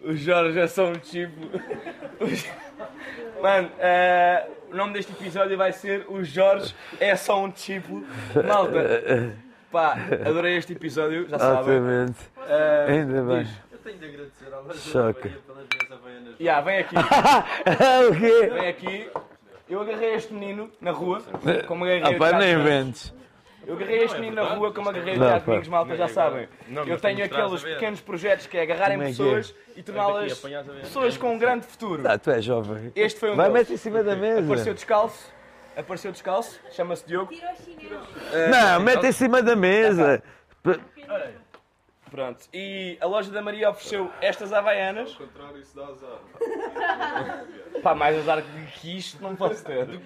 O 0.01 0.13
Jorge 0.15 0.59
é 0.59 0.67
só 0.67 0.87
um 0.87 0.95
tipo. 0.95 1.39
Mano, 3.41 3.71
eh, 3.79 4.47
o 4.71 4.75
nome 4.75 4.93
deste 4.93 5.11
episódio 5.13 5.57
vai 5.57 5.71
ser 5.71 6.05
O 6.09 6.23
Jorge 6.23 6.75
é 6.99 7.15
só 7.15 7.41
um 7.41 7.49
tipo. 7.49 8.03
Malta, 8.45 9.33
pá, 9.73 9.97
adorei 10.25 10.55
este 10.57 10.73
episódio, 10.73 11.27
já 11.27 11.39
sabem. 11.39 11.57
Altamente. 11.57 12.19
Eh, 12.47 12.85
Ainda 12.89 13.21
bem. 13.23 13.43
diz. 13.43 13.53
Eu 13.71 13.77
tenho 13.79 13.97
de 13.97 14.05
agradecer 14.05 14.49
loja 14.49 14.79
Choca. 14.79 15.29
pelas 15.29 15.65
minhas 15.67 15.91
havaianas. 15.91 16.35
Ya, 16.39 16.61
vem 16.61 16.77
aqui, 16.77 16.95
o 18.09 18.15
quê? 18.19 18.49
vem 18.53 18.67
aqui. 18.69 19.09
Eu 19.67 19.81
agarrei 19.81 20.13
este 20.13 20.31
menino 20.33 20.69
na 20.79 20.91
rua, 20.91 21.21
como 21.67 21.83
agarrei 21.85 22.03
Ah, 22.03 22.09
o 22.11 22.17
pá, 22.19 22.33
nem 22.33 22.53
inventes. 22.53 23.13
Eu 23.65 23.75
agarrei 23.75 24.03
este 24.03 24.19
menino 24.19 24.35
na 24.35 24.53
rua 24.53 24.73
como 24.73 24.89
agarrei 24.89 25.15
o 25.15 25.17
Tiago. 25.17 25.45
Domingos, 25.45 25.67
malta, 25.69 25.95
já 25.95 26.07
sabem. 26.09 26.47
Não, 26.67 26.83
Eu 26.85 26.99
tenho 26.99 27.23
aqueles 27.25 27.63
pequenos 27.63 28.01
projetos 28.01 28.45
que 28.45 28.57
é 28.57 28.61
agarrarem 28.63 28.99
é 28.99 29.03
é? 29.03 29.07
pessoas 29.07 29.55
e 29.75 29.81
torná-las 29.81 30.39
pessoas 30.81 31.17
com 31.17 31.33
um 31.33 31.37
grande 31.39 31.65
futuro. 31.65 32.03
Ah, 32.05 32.17
tu 32.17 32.29
és 32.29 32.43
jovem. 32.43 32.91
Este 32.95 33.19
foi 33.19 33.31
um 33.31 33.35
Vai, 33.35 33.49
mete 33.49 33.73
em 33.73 33.77
cima 33.77 34.03
da 34.03 34.15
mesa. 34.15 34.41
Apareceu 34.41 34.73
descalço, 34.73 35.33
apareceu 35.77 36.11
descalço, 36.11 36.59
chama-se 36.71 37.05
Diogo. 37.05 37.33
Tira 37.33 37.53
os 37.53 37.63
chinelos. 37.63 38.07
Não, 38.49 38.79
mete 38.79 39.07
em 39.07 39.11
cima 39.11 39.41
da 39.41 39.55
mesa. 39.55 40.23
Pronto. 42.13 42.47
E 42.53 42.95
a 43.01 43.07
loja 43.07 43.31
da 43.31 43.41
Maria 43.41 43.71
ofereceu 43.71 44.11
estas 44.21 44.53
havaianas. 44.53 45.09
Ao 45.19 45.27
contrário, 45.27 45.57
isso 45.57 45.75
dá 45.75 45.87
azar. 45.87 46.19
Pá, 47.81 47.95
mais 47.95 48.17
azar 48.19 48.43
que 48.79 48.97
isto 48.97 49.19
não 49.21 49.35
posso 49.35 49.65
ter. 49.65 49.99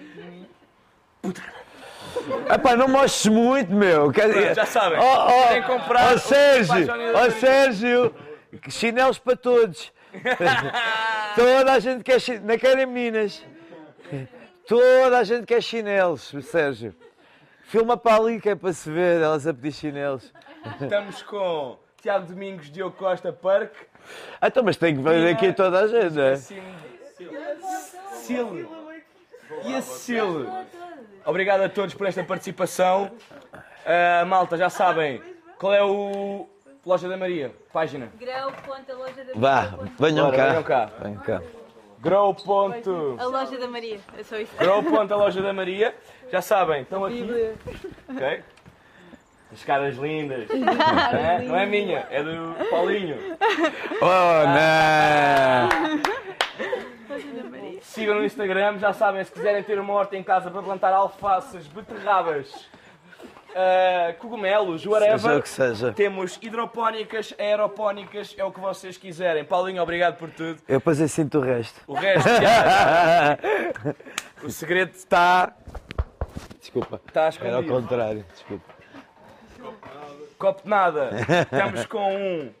Ah 2.48 2.58
pá, 2.58 2.74
não 2.74 2.88
mostres 2.88 3.26
muito, 3.26 3.74
meu. 3.74 4.10
Quer 4.10 4.28
dizer- 4.28 4.54
Já 4.54 4.64
sabem. 4.64 4.98
Oh, 4.98 5.26
oh, 5.26 5.62
comprar 5.66 6.12
oh, 6.12 6.14
o 6.14 6.18
Sérgio, 6.18 6.86
oh. 7.14 7.30
Sérgio, 7.32 8.14
chinelos 8.70 9.18
para 9.18 9.36
todos. 9.36 9.92
Toda 11.36 11.72
a 11.72 11.78
gente 11.78 12.02
quer 12.02 12.18
chinelos. 12.20 12.46
Não 12.46 12.58
querem 12.58 12.86
meninas. 12.86 13.44
Toda 14.68 15.16
a 15.18 15.24
gente 15.24 15.46
quer 15.46 15.62
chinelos, 15.62 16.30
Sérgio. 16.42 16.94
Filma 17.62 17.96
para 17.96 18.22
ali 18.22 18.38
que 18.38 18.50
é 18.50 18.54
para 18.54 18.70
se 18.74 18.90
ver, 18.90 19.22
elas 19.22 19.46
a 19.46 19.54
pedir 19.54 19.72
chinelos. 19.72 20.30
Estamos 20.78 21.22
com 21.22 21.78
Tiago 22.02 22.26
Domingos, 22.26 22.70
Diogo 22.70 22.94
Costa, 22.94 23.32
Parque. 23.32 23.78
Ah, 24.38 24.48
então, 24.48 24.62
mas 24.62 24.76
tem 24.76 24.94
que 24.94 25.00
ver 25.00 25.32
aqui 25.34 25.54
toda 25.54 25.80
a 25.80 25.88
gente, 25.88 26.14
não 26.14 26.22
é? 26.22 26.36
Cecília. 26.36 28.68
E 29.64 29.74
a 29.74 29.80
Cecília. 29.80 30.66
Obrigado 31.24 31.62
a 31.62 31.68
todos 31.70 31.94
por 31.94 32.06
esta 32.06 32.22
participação. 32.22 33.10
Ah, 33.86 34.26
malta, 34.26 34.58
já 34.58 34.68
sabem 34.68 35.22
qual 35.58 35.72
é 35.72 35.82
o 35.82 36.46
Loja 36.84 37.08
da 37.08 37.16
Maria, 37.16 37.54
página. 37.72 38.10
Grau, 38.20 38.52
ponto, 38.66 38.92
a 38.92 38.94
loja 38.94 39.24
da 39.24 39.32
Vá, 39.34 39.62
Maria. 39.76 39.92
venham 39.98 40.28
Ora, 40.28 40.36
venham 40.36 40.62
cá. 40.62 40.86
cá. 40.86 40.92
Venham 41.02 41.20
cá. 41.22 41.42
Grow. 42.00 42.34
Ponto. 42.34 43.16
A 43.18 43.24
loja 43.24 43.58
da 43.58 43.66
Maria, 43.66 43.98
é 44.16 44.22
só 44.22 44.36
isso. 44.36 44.52
Grow. 44.56 44.82
Ponto, 44.82 45.12
a 45.12 45.16
Loja 45.16 45.42
da 45.42 45.52
Maria. 45.52 45.94
Já 46.30 46.40
sabem, 46.40 46.82
estão 46.82 47.04
aqui. 47.04 47.26
Ok? 48.08 48.42
As 49.52 49.64
caras 49.64 49.96
lindas. 49.96 50.46
Não 50.48 51.18
é, 51.18 51.42
não 51.42 51.56
é 51.56 51.66
minha, 51.66 52.06
é 52.10 52.22
do 52.22 52.54
Paulinho. 52.70 53.16
Oh, 54.00 54.46
não! 54.46 55.68
Sigam 57.80 58.16
no 58.16 58.24
Instagram, 58.24 58.78
já 58.78 58.92
sabem, 58.92 59.24
se 59.24 59.32
quiserem 59.32 59.62
ter 59.62 59.80
uma 59.80 59.94
horta 59.94 60.16
em 60.16 60.22
casa 60.22 60.50
para 60.50 60.62
plantar 60.62 60.92
alfaces, 60.92 61.66
beterrabas, 61.66 62.68
ah, 63.54 64.14
cogumelos, 64.18 64.82
Seja 64.82 64.90
o 64.90 64.92
whatever. 64.92 65.42
que 65.42 65.48
seja. 65.48 65.92
Temos 65.92 66.38
hidropónicas, 66.40 67.34
aeropónicas, 67.38 68.34
é 68.38 68.44
o 68.44 68.52
que 68.52 68.60
vocês 68.60 68.96
quiserem. 68.96 69.44
Paulinho, 69.44 69.82
obrigado 69.82 70.16
por 70.16 70.30
tudo. 70.30 70.60
Eu 70.68 70.78
depois 70.78 71.00
eu 71.00 71.08
sinto 71.08 71.38
o 71.38 71.40
resto. 71.40 71.80
O 71.86 71.94
resto, 71.94 72.28
já, 72.28 73.38
o 74.46 74.50
segredo 74.50 74.92
está, 74.94 75.52
Desculpa. 76.60 77.00
está 77.06 77.30
Era 77.40 77.56
ao 77.56 77.64
contrário, 77.64 78.24
desculpa. 78.32 78.78
Copo 80.38 80.62
de 80.62 80.68
nada. 80.68 81.10
Estamos 81.42 81.86
com 81.86 82.14
um 82.14 82.52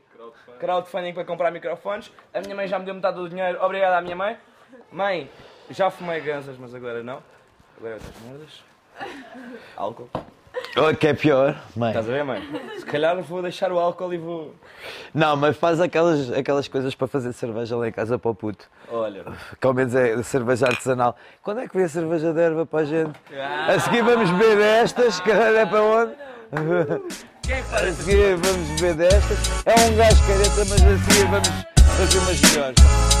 crowdfunding 0.58 1.12
para 1.14 1.24
comprar 1.24 1.50
microfones. 1.52 2.10
A 2.34 2.40
minha 2.40 2.56
mãe 2.56 2.66
já 2.66 2.76
me 2.78 2.84
deu 2.84 2.94
metade 2.94 3.16
do 3.16 3.28
dinheiro. 3.28 3.62
Obrigado 3.62 3.92
à 3.92 4.00
minha 4.00 4.16
mãe. 4.16 4.36
Mãe, 4.90 5.30
já 5.70 5.88
fumei 5.90 6.20
gansas, 6.20 6.56
mas 6.58 6.74
agora 6.74 7.02
não. 7.04 7.22
Agora 7.76 7.92
é 7.92 7.94
outras 7.94 8.14
merdas. 8.22 8.64
Álcool. 9.76 10.10
O 10.78 10.96
que 10.96 11.08
é 11.08 11.14
pior, 11.14 11.56
mãe? 11.74 11.90
Estás 11.90 12.08
a 12.08 12.12
ver, 12.12 12.24
mãe? 12.24 12.42
Se 12.78 12.86
calhar 12.86 13.20
vou 13.22 13.42
deixar 13.42 13.72
o 13.72 13.78
álcool 13.78 14.14
e 14.14 14.18
vou. 14.18 14.54
Não, 15.12 15.36
mas 15.36 15.56
faz 15.56 15.80
aquelas, 15.80 16.30
aquelas 16.30 16.68
coisas 16.68 16.94
para 16.94 17.08
fazer 17.08 17.32
cerveja 17.32 17.76
lá 17.76 17.88
em 17.88 17.92
casa 17.92 18.18
para 18.18 18.30
o 18.30 18.34
puto. 18.34 18.70
Olha. 18.90 19.24
Que 19.60 19.66
ao 19.66 19.74
menos 19.74 19.94
é 19.94 20.22
cerveja 20.22 20.66
artesanal. 20.66 21.16
Quando 21.42 21.60
é 21.60 21.68
que 21.68 21.76
vem 21.76 21.84
a 21.84 21.88
cerveja 21.88 22.32
de 22.32 22.40
erva 22.40 22.64
para 22.64 22.80
a 22.80 22.84
gente? 22.84 23.18
A 23.68 23.78
seguir 23.80 24.02
vamos 24.02 24.30
beber 24.30 24.56
destas, 24.56 25.20
caralho, 25.20 25.56
é 25.56 25.66
para 25.66 25.82
onde? 25.82 26.12
Quem 27.42 27.58
A 27.60 27.92
seguir 27.92 28.36
vamos 28.36 28.80
beber 28.80 28.94
destas. 28.94 29.66
É 29.66 29.74
um 29.74 29.96
gajo 29.96 30.26
careta, 30.26 30.64
mas 30.68 30.72
a 30.72 31.10
seguir 31.10 31.26
vamos 31.26 31.48
fazer 31.96 32.18
umas 32.18 32.40
melhores. 32.42 33.17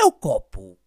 é 0.00 0.04
o 0.04 0.12
copo? 0.12 0.79